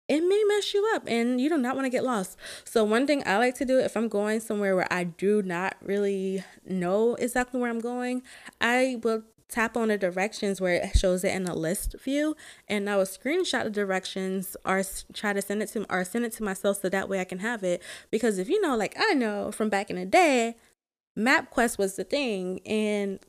it 0.07 0.21
may 0.21 0.43
mess 0.47 0.73
you 0.73 0.91
up 0.93 1.03
and 1.07 1.39
you 1.39 1.49
do 1.49 1.57
not 1.57 1.75
want 1.75 1.85
to 1.85 1.89
get 1.89 2.03
lost. 2.03 2.37
So 2.63 2.83
one 2.83 3.07
thing 3.07 3.23
I 3.25 3.37
like 3.37 3.55
to 3.55 3.65
do 3.65 3.79
if 3.79 3.95
I'm 3.95 4.09
going 4.09 4.39
somewhere 4.39 4.75
where 4.75 4.91
I 4.91 5.05
do 5.05 5.41
not 5.41 5.77
really 5.81 6.43
know 6.65 7.15
exactly 7.15 7.59
where 7.59 7.69
I'm 7.69 7.79
going, 7.79 8.23
I 8.59 8.99
will 9.03 9.23
tap 9.51 9.75
on 9.75 9.89
the 9.89 9.97
directions 9.97 10.61
where 10.61 10.75
it 10.75 10.97
shows 10.97 11.23
it 11.23 11.35
in 11.35 11.45
a 11.45 11.53
list 11.53 11.95
view 12.01 12.35
and 12.67 12.89
I 12.89 12.95
will 12.95 13.03
screenshot 13.03 13.65
the 13.65 13.69
directions 13.69 14.55
or 14.65 14.81
try 15.13 15.33
to 15.33 15.41
send 15.41 15.61
it 15.61 15.67
to 15.73 15.85
or 15.93 16.05
send 16.05 16.25
it 16.25 16.31
to 16.33 16.43
myself 16.43 16.81
so 16.81 16.89
that 16.89 17.09
way 17.09 17.19
I 17.19 17.25
can 17.25 17.39
have 17.39 17.63
it 17.63 17.83
because 18.09 18.39
if 18.39 18.47
you 18.49 18.61
know 18.61 18.77
like 18.77 18.95
I 18.97 19.13
know 19.13 19.51
from 19.51 19.69
back 19.69 19.89
in 19.89 19.97
the 19.97 20.05
day 20.05 20.55
MapQuest 21.17 21.77
was 21.77 21.97
the 21.97 22.05
thing 22.05 22.61
and 22.65 23.19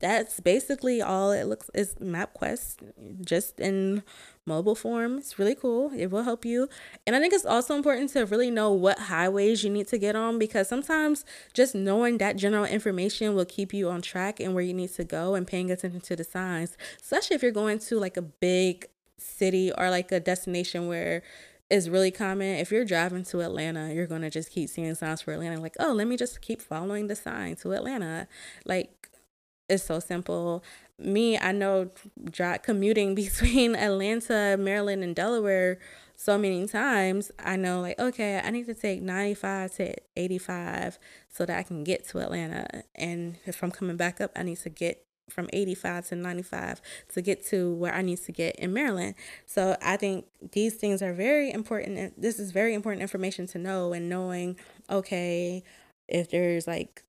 that's 0.00 0.40
basically 0.40 1.00
all 1.02 1.30
it 1.30 1.44
looks 1.44 1.70
is 1.74 1.94
MapQuest 1.96 3.24
just 3.24 3.60
in 3.60 4.02
mobile 4.46 4.74
form. 4.74 5.18
It's 5.18 5.38
really 5.38 5.54
cool. 5.54 5.92
It 5.96 6.10
will 6.10 6.22
help 6.22 6.44
you. 6.44 6.68
And 7.06 7.14
I 7.14 7.20
think 7.20 7.34
it's 7.34 7.46
also 7.46 7.76
important 7.76 8.10
to 8.14 8.24
really 8.26 8.50
know 8.50 8.72
what 8.72 8.98
highways 8.98 9.62
you 9.62 9.70
need 9.70 9.88
to 9.88 9.98
get 9.98 10.16
on 10.16 10.38
because 10.38 10.68
sometimes 10.68 11.24
just 11.52 11.74
knowing 11.74 12.18
that 12.18 12.36
general 12.36 12.64
information 12.64 13.34
will 13.34 13.44
keep 13.44 13.72
you 13.72 13.88
on 13.90 14.00
track 14.02 14.40
and 14.40 14.54
where 14.54 14.64
you 14.64 14.74
need 14.74 14.92
to 14.94 15.04
go 15.04 15.34
and 15.34 15.46
paying 15.46 15.70
attention 15.70 16.00
to 16.00 16.16
the 16.16 16.24
signs, 16.24 16.76
especially 17.00 17.36
if 17.36 17.42
you're 17.42 17.52
going 17.52 17.78
to 17.78 18.00
like 18.00 18.16
a 18.16 18.22
big 18.22 18.86
city 19.18 19.70
or 19.76 19.90
like 19.90 20.10
a 20.10 20.18
destination 20.18 20.88
where 20.88 21.22
is 21.70 21.88
really 21.88 22.10
common. 22.10 22.56
If 22.56 22.72
you're 22.72 22.84
driving 22.84 23.24
to 23.26 23.40
Atlanta, 23.42 23.92
you're 23.94 24.08
going 24.08 24.22
to 24.22 24.30
just 24.30 24.50
keep 24.50 24.68
seeing 24.68 24.94
signs 24.96 25.22
for 25.22 25.32
Atlanta. 25.32 25.60
Like, 25.60 25.76
oh, 25.78 25.92
let 25.92 26.08
me 26.08 26.16
just 26.16 26.40
keep 26.40 26.60
following 26.60 27.06
the 27.06 27.14
sign 27.14 27.54
to 27.56 27.72
Atlanta. 27.72 28.26
Like, 28.66 29.09
it's 29.70 29.84
so 29.84 30.00
simple. 30.00 30.62
Me, 30.98 31.38
I 31.38 31.52
know 31.52 31.90
dry, 32.30 32.58
commuting 32.58 33.14
between 33.24 33.74
Atlanta, 33.74 34.56
Maryland, 34.58 35.02
and 35.02 35.14
Delaware 35.14 35.78
so 36.16 36.36
many 36.36 36.66
times. 36.66 37.30
I 37.38 37.56
know, 37.56 37.80
like, 37.80 37.98
okay, 37.98 38.40
I 38.44 38.50
need 38.50 38.66
to 38.66 38.74
take 38.74 39.00
95 39.00 39.72
to 39.76 39.94
85 40.16 40.98
so 41.28 41.46
that 41.46 41.58
I 41.58 41.62
can 41.62 41.84
get 41.84 42.06
to 42.08 42.18
Atlanta. 42.18 42.82
And 42.94 43.38
if 43.46 43.62
I'm 43.62 43.70
coming 43.70 43.96
back 43.96 44.20
up, 44.20 44.32
I 44.36 44.42
need 44.42 44.58
to 44.58 44.68
get 44.68 45.06
from 45.30 45.48
85 45.52 46.08
to 46.08 46.16
95 46.16 46.82
to 47.14 47.22
get 47.22 47.46
to 47.46 47.72
where 47.74 47.94
I 47.94 48.02
need 48.02 48.18
to 48.18 48.32
get 48.32 48.56
in 48.56 48.72
Maryland. 48.72 49.14
So 49.46 49.76
I 49.80 49.96
think 49.96 50.26
these 50.52 50.74
things 50.74 51.02
are 51.02 51.14
very 51.14 51.52
important. 51.52 51.98
and 51.98 52.12
This 52.18 52.38
is 52.38 52.50
very 52.50 52.74
important 52.74 53.00
information 53.00 53.46
to 53.48 53.58
know 53.58 53.92
and 53.92 54.08
knowing, 54.08 54.58
okay, 54.90 55.62
if 56.08 56.30
there's 56.30 56.66
like 56.66 57.04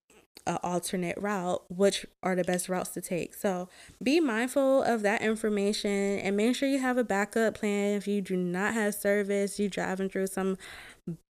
an 0.47 0.57
alternate 0.63 1.17
route, 1.19 1.63
which 1.69 2.05
are 2.23 2.35
the 2.35 2.43
best 2.43 2.67
routes 2.67 2.89
to 2.91 3.01
take. 3.01 3.33
So 3.35 3.69
be 4.01 4.19
mindful 4.19 4.83
of 4.83 5.01
that 5.03 5.21
information 5.21 6.19
and 6.19 6.35
make 6.35 6.55
sure 6.55 6.67
you 6.67 6.79
have 6.79 6.97
a 6.97 7.03
backup 7.03 7.55
plan 7.55 7.95
if 7.95 8.07
you 8.07 8.21
do 8.21 8.35
not 8.35 8.73
have 8.73 8.95
service, 8.95 9.59
you 9.59 9.69
driving 9.69 10.09
through 10.09 10.27
some 10.27 10.57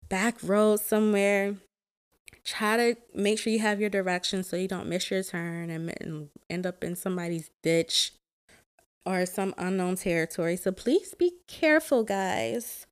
back 0.09 0.37
road 0.43 0.81
somewhere 0.81 1.57
try 2.47 2.77
to 2.77 2.97
make 3.13 3.39
sure 3.39 3.53
you 3.53 3.59
have 3.59 3.81
your 3.81 3.91
directions 3.91 4.49
so 4.49 4.57
you 4.57 4.69
don't 4.69 4.89
miss 4.89 5.11
your 5.11 5.23
turn 5.23 5.69
and, 5.69 6.29
end 6.49 6.65
up 6.65 6.85
in 6.85 6.95
somebody's 6.95 7.51
ditch 7.65 8.13
or 9.05 9.27
some 9.27 9.53
unknown 9.59 9.97
territory. 9.97 10.57
So 10.57 10.71
please 10.71 11.13
be 11.19 11.33
careful, 11.49 12.05
guys. 12.05 12.87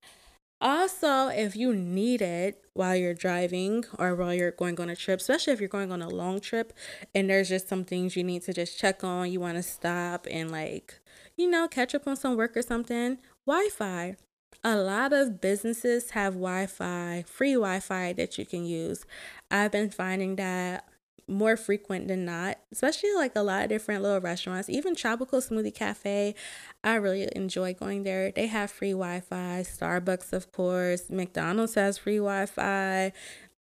Also, 0.61 1.29
if 1.29 1.57
you 1.57 1.75
need 1.75 2.23
it 2.23 2.65
while 2.73 2.97
you're 2.97 3.15
driving 3.15 3.85
or 3.99 4.15
while 4.15 4.33
you're 4.33 4.51
going 4.51 4.81
on 4.81 4.89
a 4.89 4.97
trip, 4.97 5.21
especially 5.21 5.53
if 5.53 5.61
you're 5.61 5.69
going 5.69 5.93
on 5.93 6.01
a 6.01 6.09
long 6.09 6.41
trip 6.41 6.73
and 7.15 7.29
there's 7.29 7.49
just 7.49 7.69
some 7.69 7.85
things 7.85 8.17
you 8.17 8.25
need 8.25 8.43
to 8.43 8.53
just 8.53 8.79
check 8.79 9.05
on, 9.05 9.31
you 9.31 9.41
want 9.41 9.57
to 9.57 9.63
stop 9.63 10.27
and 10.31 10.51
like, 10.51 11.01
you 11.37 11.51
know, 11.51 11.69
catch 11.69 11.95
up 11.95 12.07
on 12.07 12.17
some 12.17 12.37
work 12.37 12.57
or 12.57 12.63
something, 12.63 13.19
Wi 13.47 13.69
Fi 13.69 14.17
a 14.65 14.77
lot 14.77 15.13
of 15.13 15.43
businesses 15.43 16.11
have 16.11 16.35
Wi-Fi, 16.35 17.25
free 17.27 17.53
Wi-Fi 17.53 18.15
that 18.15 18.39
you 18.39 18.47
can 18.47 18.65
use. 18.65 19.05
I've 19.51 19.71
been 19.71 19.91
finding 19.91 20.37
that 20.37 20.89
more 21.27 21.57
frequent 21.57 22.09
than 22.09 22.25
not, 22.25 22.59
especially 22.71 23.13
like 23.15 23.33
a 23.35 23.43
lot 23.43 23.65
of 23.65 23.69
different 23.71 24.03
little 24.03 24.21
restaurants, 24.21 24.69
even 24.69 24.95
Tropical 24.95 25.41
Smoothie 25.41 25.75
Cafe. 25.75 26.35
I 26.83 26.95
really 26.97 27.29
enjoy 27.35 27.75
going 27.75 28.03
there. 28.03 28.31
They 28.31 28.47
have 28.47 28.71
free 28.71 28.93
Wi 28.93 29.21
Fi, 29.21 29.65
Starbucks, 29.65 30.33
of 30.33 30.53
course, 30.53 31.09
McDonald's 31.09 31.75
has 31.77 31.99
free 31.99 32.19
Wi 32.19 32.47
Fi. 32.47 33.13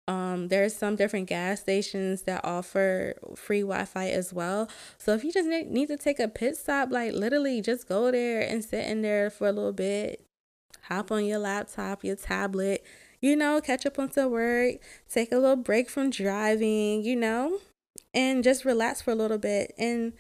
Um, 0.08 0.48
there's 0.50 0.76
some 0.76 0.96
different 0.96 1.28
gas 1.30 1.62
stations 1.62 2.24
that 2.24 2.42
offer 2.44 3.14
free 3.36 3.62
Wi-Fi 3.62 4.10
as 4.10 4.34
well. 4.34 4.70
So 4.98 5.14
if 5.14 5.24
you 5.24 5.32
just 5.32 5.48
need 5.48 5.88
to 5.88 5.98
take 5.98 6.20
a 6.20 6.28
pit 6.28 6.58
stop, 6.58 6.92
like 6.92 7.14
literally 7.14 7.62
just 7.62 7.88
go 7.88 8.12
there 8.12 8.42
and 8.42 8.64
sit 8.64 8.86
in 8.86 9.04
there 9.04 9.30
for 9.30 9.48
a 9.48 9.52
little 9.52 9.72
bit, 9.72 10.26
hop 10.84 11.12
on 11.12 11.24
your 11.26 11.40
laptop, 11.40 12.04
your 12.04 12.16
tablet, 12.16 12.84
you 13.22 13.36
know, 13.36 13.62
catch 13.62 13.86
up 13.86 14.00
on 14.00 14.12
some 14.12 14.32
work, 14.32 14.76
take 15.10 15.32
a 15.32 15.38
little 15.38 15.56
break 15.56 15.90
from 15.90 16.10
driving, 16.10 17.04
you 17.04 17.16
know, 17.16 17.60
and 18.14 18.44
just 18.44 18.66
relax 18.66 19.02
for 19.02 19.12
a 19.12 19.16
little 19.16 19.38
bit. 19.38 19.74
And 19.78 20.14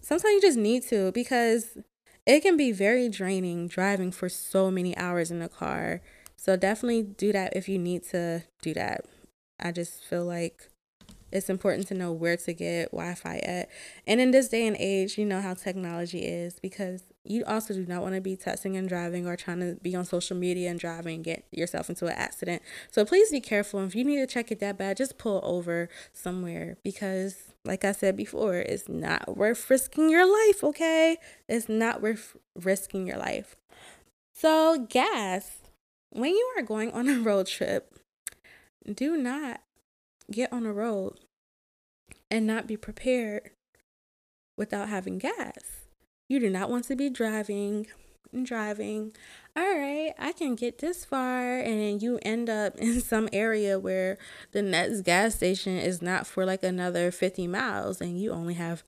sometimes 0.00 0.34
you 0.34 0.40
just 0.40 0.58
need 0.58 0.84
to 0.84 1.12
because 1.12 1.78
it 2.26 2.40
can 2.40 2.56
be 2.56 2.72
very 2.72 3.08
draining 3.08 3.68
driving 3.68 4.12
for 4.12 4.28
so 4.28 4.70
many 4.70 4.96
hours 4.96 5.30
in 5.30 5.40
the 5.40 5.48
car. 5.48 6.00
So 6.36 6.56
definitely 6.56 7.02
do 7.02 7.32
that 7.32 7.56
if 7.56 7.68
you 7.68 7.78
need 7.78 8.04
to 8.10 8.44
do 8.62 8.72
that. 8.74 9.04
I 9.58 9.72
just 9.72 10.04
feel 10.04 10.24
like 10.24 10.68
it's 11.32 11.50
important 11.50 11.86
to 11.88 11.94
know 11.94 12.12
where 12.12 12.36
to 12.36 12.52
get 12.52 12.90
Wi 12.92 13.14
Fi 13.14 13.38
at. 13.38 13.68
And 14.06 14.20
in 14.20 14.30
this 14.30 14.48
day 14.48 14.66
and 14.66 14.76
age, 14.78 15.18
you 15.18 15.24
know 15.24 15.40
how 15.40 15.54
technology 15.54 16.20
is 16.20 16.58
because 16.60 17.02
you 17.24 17.44
also 17.44 17.74
do 17.74 17.84
not 17.84 18.02
want 18.02 18.14
to 18.14 18.20
be 18.20 18.36
texting 18.36 18.78
and 18.78 18.88
driving 18.88 19.26
or 19.26 19.36
trying 19.36 19.60
to 19.60 19.78
be 19.82 19.94
on 19.94 20.04
social 20.04 20.36
media 20.36 20.70
and 20.70 20.80
driving 20.80 21.16
and 21.16 21.24
get 21.24 21.44
yourself 21.50 21.90
into 21.90 22.06
an 22.06 22.14
accident. 22.14 22.62
So 22.90 23.04
please 23.04 23.30
be 23.30 23.40
careful. 23.40 23.80
If 23.84 23.94
you 23.94 24.04
need 24.04 24.18
to 24.18 24.26
check 24.26 24.50
it 24.50 24.60
that 24.60 24.78
bad, 24.78 24.96
just 24.96 25.18
pull 25.18 25.40
over 25.44 25.90
somewhere 26.12 26.78
because, 26.82 27.52
like 27.64 27.84
I 27.84 27.92
said 27.92 28.16
before, 28.16 28.56
it's 28.56 28.88
not 28.88 29.36
worth 29.36 29.68
risking 29.68 30.08
your 30.08 30.26
life, 30.26 30.64
okay? 30.64 31.18
It's 31.48 31.68
not 31.68 32.00
worth 32.00 32.36
risking 32.54 33.06
your 33.06 33.18
life. 33.18 33.56
So, 34.34 34.86
gas, 34.88 35.58
when 36.08 36.30
you 36.30 36.52
are 36.56 36.62
going 36.62 36.90
on 36.92 37.08
a 37.08 37.20
road 37.20 37.46
trip, 37.46 37.98
do 38.90 39.18
not 39.18 39.60
get 40.30 40.50
on 40.52 40.64
a 40.64 40.72
road 40.72 41.18
and 42.30 42.46
not 42.46 42.66
be 42.66 42.78
prepared 42.78 43.50
without 44.56 44.88
having 44.88 45.18
gas. 45.18 45.79
You 46.30 46.38
do 46.38 46.48
not 46.48 46.70
want 46.70 46.84
to 46.84 46.94
be 46.94 47.10
driving 47.10 47.88
and 48.32 48.46
driving. 48.46 49.16
All 49.56 49.64
right, 49.64 50.12
I 50.16 50.30
can 50.30 50.54
get 50.54 50.78
this 50.78 51.04
far, 51.04 51.58
and 51.58 52.00
you 52.00 52.20
end 52.22 52.48
up 52.48 52.76
in 52.78 53.00
some 53.00 53.28
area 53.32 53.80
where 53.80 54.16
the 54.52 54.62
next 54.62 55.00
gas 55.00 55.34
station 55.34 55.76
is 55.76 56.00
not 56.00 56.28
for 56.28 56.46
like 56.46 56.62
another 56.62 57.10
50 57.10 57.48
miles, 57.48 58.00
and 58.00 58.16
you 58.16 58.30
only 58.30 58.54
have 58.54 58.84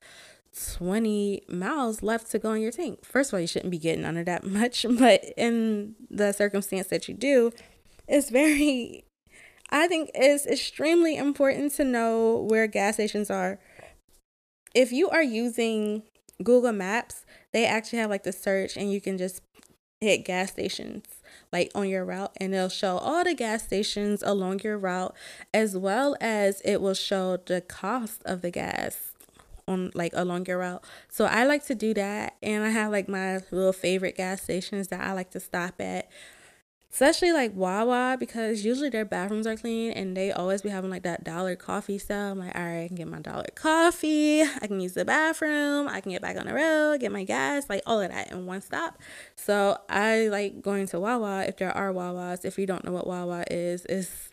20 0.77 1.43
miles 1.49 2.01
left 2.01 2.31
to 2.31 2.39
go 2.39 2.53
in 2.53 2.61
your 2.61 2.71
tank. 2.71 3.03
First 3.03 3.31
of 3.31 3.33
all, 3.33 3.41
you 3.41 3.47
shouldn't 3.47 3.71
be 3.71 3.77
getting 3.77 4.05
under 4.05 4.23
that 4.23 4.45
much, 4.45 4.85
but 4.97 5.25
in 5.35 5.95
the 6.09 6.31
circumstance 6.31 6.87
that 6.87 7.09
you 7.09 7.13
do, 7.13 7.51
it's 8.07 8.29
very 8.29 9.03
I 9.69 9.89
think 9.89 10.11
it's 10.15 10.45
extremely 10.45 11.17
important 11.17 11.73
to 11.73 11.83
know 11.83 12.47
where 12.49 12.67
gas 12.67 12.93
stations 12.93 13.29
are. 13.29 13.59
If 14.73 14.93
you 14.93 15.09
are 15.09 15.21
using 15.21 16.03
Google 16.43 16.73
Maps, 16.73 17.25
they 17.51 17.65
actually 17.65 17.99
have 17.99 18.09
like 18.09 18.23
the 18.23 18.31
search 18.31 18.77
and 18.77 18.91
you 18.91 19.01
can 19.01 19.17
just 19.17 19.41
hit 20.01 20.25
gas 20.25 20.51
stations 20.51 21.05
like 21.51 21.71
on 21.73 21.87
your 21.87 22.03
route 22.03 22.31
and 22.37 22.53
it'll 22.53 22.67
show 22.67 22.97
all 22.97 23.23
the 23.23 23.33
gas 23.33 23.63
stations 23.63 24.21
along 24.23 24.59
your 24.63 24.77
route 24.77 25.15
as 25.53 25.77
well 25.77 26.15
as 26.19 26.61
it 26.65 26.81
will 26.81 26.93
show 26.93 27.37
the 27.37 27.61
cost 27.61 28.21
of 28.25 28.41
the 28.41 28.51
gas 28.51 29.13
on 29.67 29.91
like 29.93 30.11
along 30.13 30.45
your 30.45 30.57
route. 30.59 30.83
So 31.09 31.25
I 31.25 31.45
like 31.45 31.65
to 31.67 31.75
do 31.75 31.93
that 31.93 32.35
and 32.43 32.63
I 32.63 32.69
have 32.69 32.91
like 32.91 33.07
my 33.07 33.39
little 33.51 33.73
favorite 33.73 34.17
gas 34.17 34.41
stations 34.41 34.89
that 34.89 35.01
I 35.01 35.13
like 35.13 35.31
to 35.31 35.39
stop 35.39 35.79
at 35.79 36.09
especially 36.93 37.31
like 37.31 37.51
Wawa 37.55 38.17
because 38.19 38.63
usually 38.63 38.89
their 38.89 39.03
bathrooms 39.03 39.47
are 39.47 39.57
clean 39.57 39.91
and 39.93 40.15
they 40.15 40.31
always 40.31 40.61
be 40.61 40.69
having 40.69 40.91
like 40.91 41.01
that 41.03 41.23
dollar 41.23 41.55
coffee 41.55 41.97
stuff. 41.97 42.33
I'm 42.33 42.37
like, 42.37 42.55
all 42.55 42.61
right, 42.61 42.83
I 42.83 42.87
can 42.87 42.95
get 42.95 43.07
my 43.07 43.19
dollar 43.19 43.47
coffee, 43.55 44.43
I 44.43 44.67
can 44.67 44.79
use 44.79 44.93
the 44.93 45.03
bathroom, 45.03 45.87
I 45.87 46.01
can 46.01 46.11
get 46.11 46.21
back 46.21 46.37
on 46.37 46.45
the 46.45 46.53
road, 46.53 46.99
get 46.99 47.11
my 47.11 47.23
gas, 47.23 47.65
like 47.67 47.81
all 47.87 47.99
of 47.99 48.11
that 48.11 48.31
in 48.31 48.45
one 48.45 48.61
stop. 48.61 48.99
So 49.35 49.79
I 49.89 50.27
like 50.27 50.61
going 50.61 50.85
to 50.87 50.99
Wawa 50.99 51.45
if 51.47 51.57
there 51.57 51.75
are 51.75 51.91
Wawas. 51.91 52.45
If 52.45 52.59
you 52.59 52.67
don't 52.67 52.85
know 52.85 52.91
what 52.91 53.07
Wawa 53.07 53.43
is, 53.49 53.85
it's 53.85 54.29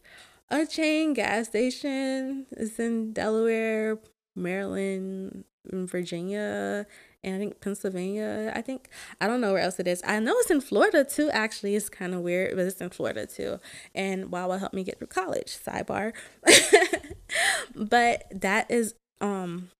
a 0.51 0.67
chain 0.67 1.15
gas 1.15 1.49
station. 1.49 2.45
It's 2.53 2.79
in 2.79 3.15
Delaware, 3.15 3.99
Maryland, 4.37 5.45
mm, 5.73 5.89
Virginia, 5.89 6.87
and 7.23 7.35
I 7.35 7.39
think 7.39 7.61
Pennsylvania. 7.61 8.53
I 8.55 8.63
think 8.63 8.89
I 9.21 9.27
don't 9.27 9.41
know 9.41 9.53
where 9.53 9.63
else 9.63 9.79
it 9.79 9.87
is. 9.87 10.03
I 10.07 10.19
know 10.21 10.35
it's 10.39 10.51
in 10.51 10.61
Florida 10.61 11.05
too. 11.05 11.31
Actually, 11.31 11.77
it's 11.77 11.89
kind 11.89 12.15
of 12.15 12.21
weird, 12.23 12.57
but 12.57 12.67
it's 12.67 12.81
in 12.81 12.91
Florida 12.91 13.27
too. 13.27 13.59
And 13.95 14.31
Wawa 14.31 14.59
helped 14.59 14.75
me 14.75 14.85
get 14.85 14.99
through 14.99 15.09
college. 15.09 15.59
Sidebar. 15.59 16.13
but 17.75 18.25
that 18.31 18.71
is 18.71 18.95
um 19.21 19.71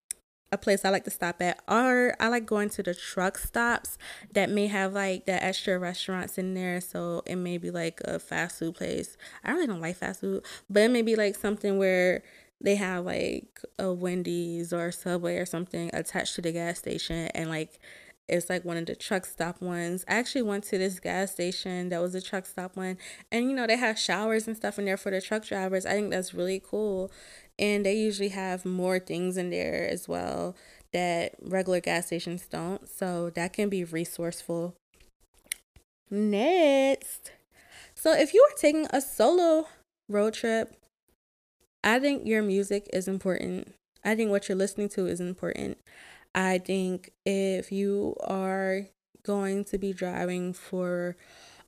a 0.53 0.59
place 0.59 0.85
I 0.85 0.91
like 0.91 1.05
to 1.05 1.11
stop 1.11 1.41
at, 1.41 1.61
or 1.69 2.17
I 2.19 2.29
like 2.29 2.45
going 2.45 2.71
to 2.71 2.83
the 2.83 2.95
truck 2.95 3.39
stops 3.39 3.97
that 4.33 4.51
may 4.51 4.67
have 4.67 4.93
like 4.93 5.25
the 5.27 5.43
extra 5.43 5.79
restaurants 5.79 6.39
in 6.39 6.55
there. 6.55 6.81
So 6.81 7.23
it 7.25 7.37
may 7.37 7.57
be 7.57 7.71
like 7.71 8.01
a 8.05 8.19
fast 8.19 8.59
food 8.59 8.75
place. 8.75 9.17
I 9.45 9.53
really 9.53 9.69
don't 9.69 9.81
like 9.81 9.97
fast 9.97 10.21
food, 10.21 10.45
but 10.69 10.83
it 10.83 10.91
may 10.91 11.03
be 11.03 11.15
like 11.15 11.37
something 11.37 11.79
where 11.79 12.23
they 12.61 12.77
have 12.77 13.05
like 13.05 13.61
a 13.79 13.93
Wendy's 13.93 14.73
or 14.73 14.89
a 14.89 14.93
Subway 14.93 15.37
or 15.37 15.47
something 15.47 15.91
attached 15.93 16.35
to 16.37 16.43
the 16.43 16.53
gas 16.53 16.79
station 16.79 17.29
and 17.35 17.49
like 17.49 17.79
it's 18.29 18.49
like 18.49 18.65
one 18.65 18.77
of 18.77 18.87
the 18.87 18.95
truck 18.95 19.27
stop 19.27 19.61
ones. 19.61 20.05
I 20.07 20.15
actually 20.15 20.43
went 20.43 20.63
to 20.65 20.79
this 20.79 21.01
gas 21.01 21.33
station 21.33 21.89
that 21.89 22.01
was 22.01 22.15
a 22.15 22.23
truck 22.23 22.47
stop 22.47 22.77
one 22.77 22.97
and 23.33 23.51
you 23.51 23.57
know 23.57 23.67
they 23.67 23.77
have 23.77 23.99
showers 23.99 24.47
and 24.47 24.57
stuff 24.57 24.79
in 24.79 24.85
there 24.85 24.97
for 24.97 25.11
the 25.11 25.21
truck 25.21 25.45
drivers. 25.45 25.85
I 25.85 25.93
think 25.93 26.11
that's 26.11 26.35
really 26.35 26.63
cool. 26.65 27.11
And 27.59 27.85
they 27.85 27.95
usually 27.95 28.29
have 28.31 28.65
more 28.65 28.99
things 28.99 29.37
in 29.37 29.51
there 29.51 29.87
as 29.89 30.09
well 30.09 30.57
that 30.93 31.35
regular 31.43 31.81
gas 31.81 32.07
stations 32.07 32.47
don't. 32.47 32.89
So 32.89 33.31
that 33.31 33.53
can 33.53 33.69
be 33.69 33.85
resourceful. 33.85 34.75
Next. 36.11 37.33
So 37.95 38.13
if 38.13 38.33
you 38.33 38.47
are 38.51 38.57
taking 38.57 38.87
a 38.91 39.01
solo 39.01 39.69
road 40.09 40.35
trip, 40.35 40.80
I 41.83 41.99
think 41.99 42.27
your 42.27 42.43
music 42.43 42.89
is 42.93 43.09
important. 43.09 43.75
I 44.05 44.15
think 44.15 44.31
what 44.31 44.49
you're 44.49 44.59
listening 44.59 44.89
to 44.91 45.07
is 45.07 45.21
important. 45.21 45.79
I 46.35 46.59
think 46.59 47.11
if 47.25 47.73
you 47.73 48.17
are 48.23 48.87
going 49.23 49.65
to 49.65 49.79
be 49.79 49.93
driving 49.93 50.53
for 50.53 51.17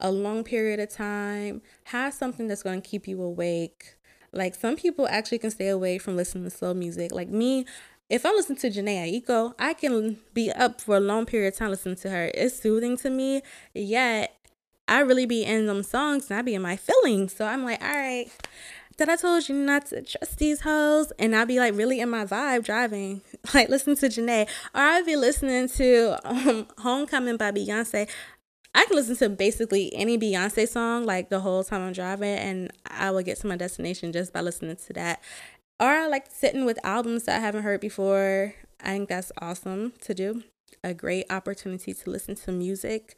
a 0.01 0.11
long 0.11 0.45
period 0.45 0.81
of 0.81 0.91
time, 0.91 1.63
have 1.85 2.15
something 2.15 2.49
that's 2.49 2.63
going 2.63 2.81
to 2.81 2.89
keep 2.89 3.07
you 3.07 3.23
awake. 3.23 3.97
Like 4.33 4.55
some 4.55 4.77
people 4.77 5.07
actually 5.09 5.39
can 5.39 5.51
stay 5.51 5.69
away 5.69 5.99
from 5.99 6.17
listening 6.17 6.45
to 6.45 6.51
slow 6.51 6.75
music. 6.75 7.13
Like 7.13 7.29
me, 7.29 7.67
if 8.09 8.27
I 8.27 8.31
listen 8.31 8.57
to 8.57 8.71
Jhené 8.71 9.23
Aiko, 9.23 9.55
I 9.59 9.75
can 9.75 10.19
be 10.35 10.51
up 10.51 10.81
for 10.81 10.97
a 10.97 11.01
long 11.01 11.27
period 11.27 11.55
of 11.55 11.59
time 11.59 11.71
listening 11.71 11.97
to 11.97 12.11
her. 12.11 12.31
It's 12.35 12.59
soothing 12.61 12.97
to 12.99 13.11
me. 13.11 13.43
Yet 13.75 14.37
I 14.89 15.01
really 15.01 15.27
be 15.27 15.45
in 15.45 15.67
them 15.67 15.83
songs 15.83 16.31
and 16.31 16.39
I 16.39 16.43
be 16.43 16.55
in 16.55 16.63
my 16.63 16.77
feelings. 16.77 17.35
So 17.35 17.47
I'm 17.47 17.65
like, 17.65 17.83
all 17.83 17.89
right, 17.89 18.31
that 18.99 19.09
I 19.09 19.17
told 19.17 19.49
you 19.49 19.55
not 19.55 19.87
to 19.87 20.03
trust 20.03 20.39
these 20.39 20.61
hoes. 20.61 21.13
And 21.19 21.35
I'll 21.35 21.47
be 21.47 21.59
like 21.59 21.75
really 21.75 22.01
in 22.01 22.11
my 22.11 22.25
vibe 22.25 22.65
driving, 22.65 23.23
like 23.55 23.69
listen 23.69 23.97
to 23.97 24.07
Jhené. 24.07 24.49
Or 24.75 24.81
I'll 24.81 25.05
be 25.05 25.17
listening 25.17 25.69
to 25.71 26.17
um, 26.25 26.67
Homecoming 26.79 27.37
by 27.37 27.53
Beyonce. 27.53 28.09
I 28.75 28.87
can 28.87 28.97
listen 28.97 29.17
to 29.17 29.29
basically 29.29 29.95
any 29.95 30.19
Beyonce 30.19 30.67
song 30.67 31.05
like 31.05 31.29
the 31.29 31.41
whole 31.41 31.63
time 31.63 31.83
I'm 31.83 31.93
driving, 31.93 32.35
and 32.37 32.73
I 32.87 33.11
will 33.11 33.23
get 33.23 33.39
to 33.41 33.47
my 33.47 33.57
destination 33.57 34.13
just 34.13 34.33
by 34.33 34.41
listening 34.41 34.77
to 34.77 34.93
that. 34.95 35.21
Or 35.79 35.89
I 35.89 36.07
like 36.07 36.27
sitting 36.31 36.65
with 36.65 36.79
albums 36.85 37.25
that 37.25 37.37
I 37.37 37.41
haven't 37.41 37.65
heard 37.65 37.81
before. 37.81 38.55
I 38.81 38.89
think 38.89 39.09
that's 39.09 39.33
awesome 39.41 39.93
to 40.03 40.15
do. 40.15 40.45
A 40.83 40.95
great 40.95 41.27
opportunity 41.31 41.93
to 41.93 42.11
listen 42.11 42.35
to 42.37 42.53
music 42.53 43.17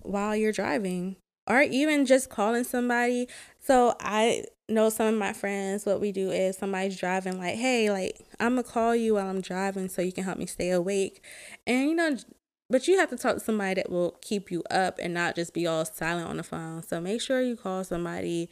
while 0.00 0.36
you're 0.36 0.52
driving 0.52 1.16
or 1.46 1.62
even 1.62 2.06
just 2.06 2.30
calling 2.30 2.64
somebody. 2.64 3.28
So 3.60 3.96
I 4.00 4.44
know 4.68 4.88
some 4.88 5.06
of 5.06 5.18
my 5.18 5.32
friends, 5.32 5.84
what 5.84 6.00
we 6.00 6.12
do 6.12 6.30
is 6.30 6.56
somebody's 6.56 6.98
driving, 6.98 7.38
like, 7.38 7.56
hey, 7.56 7.90
like, 7.90 8.20
I'm 8.40 8.56
gonna 8.56 8.62
call 8.62 8.96
you 8.96 9.14
while 9.14 9.28
I'm 9.28 9.40
driving 9.40 9.88
so 9.88 10.02
you 10.02 10.12
can 10.12 10.24
help 10.24 10.38
me 10.38 10.46
stay 10.46 10.70
awake. 10.70 11.22
And 11.66 11.88
you 11.88 11.94
know, 11.94 12.16
but 12.70 12.88
you 12.88 12.98
have 12.98 13.10
to 13.10 13.16
talk 13.16 13.34
to 13.34 13.40
somebody 13.40 13.74
that 13.74 13.90
will 13.90 14.16
keep 14.22 14.50
you 14.50 14.62
up 14.70 14.98
and 15.02 15.12
not 15.12 15.36
just 15.36 15.52
be 15.52 15.66
all 15.66 15.84
silent 15.84 16.28
on 16.28 16.38
the 16.38 16.42
phone. 16.42 16.82
So 16.82 17.00
make 17.00 17.20
sure 17.20 17.42
you 17.42 17.56
call 17.56 17.84
somebody 17.84 18.48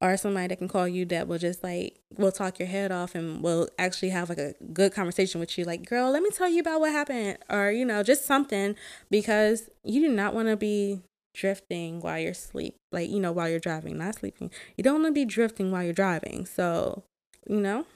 or 0.00 0.16
somebody 0.16 0.48
that 0.48 0.58
can 0.58 0.68
call 0.68 0.86
you 0.86 1.04
that 1.06 1.26
will 1.26 1.38
just 1.38 1.62
like 1.62 1.98
will 2.16 2.30
talk 2.32 2.58
your 2.58 2.68
head 2.68 2.92
off 2.92 3.14
and 3.14 3.42
will 3.42 3.68
actually 3.78 4.10
have 4.10 4.28
like 4.28 4.38
a 4.38 4.54
good 4.72 4.92
conversation 4.92 5.40
with 5.40 5.58
you 5.58 5.64
like 5.64 5.84
girl 5.88 6.10
let 6.10 6.22
me 6.22 6.30
tell 6.30 6.48
you 6.48 6.60
about 6.60 6.80
what 6.80 6.92
happened 6.92 7.36
or 7.50 7.70
you 7.70 7.84
know 7.84 8.02
just 8.02 8.24
something 8.24 8.76
because 9.10 9.68
you 9.82 10.00
do 10.00 10.08
not 10.08 10.34
want 10.34 10.46
to 10.46 10.56
be 10.56 11.00
drifting 11.38 12.00
while 12.00 12.18
you're 12.18 12.34
sleep 12.34 12.76
like 12.90 13.08
you 13.08 13.20
know 13.20 13.30
while 13.30 13.48
you're 13.48 13.60
driving 13.60 13.96
not 13.96 14.16
sleeping. 14.16 14.50
You 14.76 14.84
don't 14.84 15.02
want 15.02 15.14
to 15.14 15.20
be 15.20 15.24
drifting 15.24 15.70
while 15.70 15.84
you're 15.84 15.92
driving 15.92 16.44
so 16.46 17.04
you 17.48 17.60
know 17.60 17.86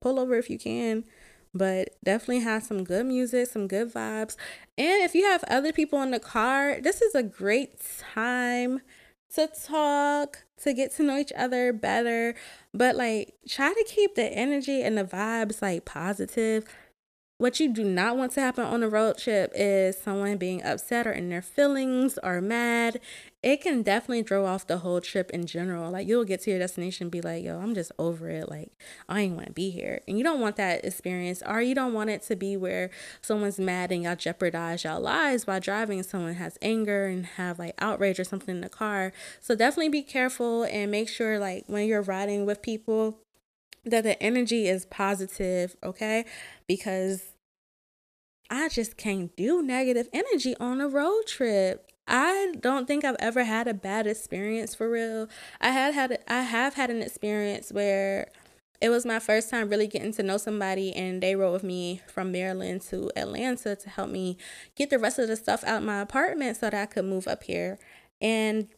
pull 0.00 0.18
over 0.18 0.34
if 0.34 0.50
you 0.50 0.58
can 0.58 1.04
but 1.54 1.96
definitely 2.04 2.40
have 2.40 2.64
some 2.64 2.84
good 2.84 3.06
music 3.06 3.48
some 3.48 3.68
good 3.68 3.92
vibes. 3.92 4.36
And 4.76 5.02
if 5.02 5.14
you 5.14 5.24
have 5.24 5.44
other 5.44 5.72
people 5.72 6.02
in 6.02 6.10
the 6.10 6.18
car 6.18 6.80
this 6.80 7.00
is 7.00 7.14
a 7.14 7.22
great 7.22 7.80
time 8.14 8.80
to 9.34 9.46
talk 9.46 10.44
to 10.62 10.72
get 10.72 10.92
to 10.96 11.02
know 11.02 11.18
each 11.18 11.32
other 11.36 11.72
better 11.72 12.34
but 12.74 12.96
like 12.96 13.34
try 13.48 13.72
to 13.72 13.84
keep 13.86 14.14
the 14.14 14.24
energy 14.24 14.82
and 14.82 14.98
the 14.98 15.04
vibes 15.04 15.62
like 15.62 15.84
positive 15.84 16.64
what 17.38 17.60
you 17.60 17.72
do 17.72 17.84
not 17.84 18.16
want 18.16 18.32
to 18.32 18.40
happen 18.40 18.64
on 18.64 18.82
a 18.82 18.88
road 18.88 19.16
trip 19.16 19.52
is 19.54 19.96
someone 19.96 20.36
being 20.38 20.60
upset 20.64 21.06
or 21.06 21.12
in 21.12 21.28
their 21.28 21.40
feelings 21.40 22.18
or 22.24 22.40
mad. 22.40 23.00
It 23.44 23.60
can 23.60 23.82
definitely 23.82 24.24
throw 24.24 24.44
off 24.44 24.66
the 24.66 24.78
whole 24.78 25.00
trip 25.00 25.30
in 25.30 25.46
general. 25.46 25.92
Like 25.92 26.08
you'll 26.08 26.24
get 26.24 26.40
to 26.42 26.50
your 26.50 26.58
destination 26.58 27.10
be 27.10 27.20
like, 27.20 27.44
yo, 27.44 27.60
I'm 27.60 27.76
just 27.76 27.92
over 27.96 28.28
it. 28.28 28.50
Like 28.50 28.72
I 29.08 29.20
ain't 29.20 29.36
want 29.36 29.46
to 29.46 29.52
be 29.52 29.70
here. 29.70 30.00
And 30.08 30.18
you 30.18 30.24
don't 30.24 30.40
want 30.40 30.56
that 30.56 30.84
experience 30.84 31.40
or 31.46 31.62
you 31.62 31.76
don't 31.76 31.92
want 31.92 32.10
it 32.10 32.22
to 32.22 32.34
be 32.34 32.56
where 32.56 32.90
someone's 33.22 33.60
mad 33.60 33.92
and 33.92 34.02
y'all 34.02 34.16
jeopardize 34.16 34.82
y'all 34.82 35.00
lives 35.00 35.44
by 35.44 35.60
driving. 35.60 36.02
Someone 36.02 36.34
has 36.34 36.58
anger 36.60 37.06
and 37.06 37.24
have 37.24 37.60
like 37.60 37.74
outrage 37.78 38.18
or 38.18 38.24
something 38.24 38.56
in 38.56 38.62
the 38.62 38.68
car. 38.68 39.12
So 39.40 39.54
definitely 39.54 39.90
be 39.90 40.02
careful 40.02 40.64
and 40.64 40.90
make 40.90 41.08
sure 41.08 41.38
like 41.38 41.62
when 41.68 41.86
you're 41.86 42.02
riding 42.02 42.46
with 42.46 42.62
people 42.62 43.20
that 43.90 44.04
the 44.04 44.20
energy 44.22 44.68
is 44.68 44.86
positive, 44.86 45.76
okay? 45.82 46.24
Because 46.66 47.32
I 48.50 48.68
just 48.68 48.96
can't 48.96 49.34
do 49.36 49.62
negative 49.62 50.08
energy 50.12 50.56
on 50.58 50.80
a 50.80 50.88
road 50.88 51.22
trip. 51.26 51.90
I 52.06 52.54
don't 52.58 52.86
think 52.86 53.04
I've 53.04 53.16
ever 53.18 53.44
had 53.44 53.68
a 53.68 53.74
bad 53.74 54.06
experience 54.06 54.74
for 54.74 54.88
real. 54.90 55.28
I 55.60 55.70
had 55.70 55.94
had 55.94 56.18
I 56.26 56.42
have 56.42 56.74
had 56.74 56.90
an 56.90 57.02
experience 57.02 57.70
where 57.70 58.28
it 58.80 58.88
was 58.88 59.04
my 59.04 59.18
first 59.18 59.50
time 59.50 59.68
really 59.68 59.86
getting 59.88 60.12
to 60.14 60.22
know 60.22 60.36
somebody 60.36 60.94
and 60.94 61.22
they 61.22 61.34
rode 61.34 61.52
with 61.52 61.64
me 61.64 62.00
from 62.06 62.32
Maryland 62.32 62.80
to 62.82 63.10
Atlanta 63.16 63.76
to 63.76 63.90
help 63.90 64.08
me 64.08 64.38
get 64.76 64.88
the 64.88 64.98
rest 64.98 65.18
of 65.18 65.28
the 65.28 65.36
stuff 65.36 65.64
out 65.64 65.82
my 65.82 66.00
apartment 66.00 66.56
so 66.56 66.70
that 66.70 66.74
I 66.74 66.86
could 66.86 67.04
move 67.04 67.26
up 67.26 67.42
here. 67.42 67.78
And 68.20 68.68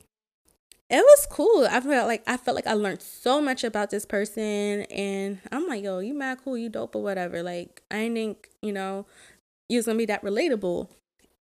it 0.90 1.02
was 1.02 1.26
cool. 1.30 1.66
I 1.70 1.80
felt 1.80 2.08
like 2.08 2.24
I 2.26 2.36
felt 2.36 2.56
like 2.56 2.66
I 2.66 2.72
learned 2.72 3.00
so 3.00 3.40
much 3.40 3.62
about 3.62 3.90
this 3.90 4.04
person, 4.04 4.82
and 4.90 5.38
I'm 5.52 5.68
like, 5.68 5.84
yo, 5.84 6.00
you 6.00 6.14
mad 6.14 6.38
cool, 6.44 6.58
you 6.58 6.68
dope 6.68 6.96
or 6.96 7.02
whatever. 7.02 7.42
Like 7.42 7.82
I 7.90 7.98
didn't 7.98 8.14
think, 8.14 8.48
you 8.60 8.72
know, 8.72 9.06
you 9.68 9.78
was 9.78 9.86
gonna 9.86 9.98
be 9.98 10.06
that 10.06 10.24
relatable, 10.24 10.88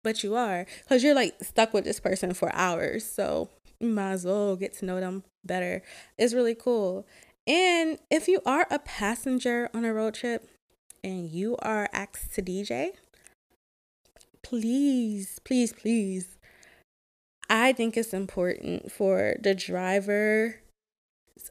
but 0.03 0.23
you 0.23 0.35
are, 0.35 0.67
cause 0.87 1.03
you're 1.03 1.15
like 1.15 1.35
stuck 1.41 1.73
with 1.73 1.83
this 1.83 1.99
person 1.99 2.33
for 2.35 2.53
hours. 2.53 3.03
So 3.03 3.49
you 3.79 3.89
might 3.89 4.11
as 4.11 4.25
well 4.25 4.55
get 4.55 4.77
to 4.79 4.85
know 4.85 4.99
them 4.99 5.23
better. 5.43 5.81
It's 6.17 6.33
really 6.33 6.55
cool. 6.55 7.07
And 7.47 7.97
if 8.11 8.27
you 8.27 8.41
are 8.45 8.67
a 8.69 8.77
passenger 8.77 9.71
on 9.73 9.83
a 9.83 9.93
road 9.93 10.13
trip 10.13 10.47
and 11.03 11.27
you 11.27 11.57
are 11.63 11.89
asked 11.91 12.35
to 12.35 12.43
DJ, 12.43 12.91
please, 14.43 15.39
please, 15.43 15.73
please 15.73 16.37
I 17.49 17.73
think 17.73 17.97
it's 17.97 18.13
important 18.13 18.91
for 18.91 19.35
the 19.39 19.55
driver's 19.55 20.55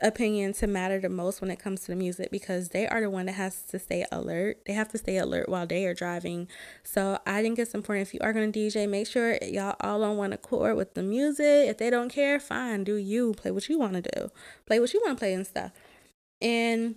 opinion 0.01 0.53
to 0.53 0.67
matter 0.67 1.01
the 1.01 1.09
most 1.09 1.41
when 1.41 1.51
it 1.51 1.59
comes 1.59 1.81
to 1.81 1.89
the 1.89 1.97
music 1.97 2.31
because 2.31 2.69
they 2.69 2.87
are 2.87 3.01
the 3.01 3.11
one 3.11 3.27
that 3.27 3.33
has 3.33 3.63
to 3.63 3.79
stay 3.79 4.05
alert. 4.13 4.59
They 4.67 4.75
have 4.75 4.89
to 4.91 4.99
stay 4.99 5.17
alert 5.17 5.49
while 5.49 5.67
they 5.67 5.87
are 5.87 5.95
driving. 5.95 6.49
So 6.85 7.19
I 7.27 7.43
think 7.43 7.59
it's 7.59 7.75
important 7.75 8.07
if 8.07 8.15
you 8.15 8.21
are 8.23 8.33
gonna 8.33 8.53
DJ, 8.53 8.89
make 8.89 9.07
sure 9.07 9.39
y'all 9.43 9.77
all 9.81 10.05
on 10.05 10.17
one 10.17 10.33
accord 10.33 10.77
with 10.77 10.95
the 10.95 11.03
music. 11.03 11.69
If 11.69 11.79
they 11.79 11.91
don't 11.91 12.11
care, 12.11 12.39
fine, 12.39 12.85
do 12.85 12.95
you 12.95 13.35
play 13.35 13.51
what 13.51 13.69
you 13.69 13.79
want 13.79 13.95
to 13.95 14.03
do, 14.03 14.31
play 14.67 14.79
what 14.79 14.93
you 14.95 15.01
want 15.05 15.19
to 15.19 15.21
play 15.21 15.35
and 15.35 15.47
stuff. 15.47 15.73
And 16.41 16.97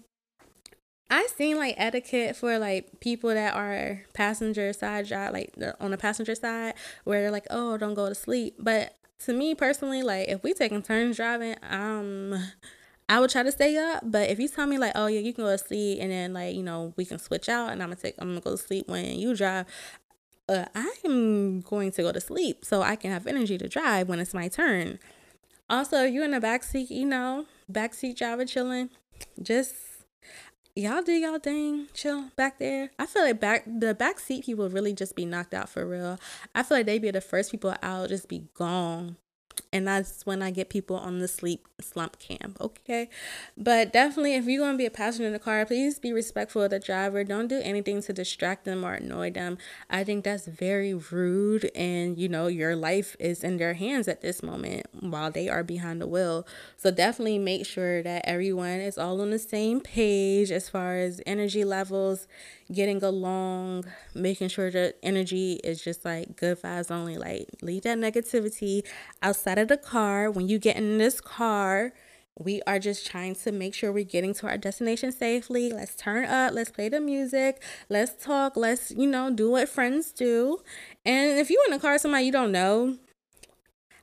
I 1.11 1.27
seen 1.35 1.57
like 1.57 1.75
etiquette 1.77 2.37
for 2.37 2.57
like 2.57 3.01
people 3.01 3.31
that 3.31 3.53
are 3.53 4.01
passenger 4.13 4.71
side 4.71 5.07
drive, 5.07 5.33
like 5.33 5.53
on 5.81 5.91
the 5.91 5.97
passenger 5.97 6.33
side, 6.35 6.75
where 7.03 7.21
they're 7.21 7.31
like, 7.31 7.47
"Oh, 7.49 7.77
don't 7.77 7.95
go 7.95 8.07
to 8.07 8.15
sleep." 8.15 8.55
But 8.57 8.95
to 9.25 9.33
me 9.33 9.53
personally, 9.53 10.03
like 10.03 10.29
if 10.29 10.41
we 10.41 10.53
taking 10.53 10.81
turns 10.81 11.17
driving, 11.17 11.57
um, 11.69 12.33
I 13.09 13.19
would 13.19 13.29
try 13.29 13.43
to 13.43 13.51
stay 13.51 13.75
up. 13.77 14.03
But 14.05 14.29
if 14.29 14.39
you 14.39 14.47
tell 14.47 14.65
me 14.65 14.77
like, 14.77 14.93
"Oh 14.95 15.07
yeah, 15.07 15.19
you 15.19 15.33
can 15.33 15.43
go 15.43 15.51
to 15.51 15.57
sleep," 15.57 15.99
and 16.01 16.11
then 16.11 16.31
like 16.31 16.55
you 16.55 16.63
know 16.63 16.93
we 16.95 17.03
can 17.03 17.19
switch 17.19 17.49
out, 17.49 17.71
and 17.71 17.83
I'm 17.83 17.89
gonna 17.89 17.99
take, 17.99 18.15
I'm 18.17 18.29
gonna 18.29 18.39
go 18.39 18.51
to 18.51 18.57
sleep 18.57 18.87
when 18.87 19.19
you 19.19 19.35
drive. 19.35 19.65
Uh, 20.47 20.65
I'm 20.73 21.61
going 21.61 21.91
to 21.91 22.01
go 22.01 22.11
to 22.11 22.21
sleep 22.21 22.65
so 22.65 22.81
I 22.81 22.95
can 22.95 23.11
have 23.11 23.27
energy 23.27 23.57
to 23.57 23.67
drive 23.69 24.09
when 24.09 24.19
it's 24.19 24.33
my 24.33 24.47
turn. 24.47 24.99
Also, 25.69 26.03
you 26.03 26.23
in 26.23 26.31
the 26.31 26.41
back 26.41 26.63
seat, 26.63 26.89
you 26.89 27.05
know, 27.05 27.45
back 27.69 27.93
seat 27.93 28.17
driver 28.17 28.43
chilling, 28.43 28.89
just 29.41 29.90
y'all 30.75 31.01
do 31.01 31.11
y'all 31.11 31.39
thing, 31.39 31.87
chill 31.93 32.29
back 32.35 32.59
there. 32.59 32.91
I 32.99 33.05
feel 33.05 33.23
like 33.23 33.39
back 33.39 33.63
the 33.65 33.93
back 33.93 34.19
seat 34.19 34.45
people 34.45 34.69
really 34.69 34.93
just 34.93 35.15
be 35.15 35.25
knocked 35.25 35.53
out 35.53 35.69
for 35.69 35.85
real. 35.85 36.19
I 36.55 36.63
feel 36.63 36.77
like 36.77 36.85
they 36.85 36.99
be 36.99 37.11
the 37.11 37.21
first 37.21 37.51
people 37.51 37.75
out, 37.81 38.09
just 38.09 38.27
be 38.27 38.47
gone 38.53 39.17
and 39.73 39.87
that's 39.87 40.25
when 40.25 40.41
I 40.41 40.51
get 40.51 40.69
people 40.69 40.97
on 40.97 41.19
the 41.19 41.27
sleep 41.27 41.67
slump 41.81 42.19
camp. 42.19 42.57
Okay, 42.59 43.09
but 43.57 43.93
definitely, 43.93 44.35
if 44.35 44.45
you're 44.45 44.63
gonna 44.63 44.77
be 44.77 44.85
a 44.85 44.91
passenger 44.91 45.27
in 45.27 45.33
the 45.33 45.39
car, 45.39 45.65
please 45.65 45.99
be 45.99 46.13
respectful 46.13 46.63
of 46.63 46.71
the 46.71 46.79
driver. 46.79 47.23
Don't 47.23 47.47
do 47.47 47.59
anything 47.63 48.01
to 48.03 48.13
distract 48.13 48.65
them 48.65 48.85
or 48.85 48.93
annoy 48.93 49.31
them. 49.31 49.57
I 49.89 50.03
think 50.03 50.23
that's 50.23 50.47
very 50.47 50.93
rude, 50.93 51.71
and 51.75 52.17
you 52.17 52.29
know 52.29 52.47
your 52.47 52.75
life 52.75 53.15
is 53.19 53.43
in 53.43 53.57
their 53.57 53.73
hands 53.73 54.07
at 54.07 54.21
this 54.21 54.43
moment 54.43 54.87
while 54.99 55.31
they 55.31 55.49
are 55.49 55.63
behind 55.63 56.01
the 56.01 56.07
wheel. 56.07 56.45
So 56.77 56.91
definitely 56.91 57.39
make 57.39 57.65
sure 57.65 58.03
that 58.03 58.23
everyone 58.25 58.81
is 58.81 58.97
all 58.97 59.21
on 59.21 59.31
the 59.31 59.39
same 59.39 59.81
page 59.81 60.51
as 60.51 60.69
far 60.69 60.97
as 60.97 61.21
energy 61.25 61.63
levels 61.63 62.27
getting 62.71 63.03
along, 63.03 63.85
making 64.15 64.47
sure 64.47 64.71
that 64.71 64.95
energy 65.03 65.59
is 65.63 65.83
just 65.83 66.05
like 66.05 66.35
good 66.37 66.61
vibes 66.61 66.89
only. 66.89 67.17
Like, 67.17 67.49
leave 67.61 67.83
that 67.83 67.97
negativity 67.97 68.83
outside 69.21 69.57
of 69.57 69.67
the 69.67 69.77
car. 69.77 70.31
When 70.31 70.47
you 70.47 70.57
get 70.57 70.77
in 70.77 70.97
this 70.97 71.19
car, 71.19 71.70
we 72.39 72.61
are 72.65 72.79
just 72.79 73.05
trying 73.05 73.35
to 73.35 73.51
make 73.51 73.73
sure 73.73 73.91
we're 73.91 74.03
getting 74.03 74.33
to 74.35 74.47
our 74.47 74.57
destination 74.57 75.11
safely. 75.11 75.71
Let's 75.71 75.95
turn 75.95 76.25
up, 76.25 76.53
let's 76.53 76.71
play 76.71 76.89
the 76.89 76.99
music, 76.99 77.61
let's 77.89 78.23
talk, 78.23 78.55
let's, 78.55 78.91
you 78.91 79.07
know, 79.07 79.31
do 79.31 79.51
what 79.51 79.69
friends 79.69 80.11
do. 80.11 80.59
And 81.05 81.39
if 81.39 81.49
you're 81.49 81.65
in 81.67 81.73
a 81.73 81.79
car 81.79 81.93
with 81.93 82.01
somebody 82.01 82.25
you 82.25 82.31
don't 82.31 82.51
know, 82.51 82.97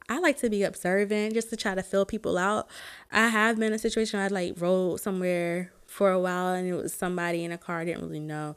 I 0.08 0.18
like 0.20 0.38
to 0.38 0.50
be 0.50 0.62
observant 0.62 1.34
just 1.34 1.50
to 1.50 1.56
try 1.56 1.74
to 1.74 1.82
fill 1.82 2.06
people 2.06 2.38
out. 2.38 2.68
I 3.12 3.28
have 3.28 3.56
been 3.58 3.68
in 3.68 3.72
a 3.74 3.78
situation 3.78 4.20
I 4.20 4.28
like 4.28 4.54
rode 4.58 5.00
somewhere 5.00 5.72
for 5.86 6.10
a 6.10 6.20
while 6.20 6.54
and 6.54 6.66
it 6.66 6.74
was 6.74 6.94
somebody 6.94 7.44
in 7.44 7.52
a 7.52 7.58
car 7.58 7.80
I 7.80 7.84
didn't 7.84 8.02
really 8.02 8.20
know. 8.20 8.56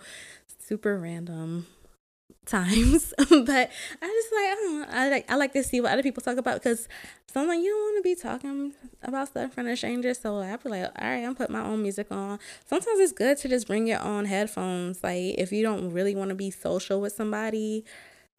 Super 0.59 0.97
random 0.97 1.67
times 2.45 3.13
but 3.17 3.29
i 3.29 4.07
just 4.07 4.31
like 4.33 4.45
I, 4.45 4.55
don't 4.55 4.79
know, 4.79 4.85
I 4.89 5.09
like 5.09 5.31
i 5.31 5.35
like 5.35 5.53
to 5.53 5.63
see 5.63 5.79
what 5.79 5.91
other 5.91 6.03
people 6.03 6.21
talk 6.21 6.37
about 6.37 6.55
because 6.55 6.87
sometimes 7.31 7.63
you 7.63 7.69
don't 7.69 7.81
want 7.81 7.97
to 7.97 8.09
be 8.09 8.15
talking 8.15 8.73
about 9.03 9.27
stuff 9.27 9.43
in 9.43 9.49
front 9.51 9.69
of 9.69 9.77
strangers 9.77 10.19
so 10.19 10.37
i 10.37 10.55
be 10.57 10.69
like 10.69 10.83
all 10.83 11.07
right 11.07 11.23
i'm 11.23 11.35
putting 11.35 11.55
my 11.55 11.63
own 11.63 11.81
music 11.81 12.07
on 12.11 12.39
sometimes 12.65 12.99
it's 12.99 13.11
good 13.11 13.37
to 13.37 13.47
just 13.47 13.67
bring 13.67 13.85
your 13.85 14.01
own 14.01 14.25
headphones 14.25 15.03
like 15.03 15.35
if 15.37 15.51
you 15.51 15.61
don't 15.61 15.91
really 15.91 16.15
want 16.15 16.29
to 16.29 16.35
be 16.35 16.49
social 16.49 16.99
with 16.99 17.13
somebody 17.13 17.85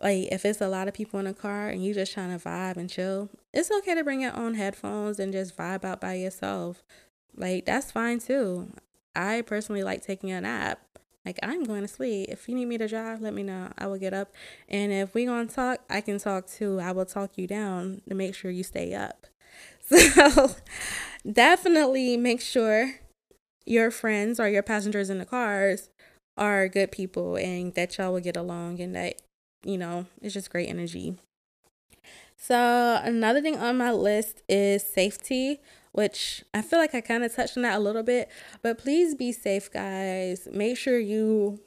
like 0.00 0.26
if 0.32 0.44
it's 0.44 0.60
a 0.60 0.68
lot 0.68 0.88
of 0.88 0.94
people 0.94 1.20
in 1.20 1.26
a 1.28 1.34
car 1.34 1.68
and 1.68 1.84
you 1.84 1.94
just 1.94 2.12
trying 2.12 2.36
to 2.36 2.44
vibe 2.44 2.76
and 2.76 2.90
chill 2.90 3.30
it's 3.52 3.70
okay 3.70 3.94
to 3.94 4.02
bring 4.02 4.22
your 4.22 4.36
own 4.36 4.54
headphones 4.54 5.20
and 5.20 5.32
just 5.32 5.56
vibe 5.56 5.84
out 5.84 6.00
by 6.00 6.14
yourself 6.14 6.82
like 7.36 7.64
that's 7.66 7.90
fine 7.90 8.18
too. 8.18 8.72
I 9.14 9.42
personally 9.42 9.82
like 9.82 10.02
taking 10.02 10.30
a 10.30 10.40
nap. 10.40 10.80
Like 11.24 11.38
I'm 11.42 11.64
going 11.64 11.82
to 11.82 11.88
sleep. 11.88 12.28
If 12.30 12.48
you 12.48 12.54
need 12.54 12.66
me 12.66 12.78
to 12.78 12.88
drive, 12.88 13.20
let 13.20 13.34
me 13.34 13.42
know. 13.42 13.72
I 13.78 13.86
will 13.86 13.98
get 13.98 14.12
up. 14.12 14.32
And 14.68 14.92
if 14.92 15.14
we 15.14 15.24
gonna 15.24 15.46
talk, 15.46 15.80
I 15.88 16.00
can 16.00 16.18
talk 16.18 16.48
too. 16.48 16.80
I 16.80 16.92
will 16.92 17.06
talk 17.06 17.32
you 17.36 17.46
down 17.46 18.02
to 18.08 18.14
make 18.14 18.34
sure 18.34 18.50
you 18.50 18.64
stay 18.64 18.94
up. 18.94 19.26
So 19.84 20.54
definitely 21.30 22.16
make 22.16 22.40
sure 22.40 23.00
your 23.66 23.90
friends 23.90 24.40
or 24.40 24.48
your 24.48 24.62
passengers 24.62 25.10
in 25.10 25.18
the 25.18 25.26
cars 25.26 25.90
are 26.36 26.68
good 26.68 26.90
people 26.90 27.36
and 27.36 27.74
that 27.74 27.98
y'all 27.98 28.12
will 28.12 28.20
get 28.20 28.36
along 28.36 28.80
and 28.80 28.94
that, 28.94 29.20
you 29.64 29.76
know, 29.76 30.06
it's 30.20 30.34
just 30.34 30.50
great 30.50 30.68
energy. 30.68 31.16
So 32.36 33.00
another 33.02 33.40
thing 33.40 33.56
on 33.56 33.76
my 33.76 33.92
list 33.92 34.42
is 34.48 34.82
safety 34.82 35.60
which 35.92 36.42
I 36.52 36.62
feel 36.62 36.78
like 36.78 36.94
I 36.94 37.00
kind 37.00 37.22
of 37.24 37.34
touched 37.34 37.56
on 37.56 37.62
that 37.62 37.76
a 37.76 37.80
little 37.80 38.02
bit, 38.02 38.28
but 38.62 38.78
please 38.78 39.14
be 39.14 39.32
safe, 39.32 39.70
guys. 39.70 40.48
Make 40.50 40.76
sure 40.76 40.98
you 40.98 41.60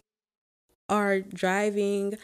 are 0.89 1.19
driving 1.19 2.15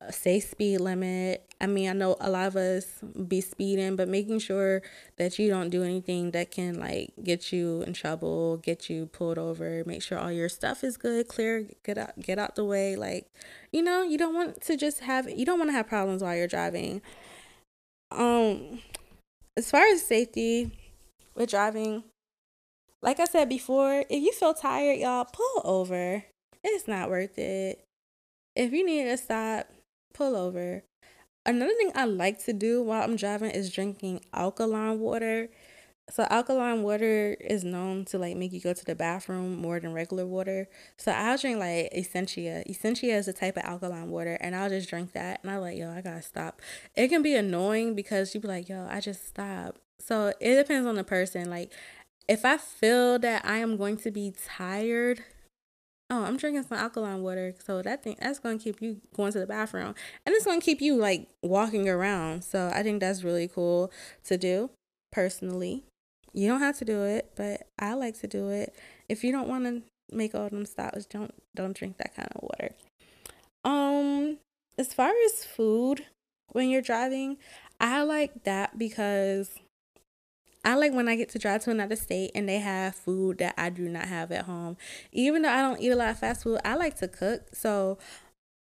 a 0.00 0.12
safe 0.12 0.44
speed 0.44 0.78
limit. 0.78 1.46
I 1.60 1.66
mean, 1.66 1.90
I 1.90 1.92
know 1.92 2.16
a 2.20 2.30
lot 2.30 2.46
of 2.46 2.56
us 2.56 2.86
be 3.28 3.42
speeding, 3.42 3.96
but 3.96 4.08
making 4.08 4.38
sure 4.38 4.80
that 5.18 5.38
you 5.38 5.50
don't 5.50 5.68
do 5.68 5.82
anything 5.82 6.30
that 6.30 6.50
can 6.50 6.80
like 6.80 7.12
get 7.22 7.52
you 7.52 7.82
in 7.82 7.92
trouble, 7.92 8.56
get 8.58 8.88
you 8.88 9.06
pulled 9.06 9.36
over. 9.36 9.82
Make 9.84 10.02
sure 10.02 10.18
all 10.18 10.32
your 10.32 10.48
stuff 10.48 10.82
is 10.82 10.96
good, 10.96 11.28
clear, 11.28 11.66
get 11.84 11.98
out, 11.98 12.18
get 12.18 12.38
out 12.38 12.56
the 12.56 12.64
way. 12.64 12.96
Like, 12.96 13.26
you 13.72 13.82
know, 13.82 14.02
you 14.02 14.16
don't 14.16 14.34
want 14.34 14.62
to 14.62 14.76
just 14.76 15.00
have 15.00 15.28
you 15.28 15.44
don't 15.44 15.58
want 15.58 15.68
to 15.68 15.74
have 15.74 15.86
problems 15.86 16.22
while 16.22 16.34
you're 16.34 16.48
driving. 16.48 17.02
Um, 18.10 18.80
as 19.56 19.70
far 19.70 19.84
as 19.86 20.02
safety, 20.02 20.70
with 21.34 21.50
driving. 21.50 22.04
Like 23.02 23.20
I 23.20 23.24
said 23.24 23.48
before, 23.48 24.04
if 24.10 24.22
you 24.22 24.32
feel 24.32 24.54
tired, 24.54 24.98
y'all 24.98 25.24
pull 25.24 25.62
over. 25.64 26.24
It's 26.62 26.86
not 26.86 27.08
worth 27.08 27.38
it. 27.38 27.84
If 28.54 28.72
you 28.72 28.84
need 28.84 29.04
to 29.04 29.16
stop, 29.16 29.68
pull 30.12 30.36
over. 30.36 30.82
Another 31.46 31.72
thing 31.74 31.92
I 31.94 32.04
like 32.04 32.44
to 32.44 32.52
do 32.52 32.82
while 32.82 33.02
I'm 33.02 33.16
driving 33.16 33.50
is 33.50 33.72
drinking 33.72 34.24
alkaline 34.34 35.00
water. 35.00 35.48
So 36.10 36.26
alkaline 36.28 36.82
water 36.82 37.36
is 37.40 37.62
known 37.62 38.04
to 38.06 38.18
like 38.18 38.36
make 38.36 38.52
you 38.52 38.60
go 38.60 38.74
to 38.74 38.84
the 38.84 38.96
bathroom 38.96 39.56
more 39.56 39.78
than 39.80 39.92
regular 39.92 40.26
water. 40.26 40.68
So 40.98 41.12
I'll 41.12 41.38
drink 41.38 41.58
like 41.58 41.94
Essentia. 41.94 42.68
Essentia 42.68 43.14
is 43.14 43.28
a 43.28 43.32
type 43.32 43.56
of 43.56 43.62
alkaline 43.64 44.10
water, 44.10 44.36
and 44.40 44.54
I'll 44.54 44.68
just 44.68 44.90
drink 44.90 45.12
that. 45.12 45.40
And 45.42 45.50
I'm 45.50 45.60
like, 45.60 45.78
yo, 45.78 45.90
I 45.90 46.00
gotta 46.02 46.22
stop. 46.22 46.60
It 46.96 47.08
can 47.08 47.22
be 47.22 47.34
annoying 47.34 47.94
because 47.94 48.34
you 48.34 48.40
be 48.40 48.48
like, 48.48 48.68
yo, 48.68 48.86
I 48.90 49.00
just 49.00 49.26
stopped. 49.28 49.80
So 50.00 50.32
it 50.40 50.56
depends 50.56 50.86
on 50.86 50.94
the 50.94 51.04
person. 51.04 51.50
Like, 51.50 51.72
if 52.28 52.44
I 52.44 52.56
feel 52.56 53.18
that 53.18 53.44
I 53.44 53.58
am 53.58 53.76
going 53.76 53.96
to 53.98 54.10
be 54.10 54.32
tired, 54.46 55.22
oh, 56.10 56.24
I'm 56.24 56.36
drinking 56.36 56.64
some 56.64 56.78
alkaline 56.78 57.22
water. 57.22 57.54
So 57.64 57.82
that 57.82 58.02
thing 58.02 58.16
that's 58.20 58.38
gonna 58.38 58.58
keep 58.58 58.82
you 58.82 59.00
going 59.14 59.32
to 59.32 59.38
the 59.38 59.46
bathroom, 59.46 59.94
and 60.26 60.34
it's 60.34 60.44
gonna 60.44 60.60
keep 60.60 60.80
you 60.80 60.96
like 60.96 61.28
walking 61.42 61.88
around. 61.88 62.44
So 62.44 62.70
I 62.74 62.82
think 62.82 63.00
that's 63.00 63.24
really 63.24 63.48
cool 63.48 63.92
to 64.24 64.36
do. 64.36 64.70
Personally, 65.12 65.84
you 66.32 66.48
don't 66.48 66.60
have 66.60 66.78
to 66.78 66.84
do 66.84 67.02
it, 67.02 67.32
but 67.36 67.66
I 67.78 67.94
like 67.94 68.18
to 68.20 68.26
do 68.26 68.48
it. 68.48 68.74
If 69.08 69.24
you 69.24 69.32
don't 69.32 69.48
want 69.48 69.64
to 69.64 69.82
make 70.14 70.34
all 70.34 70.48
them 70.48 70.66
stops, 70.66 71.06
don't 71.06 71.34
don't 71.54 71.76
drink 71.76 71.98
that 71.98 72.14
kind 72.14 72.28
of 72.34 72.42
water. 72.42 72.74
Um, 73.64 74.38
as 74.78 74.92
far 74.94 75.12
as 75.26 75.44
food 75.44 76.06
when 76.52 76.70
you're 76.70 76.82
driving, 76.82 77.36
I 77.80 78.02
like 78.02 78.44
that 78.44 78.78
because 78.78 79.50
I 80.64 80.74
like 80.74 80.92
when 80.92 81.08
I 81.08 81.16
get 81.16 81.30
to 81.30 81.38
drive 81.38 81.64
to 81.64 81.70
another 81.70 81.96
state 81.96 82.32
and 82.34 82.48
they 82.48 82.58
have 82.58 82.94
food 82.94 83.38
that 83.38 83.54
I 83.56 83.70
do 83.70 83.88
not 83.88 84.06
have 84.06 84.30
at 84.30 84.44
home. 84.44 84.76
Even 85.12 85.42
though 85.42 85.50
I 85.50 85.62
don't 85.62 85.80
eat 85.80 85.90
a 85.90 85.96
lot 85.96 86.10
of 86.10 86.18
fast 86.18 86.42
food, 86.42 86.60
I 86.64 86.74
like 86.74 86.96
to 86.98 87.08
cook. 87.08 87.54
So, 87.54 87.98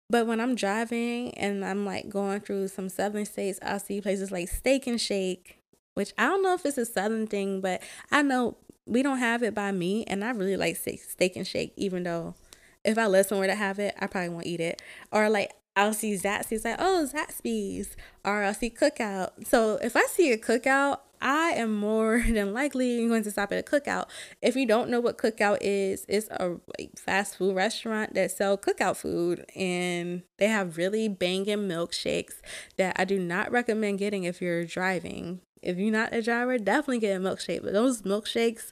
but 0.10 0.28
when 0.28 0.40
I'm 0.40 0.56
driving 0.56 1.34
and 1.38 1.66
I'm 1.66 1.86
like 1.86 2.08
going 2.10 2.42
through 2.42 2.68
some 2.68 2.90
southern 2.90 3.26
states, 3.26 3.60
I'll 3.62 3.80
see 3.80 4.00
places 4.00 4.32
like 4.32 4.48
Steak 4.48 4.86
and 4.86 5.02
Shake, 5.02 5.60
which 5.96 6.14
I 6.18 6.28
don't 6.28 6.44
know 6.44 6.54
if 6.54 6.66
it's 6.66 6.78
a 6.78 6.86
southern 6.86 7.26
thing, 7.26 7.62
but 7.62 7.82
I 8.12 8.22
know 8.22 8.58
we 8.86 9.02
don't 9.02 9.18
have 9.18 9.42
it 9.42 9.56
by 9.56 9.72
me. 9.72 10.04
And 10.06 10.24
I 10.24 10.30
really 10.32 10.58
like 10.58 10.76
Steak 10.76 11.36
and 11.36 11.48
Shake, 11.48 11.74
even 11.78 12.04
though 12.04 12.36
if 12.84 12.98
I 12.98 13.08
live 13.08 13.26
somewhere 13.26 13.48
to 13.48 13.56
have 13.56 13.80
it, 13.80 13.96
I 14.00 14.08
probably 14.08 14.30
won't 14.30 14.46
eat 14.46 14.60
it. 14.60 14.82
Or 15.12 15.30
like 15.30 15.52
I'll 15.76 15.94
see 15.94 16.16
Zaxby's 16.16 16.66
like, 16.66 16.78
oh, 16.80 17.08
Zaxby's. 17.12 17.96
Or 18.26 18.44
I'll 18.44 18.54
see 18.54 18.70
Cookout. 18.70 19.46
So 19.46 19.78
if 19.84 19.96
I 19.96 20.06
see 20.06 20.32
a 20.32 20.38
Cookout, 20.38 21.00
I 21.21 21.51
am 21.51 21.75
more 21.75 22.23
than 22.30 22.53
likely 22.53 23.08
going 23.08 23.23
to 23.23 23.32
stop 23.32 23.51
at 23.51 23.60
a 23.60 23.63
cookout. 23.63 24.06
If 24.41 24.56
you 24.56 24.65
don't 24.65 24.89
know 24.89 24.99
what 24.99 25.17
cookout 25.17 25.60
is, 25.62 26.06
it's 26.08 26.27
a 26.30 26.58
like, 26.77 26.97
fast 26.97 27.38
food 27.38 27.56
restaurant 27.56 28.13
that 28.13 28.32
sell 28.32 28.58
cookout 28.58 28.97
food 28.97 29.45
and 29.56 30.23
they 30.38 30.47
have 30.47 30.77
really 30.77 31.08
banging 31.08 31.67
milkshakes 31.67 32.36
that 32.77 32.95
I 32.97 33.06
do 33.06 33.19
not 33.19 33.51
recommend 33.51 33.99
getting 33.99 34.23
if 34.23 34.41
you're 34.41 34.65
driving. 34.65 35.41
If 35.62 35.77
you're 35.77 35.91
not 35.91 36.13
a 36.13 36.21
driver, 36.21 36.58
definitely 36.58 36.99
get 36.99 37.17
a 37.17 37.19
milkshake. 37.19 37.63
But 37.63 37.73
those 37.73 38.03
milkshakes 38.03 38.71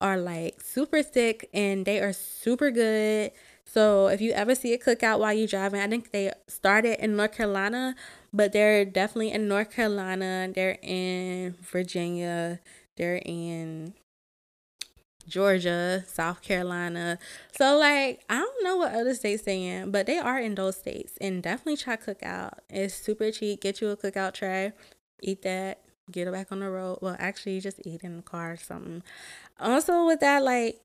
are 0.00 0.18
like 0.18 0.60
super 0.60 1.02
thick 1.02 1.48
and 1.54 1.86
they 1.86 2.00
are 2.00 2.12
super 2.12 2.70
good. 2.70 3.30
So 3.64 4.08
if 4.08 4.20
you 4.20 4.32
ever 4.32 4.54
see 4.54 4.74
a 4.74 4.78
cookout 4.78 5.18
while 5.18 5.32
you're 5.32 5.46
driving, 5.46 5.80
I 5.80 5.88
think 5.88 6.12
they 6.12 6.32
started 6.46 7.02
in 7.02 7.16
North 7.16 7.32
Carolina, 7.32 7.94
but 8.34 8.52
they're 8.52 8.84
definitely 8.84 9.30
in 9.30 9.46
North 9.46 9.70
Carolina. 9.70 10.50
They're 10.52 10.78
in 10.82 11.54
Virginia. 11.62 12.58
They're 12.96 13.22
in 13.24 13.94
Georgia, 15.28 16.04
South 16.06 16.42
Carolina. 16.42 17.18
So 17.56 17.78
like 17.78 18.24
I 18.28 18.38
don't 18.38 18.64
know 18.64 18.76
what 18.76 18.92
other 18.92 19.14
states 19.14 19.44
they 19.44 19.62
in, 19.64 19.92
but 19.92 20.06
they 20.06 20.18
are 20.18 20.38
in 20.38 20.56
those 20.56 20.76
states. 20.76 21.14
And 21.20 21.42
definitely 21.42 21.76
try 21.76 21.96
cookout. 21.96 22.58
It's 22.68 22.94
super 22.94 23.30
cheap. 23.30 23.60
Get 23.60 23.80
you 23.80 23.90
a 23.90 23.96
cookout 23.96 24.34
tray, 24.34 24.72
eat 25.22 25.42
that, 25.42 25.80
get 26.10 26.26
it 26.26 26.32
back 26.32 26.50
on 26.50 26.58
the 26.58 26.68
road. 26.68 26.98
Well, 27.00 27.16
actually 27.20 27.60
just 27.60 27.80
eat 27.86 28.02
in 28.02 28.16
the 28.16 28.22
car 28.22 28.52
or 28.52 28.56
something. 28.56 29.04
Also 29.60 30.06
with 30.06 30.18
that, 30.20 30.42
like 30.42 30.80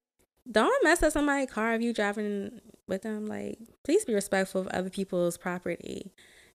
don't 0.49 0.83
mess 0.83 1.03
up 1.03 1.11
somebody's 1.11 1.51
car 1.51 1.73
if 1.73 1.81
you 1.81 1.93
driving 1.93 2.61
with 2.87 3.01
them. 3.01 3.25
Like, 3.25 3.59
please 3.83 4.05
be 4.05 4.13
respectful 4.13 4.61
of 4.61 4.67
other 4.67 4.89
people's 4.89 5.37
property 5.37 6.11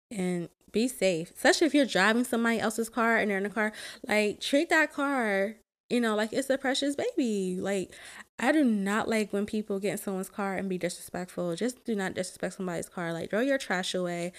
and 0.10 0.50
be 0.74 0.90
safe. 0.90 1.32
Especially 1.36 1.68
if 1.68 1.74
you're 1.74 1.86
driving 1.86 2.26
somebody 2.26 2.60
else's 2.60 2.90
car 2.90 3.18
and 3.18 3.32
they're 3.32 3.38
in 3.38 3.46
a 3.46 3.50
car. 3.50 3.72
Like, 4.08 4.42
treat 4.42 4.70
that 4.70 4.94
car 4.94 5.56
You 5.90 6.02
know, 6.02 6.16
like 6.16 6.34
it's 6.34 6.50
a 6.50 6.58
precious 6.58 6.96
baby. 6.96 7.60
Like 7.60 7.94
I 8.40 8.52
do 8.52 8.64
not 8.64 9.08
like 9.08 9.32
when 9.32 9.46
people 9.46 9.80
get 9.80 9.92
in 9.92 9.98
someone's 10.00 10.30
car 10.30 10.56
and 10.56 10.68
be 10.70 10.78
disrespectful. 10.78 11.56
Just 11.56 11.86
do 11.86 11.96
not 11.96 12.16
disrespect 12.16 12.56
somebody's 12.56 12.90
car. 12.90 13.14
Like 13.14 13.30
throw 13.30 13.42
your 13.42 13.60
trash 13.60 13.94
away. 13.94 14.34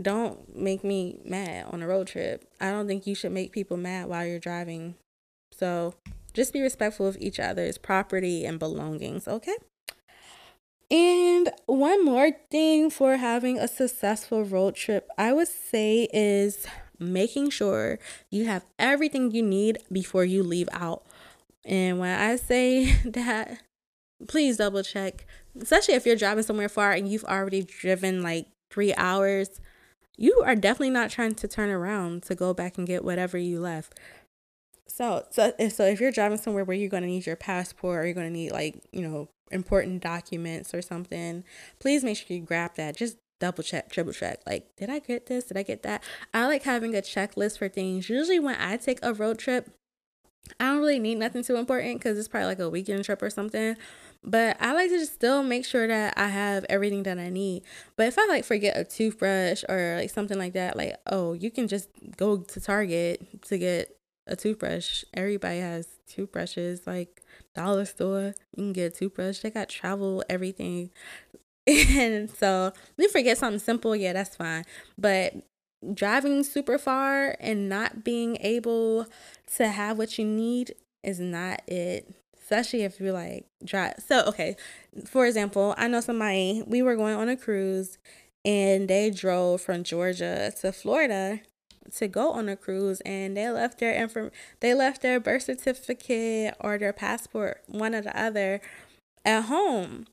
Don't 0.00 0.56
make 0.56 0.84
me 0.84 1.20
mad 1.24 1.66
on 1.70 1.82
a 1.82 1.86
road 1.88 2.06
trip. 2.06 2.50
I 2.60 2.70
don't 2.70 2.86
think 2.86 3.06
you 3.06 3.14
should 3.14 3.32
make 3.32 3.52
people 3.52 3.76
mad 3.76 4.08
while 4.08 4.26
you're 4.26 4.38
driving. 4.38 4.94
So 5.52 5.94
just 6.32 6.52
be 6.52 6.62
respectful 6.62 7.06
of 7.06 7.16
each 7.20 7.40
other's 7.40 7.78
property 7.78 8.44
and 8.46 8.58
belongings, 8.58 9.28
okay? 9.28 9.56
And 10.90 11.50
one 11.66 12.04
more 12.04 12.30
thing 12.50 12.88
for 12.90 13.16
having 13.16 13.58
a 13.58 13.68
successful 13.68 14.44
road 14.44 14.74
trip, 14.74 15.08
I 15.18 15.32
would 15.32 15.48
say 15.48 16.08
is 16.12 16.66
making 16.98 17.50
sure 17.50 17.98
you 18.30 18.46
have 18.46 18.64
everything 18.78 19.30
you 19.30 19.42
need 19.42 19.78
before 19.92 20.24
you 20.24 20.42
leave 20.42 20.68
out. 20.72 21.04
And 21.64 21.98
when 21.98 22.18
I 22.18 22.36
say 22.36 22.92
that, 23.04 23.60
please 24.26 24.56
double 24.56 24.82
check, 24.82 25.26
especially 25.60 25.94
if 25.94 26.06
you're 26.06 26.16
driving 26.16 26.42
somewhere 26.42 26.68
far 26.68 26.92
and 26.92 27.06
you've 27.06 27.24
already 27.24 27.62
driven 27.62 28.22
like 28.22 28.46
three 28.70 28.94
hours. 28.94 29.60
You 30.16 30.42
are 30.44 30.56
definitely 30.56 30.90
not 30.90 31.10
trying 31.10 31.36
to 31.36 31.46
turn 31.46 31.70
around 31.70 32.24
to 32.24 32.34
go 32.34 32.52
back 32.52 32.76
and 32.78 32.86
get 32.86 33.04
whatever 33.04 33.38
you 33.38 33.60
left. 33.60 33.96
So, 34.88 35.26
so, 35.30 35.52
so 35.68 35.84
if 35.84 36.00
you're 36.00 36.10
driving 36.10 36.38
somewhere 36.38 36.64
where 36.64 36.76
you're 36.76 36.88
going 36.88 37.02
to 37.02 37.08
need 37.08 37.26
your 37.26 37.36
passport 37.36 38.00
or 38.00 38.04
you're 38.06 38.14
going 38.14 38.26
to 38.26 38.32
need 38.32 38.52
like, 38.52 38.82
you 38.92 39.02
know, 39.02 39.28
important 39.50 40.02
documents 40.02 40.74
or 40.74 40.82
something, 40.82 41.44
please 41.78 42.02
make 42.04 42.16
sure 42.16 42.36
you 42.36 42.40
grab 42.42 42.74
that. 42.76 42.96
Just 42.96 43.18
double 43.38 43.62
check, 43.62 43.90
triple 43.90 44.12
check. 44.12 44.40
Like, 44.46 44.74
did 44.76 44.90
I 44.90 44.98
get 44.98 45.26
this? 45.26 45.44
Did 45.44 45.56
I 45.56 45.62
get 45.62 45.82
that? 45.82 46.02
I 46.34 46.46
like 46.46 46.62
having 46.64 46.94
a 46.94 47.02
checklist 47.02 47.58
for 47.58 47.68
things. 47.68 48.08
Usually, 48.08 48.40
when 48.40 48.56
I 48.56 48.76
take 48.76 48.98
a 49.02 49.12
road 49.12 49.38
trip, 49.38 49.70
I 50.58 50.66
don't 50.66 50.78
really 50.78 50.98
need 50.98 51.16
nothing 51.16 51.44
too 51.44 51.56
important 51.56 51.98
because 51.98 52.18
it's 52.18 52.28
probably 52.28 52.46
like 52.46 52.58
a 52.58 52.70
weekend 52.70 53.04
trip 53.04 53.22
or 53.22 53.30
something. 53.30 53.76
But 54.24 54.56
I 54.60 54.72
like 54.72 54.88
to 54.90 54.98
just 54.98 55.14
still 55.14 55.42
make 55.42 55.64
sure 55.64 55.86
that 55.86 56.14
I 56.16 56.28
have 56.28 56.64
everything 56.68 57.04
that 57.04 57.18
I 57.18 57.28
need. 57.28 57.62
But 57.96 58.08
if 58.08 58.18
I 58.18 58.26
like 58.26 58.44
forget 58.44 58.76
a 58.76 58.84
toothbrush 58.84 59.62
or 59.68 59.96
like 59.98 60.10
something 60.10 60.38
like 60.38 60.54
that, 60.54 60.76
like, 60.76 60.96
oh, 61.06 61.34
you 61.34 61.50
can 61.50 61.68
just 61.68 61.88
go 62.16 62.38
to 62.38 62.60
Target 62.60 63.42
to 63.42 63.58
get 63.58 63.97
a 64.28 64.36
toothbrush. 64.36 65.04
Everybody 65.14 65.58
has 65.58 65.88
toothbrushes, 66.06 66.86
like 66.86 67.22
dollar 67.54 67.84
store. 67.84 68.34
You 68.56 68.64
can 68.64 68.72
get 68.72 68.92
a 68.92 68.96
toothbrush. 68.96 69.40
They 69.40 69.50
got 69.50 69.68
travel 69.68 70.24
everything. 70.28 70.90
and 71.66 72.30
so 72.30 72.72
we 72.96 73.08
forget 73.08 73.38
something 73.38 73.58
simple, 73.58 73.94
yeah, 73.94 74.12
that's 74.12 74.36
fine. 74.36 74.64
But 74.96 75.34
driving 75.94 76.42
super 76.42 76.78
far 76.78 77.36
and 77.40 77.68
not 77.68 78.04
being 78.04 78.36
able 78.40 79.06
to 79.56 79.68
have 79.68 79.98
what 79.98 80.18
you 80.18 80.24
need 80.24 80.74
is 81.02 81.20
not 81.20 81.62
it. 81.68 82.14
Especially 82.40 82.82
if 82.82 82.98
you're 82.98 83.12
like 83.12 83.46
drive. 83.62 83.94
So 84.06 84.24
okay, 84.24 84.56
for 85.06 85.26
example, 85.26 85.74
I 85.76 85.86
know 85.88 86.00
somebody. 86.00 86.62
We 86.66 86.80
were 86.80 86.96
going 86.96 87.14
on 87.14 87.28
a 87.28 87.36
cruise, 87.36 87.98
and 88.42 88.88
they 88.88 89.10
drove 89.10 89.60
from 89.60 89.84
Georgia 89.84 90.50
to 90.62 90.72
Florida 90.72 91.40
to 91.96 92.08
go 92.08 92.32
on 92.32 92.48
a 92.48 92.56
cruise 92.56 93.00
and 93.02 93.36
they 93.36 93.48
left 93.50 93.78
their 93.78 93.92
inform 93.92 94.30
they 94.60 94.74
left 94.74 95.02
their 95.02 95.20
birth 95.20 95.42
certificate 95.42 96.54
or 96.60 96.78
their 96.78 96.92
passport 96.92 97.62
one 97.66 97.94
or 97.94 98.00
the 98.00 98.18
other 98.18 98.60
at 99.24 99.44
home. 99.44 100.06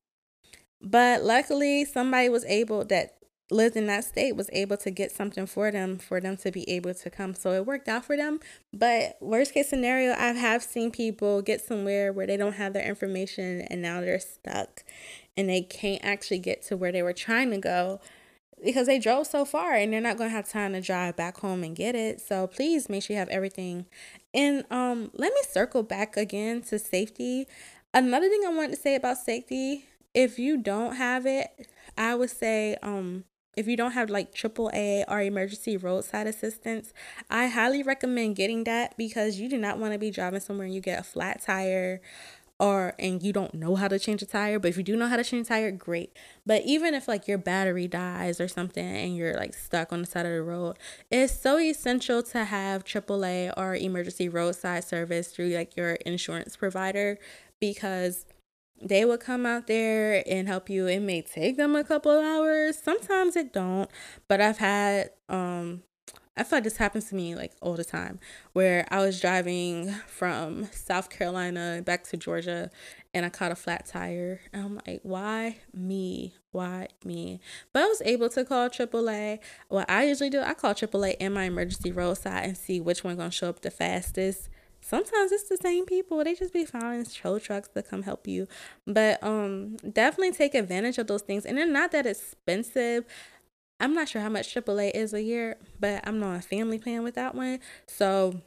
But 0.82 1.24
luckily 1.24 1.86
somebody 1.86 2.30
was 2.30 2.46
able 2.46 2.86
that 2.86 3.16
lived 3.52 3.76
in 3.76 3.86
that 3.86 4.04
state 4.04 4.36
was 4.36 4.50
able 4.54 4.76
to 4.76 4.90
get 4.90 5.12
something 5.12 5.46
for 5.46 5.70
them 5.72 6.00
for 6.00 6.20
them 6.20 6.36
to 6.36 6.52
be 6.52 6.68
able 6.70 6.94
to 6.94 7.10
come. 7.10 7.34
So 7.34 7.52
it 7.54 7.66
worked 7.66 7.88
out 7.88 8.06
for 8.06 8.18
them. 8.18 8.40
But 8.74 9.18
worst 9.22 9.54
case 9.54 9.70
scenario 9.70 10.14
i 10.14 10.28
have 10.34 10.64
seen 10.64 10.92
people 10.92 11.42
get 11.42 11.62
somewhere 11.62 12.12
where 12.12 12.28
they 12.28 12.38
don't 12.38 12.54
have 12.54 12.74
their 12.74 12.88
information 12.88 13.62
and 13.62 13.82
now 13.82 14.02
they're 14.02 14.20
stuck 14.20 14.84
and 15.38 15.50
they 15.50 15.62
can't 15.62 16.04
actually 16.04 16.40
get 16.40 16.62
to 16.64 16.78
where 16.78 16.92
they 16.92 17.04
were 17.04 17.14
trying 17.14 17.52
to 17.52 17.58
go 17.58 18.00
because 18.66 18.88
they 18.88 19.00
drove 19.00 19.28
so 19.28 19.46
far 19.46 19.74
and 19.74 19.94
they're 19.94 20.02
not 20.02 20.18
going 20.18 20.30
to 20.30 20.36
have 20.36 20.50
time 20.50 20.74
to 20.74 20.82
drive 20.82 21.16
back 21.16 21.38
home 21.38 21.64
and 21.64 21.76
get 21.76 21.96
it. 21.96 22.20
So 22.20 22.48
please 22.48 22.90
make 22.90 23.04
sure 23.04 23.14
you 23.14 23.20
have 23.20 23.30
everything. 23.30 23.86
And 24.34 24.66
um 24.72 25.12
let 25.14 25.32
me 25.32 25.42
circle 25.50 25.84
back 25.84 26.18
again 26.18 26.62
to 26.64 26.80
safety. 26.80 27.48
Another 27.94 28.28
thing 28.28 28.42
I 28.46 28.50
wanted 28.50 28.72
to 28.72 28.82
say 28.82 28.96
about 28.96 29.18
safety, 29.18 29.86
if 30.14 30.38
you 30.38 30.58
don't 30.58 30.96
have 30.96 31.26
it, 31.26 31.48
I 31.98 32.16
would 32.16 32.32
say 32.32 32.76
um 32.82 33.24
if 33.56 33.68
you 33.68 33.78
don't 33.78 33.92
have 33.92 34.10
like 34.10 34.34
AAA 34.34 35.06
or 35.08 35.22
emergency 35.22 35.78
roadside 35.78 36.28
assistance, 36.28 36.92
I 37.30 37.48
highly 37.48 37.84
recommend 37.84 38.36
getting 38.36 38.66
that 38.66 38.98
because 38.98 39.40
you 39.40 39.48
do 39.48 39.58
not 39.58 39.78
want 39.78 39.94
to 39.94 40.00
be 40.00 40.12
driving 40.12 40.42
somewhere 40.42 40.66
and 40.66 40.76
you 40.76 40.82
get 40.82 41.00
a 41.00 41.04
flat 41.04 41.42
tire 41.42 42.02
or 42.60 42.94
and 42.98 43.22
you 43.22 43.34
don't 43.34 43.54
know 43.54 43.76
how 43.76 43.88
to 43.88 44.00
change 44.00 44.22
a 44.22 44.26
tire 44.26 44.60
but 44.60 44.70
if 44.70 44.78
you 44.78 44.84
do 44.84 44.96
know 44.96 45.08
how 45.08 45.18
to 45.18 45.24
change 45.24 45.46
a 45.48 45.50
tire 45.50 45.72
great. 45.72 46.18
But 46.46 46.64
even 46.66 46.94
if 46.94 47.08
like 47.08 47.28
your 47.28 47.38
battery 47.38 47.88
dies 47.88 48.40
or 48.40 48.48
something 48.48 48.86
and 48.86 49.16
you're 49.16 49.36
like 49.36 49.54
stuck 49.54 49.92
on 49.92 50.02
the 50.02 50.08
side 50.08 50.26
of 50.26 50.32
the 50.32 50.42
road 50.42 50.78
it's 51.12 51.40
so 51.40 51.58
essential 51.60 52.24
to 52.24 52.46
have 52.46 52.84
aaa 52.86 53.54
or 53.58 53.76
emergency 53.76 54.30
roadside 54.30 54.84
service 54.84 55.30
through 55.30 55.50
like 55.50 55.76
your 55.76 55.94
insurance 56.06 56.56
provider 56.56 57.18
because 57.60 58.26
they 58.82 59.06
will 59.06 59.18
come 59.18 59.46
out 59.46 59.68
there 59.68 60.22
and 60.28 60.50
help 60.50 60.70
you. 60.70 60.86
It 60.86 61.00
may 61.00 61.22
take 61.22 61.56
them 61.56 61.78
a 61.78 61.84
couple 61.84 62.12
hours. 62.12 62.78
Sometimes 62.78 63.36
it 63.36 63.54
don't 63.54 63.90
but 64.28 64.42
i've 64.42 64.58
had 64.58 65.12
um 65.30 65.84
I 66.38 66.44
feel 66.44 66.58
like 66.58 66.66
this 66.66 66.78
happens 66.78 67.06
to 67.10 67.16
me 67.16 67.34
like 67.34 67.54
all 67.62 67.76
the 67.76 67.86
time 67.86 68.20
where 68.52 68.86
I 68.92 69.00
was 69.00 69.22
driving 69.22 69.90
from 70.08 70.68
South 70.72 71.10
Carolina 71.10 71.82
back 71.86 72.04
to 72.06 72.18
Georgia 72.18 72.70
and 73.14 73.26
I 73.26 73.30
caught 73.30 73.54
a 73.54 73.56
flat 73.56 73.86
tire. 73.86 74.42
And 74.52 74.66
I'm 74.66 74.82
like, 74.86 75.00
why 75.04 75.60
me? 75.74 76.36
Why 76.52 76.90
me? 77.06 77.40
But 77.72 77.84
I 77.84 77.86
was 77.86 78.02
able 78.04 78.28
to 78.30 78.44
call 78.44 78.70
AAA. 78.70 79.40
What 79.70 79.90
I 79.90 80.04
usually 80.04 80.30
do, 80.30 80.42
I 80.42 80.54
call 80.54 80.74
AAA 80.74 81.16
in 81.22 81.32
my 81.34 81.44
emergency 81.44 81.94
roadside 81.94 82.44
and 82.44 82.58
see 82.58 82.82
which 82.82 83.06
one's 83.06 83.18
gonna 83.18 83.32
show 83.32 83.48
up 83.48 83.62
the 83.62 83.72
fastest. 83.72 84.50
Sometimes 84.82 85.32
it's 85.32 85.50
the 85.50 85.58
same 85.58 85.86
people. 85.86 86.24
They 86.24 86.36
just 86.36 86.54
be 86.54 86.66
finding 86.66 87.06
tow 87.06 87.40
trucks 87.40 87.70
to 87.70 87.82
come 87.82 88.04
help 88.04 88.28
you. 88.28 88.48
But 88.86 89.24
um 89.24 89.78
definitely 89.78 90.34
take 90.34 90.54
advantage 90.54 90.98
of 90.98 91.08
those 91.08 91.22
things. 91.22 91.46
And 91.46 91.58
they're 91.58 91.66
not 91.66 91.92
that 91.94 92.06
expensive. 92.06 93.06
I'm 93.80 93.94
not 93.94 94.08
sure 94.10 94.22
how 94.22 94.30
much 94.30 94.54
AAA 94.54 94.92
is 94.94 95.14
a 95.14 95.22
year, 95.22 95.58
but 95.80 96.08
I'm 96.08 96.24
on 96.24 96.36
a 96.36 96.42
family 96.42 96.80
plan 96.80 97.04
with 97.04 97.16
that 97.16 97.36
one. 97.36 97.60
So 97.88 98.42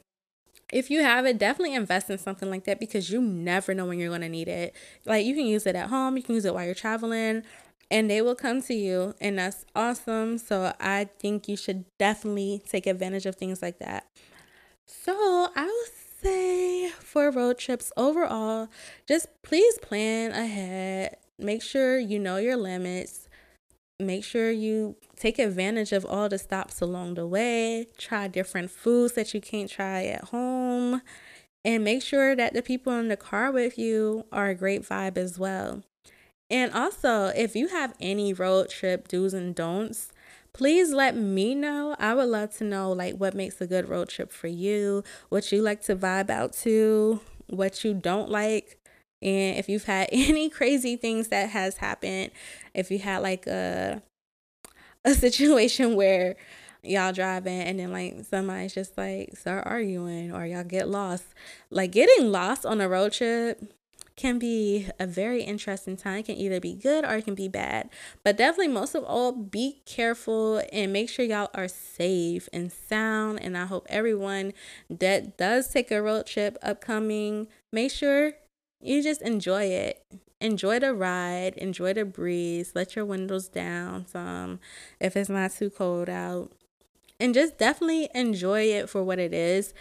if 0.71 0.89
you 0.89 1.01
have 1.01 1.25
it, 1.25 1.37
definitely 1.37 1.75
invest 1.75 2.09
in 2.09 2.17
something 2.17 2.49
like 2.49 2.65
that 2.65 2.79
because 2.79 3.09
you 3.09 3.21
never 3.21 3.73
know 3.73 3.85
when 3.85 3.99
you're 3.99 4.09
going 4.09 4.21
to 4.21 4.29
need 4.29 4.47
it. 4.47 4.75
Like 5.05 5.25
you 5.25 5.35
can 5.35 5.45
use 5.45 5.65
it 5.65 5.75
at 5.75 5.89
home, 5.89 6.17
you 6.17 6.23
can 6.23 6.35
use 6.35 6.45
it 6.45 6.53
while 6.53 6.65
you're 6.65 6.75
traveling, 6.75 7.43
and 7.91 8.09
they 8.09 8.21
will 8.21 8.35
come 8.35 8.61
to 8.63 8.73
you, 8.73 9.15
and 9.19 9.39
that's 9.39 9.65
awesome. 9.75 10.37
So 10.37 10.73
I 10.79 11.09
think 11.19 11.47
you 11.47 11.57
should 11.57 11.85
definitely 11.97 12.61
take 12.67 12.85
advantage 12.87 13.25
of 13.25 13.35
things 13.35 13.61
like 13.61 13.79
that. 13.79 14.05
So 14.85 15.49
I 15.55 15.65
would 15.65 15.93
say 16.21 16.89
for 16.89 17.31
road 17.31 17.57
trips 17.57 17.91
overall, 17.95 18.69
just 19.07 19.27
please 19.43 19.77
plan 19.79 20.31
ahead. 20.31 21.17
Make 21.37 21.61
sure 21.61 21.97
you 21.97 22.19
know 22.19 22.37
your 22.37 22.57
limits 22.57 23.28
make 23.99 24.23
sure 24.23 24.49
you 24.49 24.95
take 25.17 25.39
advantage 25.39 25.91
of 25.91 26.05
all 26.05 26.29
the 26.29 26.37
stops 26.37 26.79
along 26.79 27.15
the 27.15 27.27
way. 27.27 27.87
Try 27.97 28.27
different 28.27 28.71
foods 28.71 29.13
that 29.13 29.33
you 29.33 29.41
can't 29.41 29.69
try 29.69 30.05
at 30.05 30.25
home. 30.25 31.01
And 31.65 31.83
make 31.83 32.01
sure 32.01 32.35
that 32.35 32.53
the 32.53 32.61
people 32.61 32.93
in 32.93 33.09
the 33.09 33.17
car 33.17 33.51
with 33.51 33.77
you 33.77 34.25
are 34.31 34.47
a 34.47 34.55
great 34.55 34.83
vibe 34.83 35.17
as 35.17 35.37
well. 35.37 35.83
And 36.49 36.73
also, 36.73 37.27
if 37.27 37.55
you 37.55 37.67
have 37.67 37.93
any 37.99 38.33
road 38.33 38.69
trip 38.69 39.09
do's 39.09 39.33
and 39.33 39.53
don'ts, 39.53 40.11
please 40.53 40.93
let 40.93 41.15
me 41.15 41.53
know. 41.53 41.95
I 41.99 42.15
would 42.15 42.29
love 42.29 42.55
to 42.57 42.63
know 42.63 42.91
like 42.93 43.15
what 43.15 43.35
makes 43.35 43.59
a 43.59 43.67
good 43.67 43.89
road 43.89 44.07
trip 44.07 44.31
for 44.31 44.47
you, 44.47 45.03
what 45.27 45.51
you 45.51 45.61
like 45.61 45.81
to 45.83 45.95
vibe 45.95 46.29
out 46.29 46.53
to, 46.53 47.19
what 47.47 47.83
you 47.83 47.93
don't 47.93 48.29
like 48.29 48.78
and 49.21 49.57
if 49.57 49.69
you've 49.69 49.85
had 49.85 50.07
any 50.11 50.49
crazy 50.49 50.95
things 50.95 51.29
that 51.29 51.49
has 51.49 51.77
happened 51.77 52.31
if 52.73 52.91
you 52.91 52.99
had 52.99 53.19
like 53.19 53.47
a 53.47 54.01
a 55.05 55.13
situation 55.13 55.95
where 55.95 56.35
y'all 56.83 57.11
driving 57.11 57.61
and 57.61 57.79
then 57.79 57.91
like 57.91 58.23
somebody's 58.29 58.73
just 58.73 58.97
like 58.97 59.35
start 59.35 59.65
arguing 59.65 60.31
or 60.31 60.45
y'all 60.45 60.63
get 60.63 60.87
lost 60.87 61.25
like 61.69 61.91
getting 61.91 62.31
lost 62.31 62.65
on 62.65 62.79
a 62.79 62.87
road 62.87 63.11
trip 63.11 63.73
can 64.19 64.37
be 64.37 64.85
a 64.99 65.07
very 65.07 65.43
interesting 65.43 65.95
time. 65.95 66.17
It 66.17 66.25
can 66.25 66.35
either 66.35 66.59
be 66.59 66.73
good 66.73 67.05
or 67.05 67.15
it 67.15 67.23
can 67.23 67.35
be 67.35 67.47
bad. 67.47 67.89
But 68.21 68.35
definitely, 68.35 68.67
most 68.67 68.93
of 68.93 69.05
all, 69.05 69.31
be 69.31 69.81
careful 69.85 70.61
and 70.73 70.91
make 70.91 71.09
sure 71.09 71.23
y'all 71.23 71.49
are 71.53 71.69
safe 71.69 72.49
and 72.51 72.69
sound. 72.69 73.41
And 73.41 73.57
I 73.57 73.65
hope 73.65 73.87
everyone 73.89 74.51
that 74.89 75.37
does 75.37 75.69
take 75.69 75.89
a 75.89 76.01
road 76.01 76.25
trip 76.25 76.57
upcoming, 76.61 77.47
make 77.71 77.91
sure 77.91 78.33
you 78.81 79.03
just 79.03 79.21
enjoy 79.21 79.65
it. 79.65 80.03
Enjoy 80.41 80.79
the 80.79 80.93
ride, 80.93 81.55
enjoy 81.57 81.93
the 81.93 82.05
breeze, 82.05 82.71
let 82.73 82.95
your 82.95 83.03
windows 83.03 83.49
down 83.49 84.07
some 84.07 84.61
if 85.01 85.17
it's 85.17 85.29
not 85.29 85.51
too 85.51 85.69
cold 85.69 86.09
out. 86.09 86.51
And 87.19 87.33
just 87.33 87.57
definitely 87.57 88.09
enjoy 88.15 88.61
it 88.61 88.89
for 88.89 89.03
what 89.03 89.19
it 89.19 89.33
is. 89.33 89.73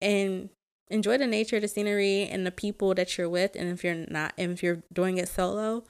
And 0.00 0.48
enjoy 0.88 1.18
the 1.18 1.26
nature, 1.26 1.60
the 1.60 1.68
scenery, 1.68 2.22
and 2.22 2.46
the 2.46 2.50
people 2.50 2.94
that 2.94 3.18
you're 3.18 3.28
with. 3.28 3.54
And 3.56 3.68
if 3.68 3.84
you're 3.84 4.06
not, 4.08 4.32
and 4.38 4.52
if 4.52 4.62
you're 4.62 4.82
doing 4.90 5.18
it 5.18 5.28
solo, 5.28 5.84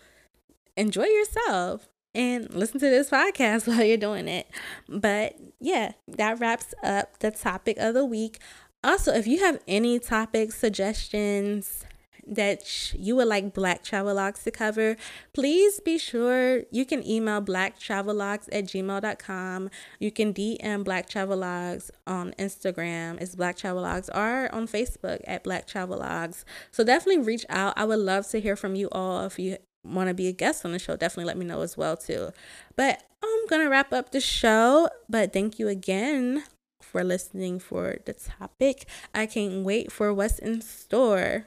enjoy 0.77 1.05
yourself 1.05 1.89
and 2.15 2.53
listen 2.53 2.81
to 2.81 2.91
this 2.91 3.11
podcast 3.11 3.69
while 3.69 3.85
you're 3.85 3.97
doing 3.97 4.27
it. 4.27 4.49
But 4.89 5.37
yeah, 5.61 5.93
that 6.09 6.41
wraps 6.41 6.75
up 6.83 7.19
the 7.21 7.31
topic 7.31 7.77
of 7.79 7.95
the 7.95 8.05
week. 8.05 8.41
Also, 8.83 9.13
if 9.13 9.27
you 9.27 9.41
have 9.41 9.61
any 9.69 9.99
topic 9.99 10.53
suggestions, 10.53 11.85
that 12.27 12.93
you 12.95 13.17
would 13.17 13.29
like 13.29 13.55
Black 13.55 13.85
Travelogues 13.85 14.43
to 14.45 14.51
cover, 14.51 14.97
please 15.33 15.81
be 15.81 15.99
sure 15.99 16.63
you 16.71 16.85
can 16.85 17.07
email 17.07 17.41
blacktravelogues 17.41 18.49
at 18.53 18.65
gmail.com. 18.65 19.71
You 19.99 20.11
can 20.11 20.35
DM 20.35 20.85
Black 20.85 21.09
Travelogues 21.09 21.91
on 22.07 22.33
Instagram, 22.39 23.21
it's 23.21 23.35
Black 23.35 23.57
Travelogues, 23.57 24.09
or 24.15 24.53
on 24.55 24.67
Facebook 24.67 25.21
at 25.27 25.45
Black 25.45 25.67
Travelogues. 25.67 26.45
So 26.71 26.85
definitely 26.85 27.23
reach 27.23 27.47
out. 27.49 27.75
I 27.77 27.85
would 27.85 28.01
love 28.01 28.27
to 28.29 28.41
hear 28.41 28.57
from 28.57 28.75
you 28.75 28.89
all 28.91 29.27
if 29.27 29.39
you 29.39 29.59
want 29.85 30.09
to 30.09 30.15
be 30.15 30.27
a 30.27 30.33
guest 30.33 30.65
on 30.65 30.73
the 30.73 30.79
show, 30.79 30.97
definitely 30.97 31.27
let 31.27 31.37
me 31.37 31.45
know 31.45 31.63
as 31.63 31.77
well 31.77 31.97
too. 31.97 32.31
But 32.75 33.03
I'm 33.23 33.47
gonna 33.49 33.71
wrap 33.71 33.93
up 33.93 34.11
the 34.11 34.21
show. 34.21 34.89
But 35.09 35.33
thank 35.33 35.59
you 35.59 35.69
again 35.69 36.45
for 36.81 37.05
listening 37.05 37.59
for 37.59 37.99
the 38.05 38.15
topic. 38.15 38.87
I 39.15 39.27
can't 39.27 39.65
wait 39.65 39.93
for 39.93 40.13
what's 40.13 40.39
in 40.39 40.61
store. 40.63 41.47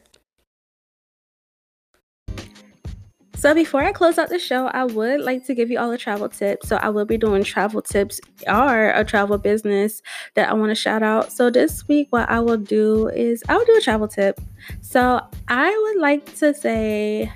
So 3.39 3.53
before 3.53 3.81
I 3.81 3.93
close 3.93 4.17
out 4.17 4.27
the 4.27 4.37
show, 4.37 4.67
I 4.67 4.83
would 4.83 5.21
like 5.21 5.45
to 5.45 5.55
give 5.55 5.71
you 5.71 5.79
all 5.79 5.89
a 5.93 5.97
travel 5.97 6.27
tip. 6.27 6.61
So 6.65 6.75
I 6.75 6.89
will 6.89 7.05
be 7.05 7.17
doing 7.17 7.41
travel 7.45 7.81
tips 7.81 8.19
or 8.47 8.89
a 8.89 9.05
travel 9.05 9.37
business 9.37 10.01
that 10.33 10.49
I 10.49 10.53
want 10.55 10.71
to 10.71 10.75
shout 10.75 11.03
out. 11.03 11.31
So 11.31 11.49
this 11.49 11.87
week, 11.87 12.07
what 12.09 12.29
I 12.29 12.41
will 12.41 12.57
do 12.57 13.07
is 13.07 13.41
I 13.47 13.55
will 13.55 13.63
do 13.63 13.77
a 13.77 13.81
travel 13.81 14.09
tip. 14.09 14.41
So 14.81 15.21
I 15.47 15.69
would 15.69 16.01
like 16.01 16.35
to 16.39 16.53
say 16.53 17.31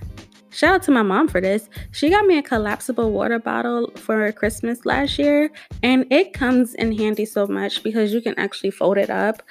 Shout 0.53 0.75
out 0.75 0.83
to 0.83 0.91
my 0.91 1.01
mom 1.01 1.27
for 1.29 1.41
this. 1.41 1.67
She 1.93 2.11
got 2.11 2.27
me 2.27 2.37
a 2.37 2.43
collapsible 2.43 3.11
water 3.11 3.39
bottle 3.39 3.89
for 3.95 4.31
Christmas 4.33 4.85
last 4.85 5.17
year, 5.17 5.49
and 5.81 6.05
it 6.11 6.33
comes 6.33 6.75
in 6.75 6.95
handy 6.95 7.25
so 7.25 7.47
much 7.47 7.81
because 7.81 8.13
you 8.13 8.21
can 8.21 8.37
actually 8.37 8.69
fold 8.69 8.99
it 8.99 9.09
up 9.09 9.41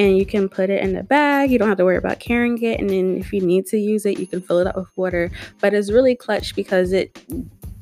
and 0.00 0.16
you 0.16 0.24
can 0.24 0.48
put 0.48 0.70
it 0.70 0.82
in 0.82 0.94
the 0.94 1.02
bag. 1.02 1.50
You 1.50 1.58
don't 1.58 1.68
have 1.68 1.76
to 1.76 1.84
worry 1.84 1.98
about 1.98 2.20
carrying 2.20 2.60
it, 2.62 2.80
and 2.80 2.88
then 2.88 3.18
if 3.18 3.34
you 3.34 3.42
need 3.42 3.66
to 3.66 3.76
use 3.76 4.06
it, 4.06 4.18
you 4.18 4.26
can 4.26 4.40
fill 4.40 4.58
it 4.58 4.66
up 4.66 4.76
with 4.76 4.88
water. 4.96 5.30
But 5.60 5.74
it's 5.74 5.92
really 5.92 6.16
clutch 6.16 6.56
because 6.56 6.92
it 6.92 7.22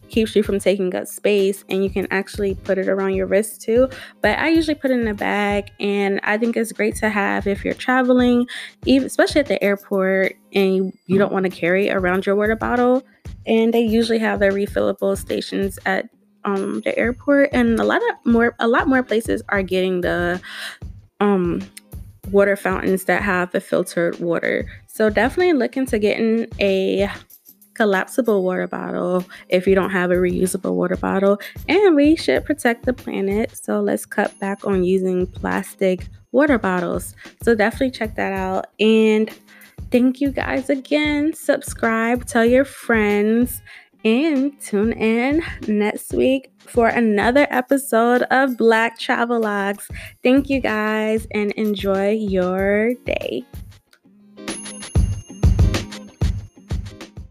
keeps 0.09 0.35
you 0.35 0.43
from 0.43 0.59
taking 0.59 0.93
up 0.97 1.07
space 1.07 1.65
and 1.69 1.85
you 1.85 1.91
can 1.91 2.09
actually 2.11 2.55
put 2.55 2.79
it 2.79 2.89
around 2.89 3.13
your 3.13 3.27
wrist 3.27 3.61
too 3.61 3.87
but 4.23 4.39
i 4.39 4.49
usually 4.49 4.75
put 4.75 4.91
it 4.91 4.99
in 4.99 5.07
a 5.07 5.13
bag 5.13 5.71
and 5.81 6.19
i 6.23 6.39
think 6.39 6.57
it's 6.57 6.73
great 6.73 6.97
to 6.97 7.11
have 7.11 7.47
if 7.47 7.63
you're 7.63 7.75
traveling 7.75 8.47
even 8.87 9.07
especially 9.07 9.39
at 9.39 9.49
the 9.49 9.63
airport 9.63 10.35
and 10.55 10.75
you, 10.75 10.93
you 11.05 11.19
don't 11.19 11.31
want 11.31 11.45
to 11.45 11.51
carry 11.51 11.91
around 11.91 12.25
your 12.25 12.35
water 12.35 12.57
bottle 12.57 13.05
and 13.47 13.75
they 13.75 13.83
usually 13.83 14.19
have 14.19 14.41
their 14.41 14.51
refillable 14.53 15.15
stations 15.15 15.79
at 15.85 16.09
um, 16.47 16.81
the 16.87 16.99
airport 16.99 17.51
and 17.53 17.79
a 17.79 17.85
lot 17.85 18.01
of 18.09 18.17
more 18.25 18.57
a 18.61 18.67
lot 18.67 18.89
more 18.89 19.03
places 19.03 19.43
are 19.51 19.63
getting 19.63 20.01
the 20.01 20.41
um 21.21 21.61
water 22.33 22.57
fountains 22.57 23.05
that 23.05 23.23
have 23.23 23.51
the 23.53 23.61
filtered 23.61 24.19
water 24.21 24.67
so 24.87 25.11
definitely 25.11 25.53
look 25.53 25.77
into 25.77 25.99
getting 25.99 26.47
a 26.61 27.09
collapsible 27.79 28.43
water 28.43 28.67
bottle 28.67 29.25
if 29.49 29.65
you 29.65 29.75
don't 29.77 29.91
have 29.91 30.11
a 30.11 30.15
reusable 30.15 30.75
water 30.75 30.97
bottle. 30.97 31.39
And 31.69 31.95
we 31.95 32.17
should 32.17 32.45
protect 32.45 32.85
the 32.85 32.93
planet. 32.93 33.57
So 33.57 33.81
let's 33.81 34.05
cut 34.05 34.37
back 34.41 34.67
on 34.67 34.83
using 34.83 35.29
plastic 35.29 36.09
water 36.33 36.59
bottles. 36.59 37.15
So 37.45 37.55
definitely 37.55 37.93
check 37.93 38.17
that 38.17 38.33
out. 38.33 38.67
And 38.81 39.31
thank 39.93 40.21
you 40.21 40.33
guys 40.33 40.69
again. 40.69 41.33
Subscribe, 41.33 42.27
tell 42.27 42.45
your 42.45 42.65
friends, 42.65 43.63
and 44.05 44.59
tune 44.61 44.93
in 44.93 45.43
next 45.67 46.13
week 46.13 46.51
for 46.59 46.89
another 46.89 47.47
episode 47.51 48.23
of 48.31 48.57
Black 48.57 48.99
Travelogues. 48.99 49.91
Thank 50.23 50.49
you 50.49 50.61
guys 50.61 51.27
and 51.33 51.53
enjoy 51.53 52.11
your 52.11 52.95
day. 53.05 53.45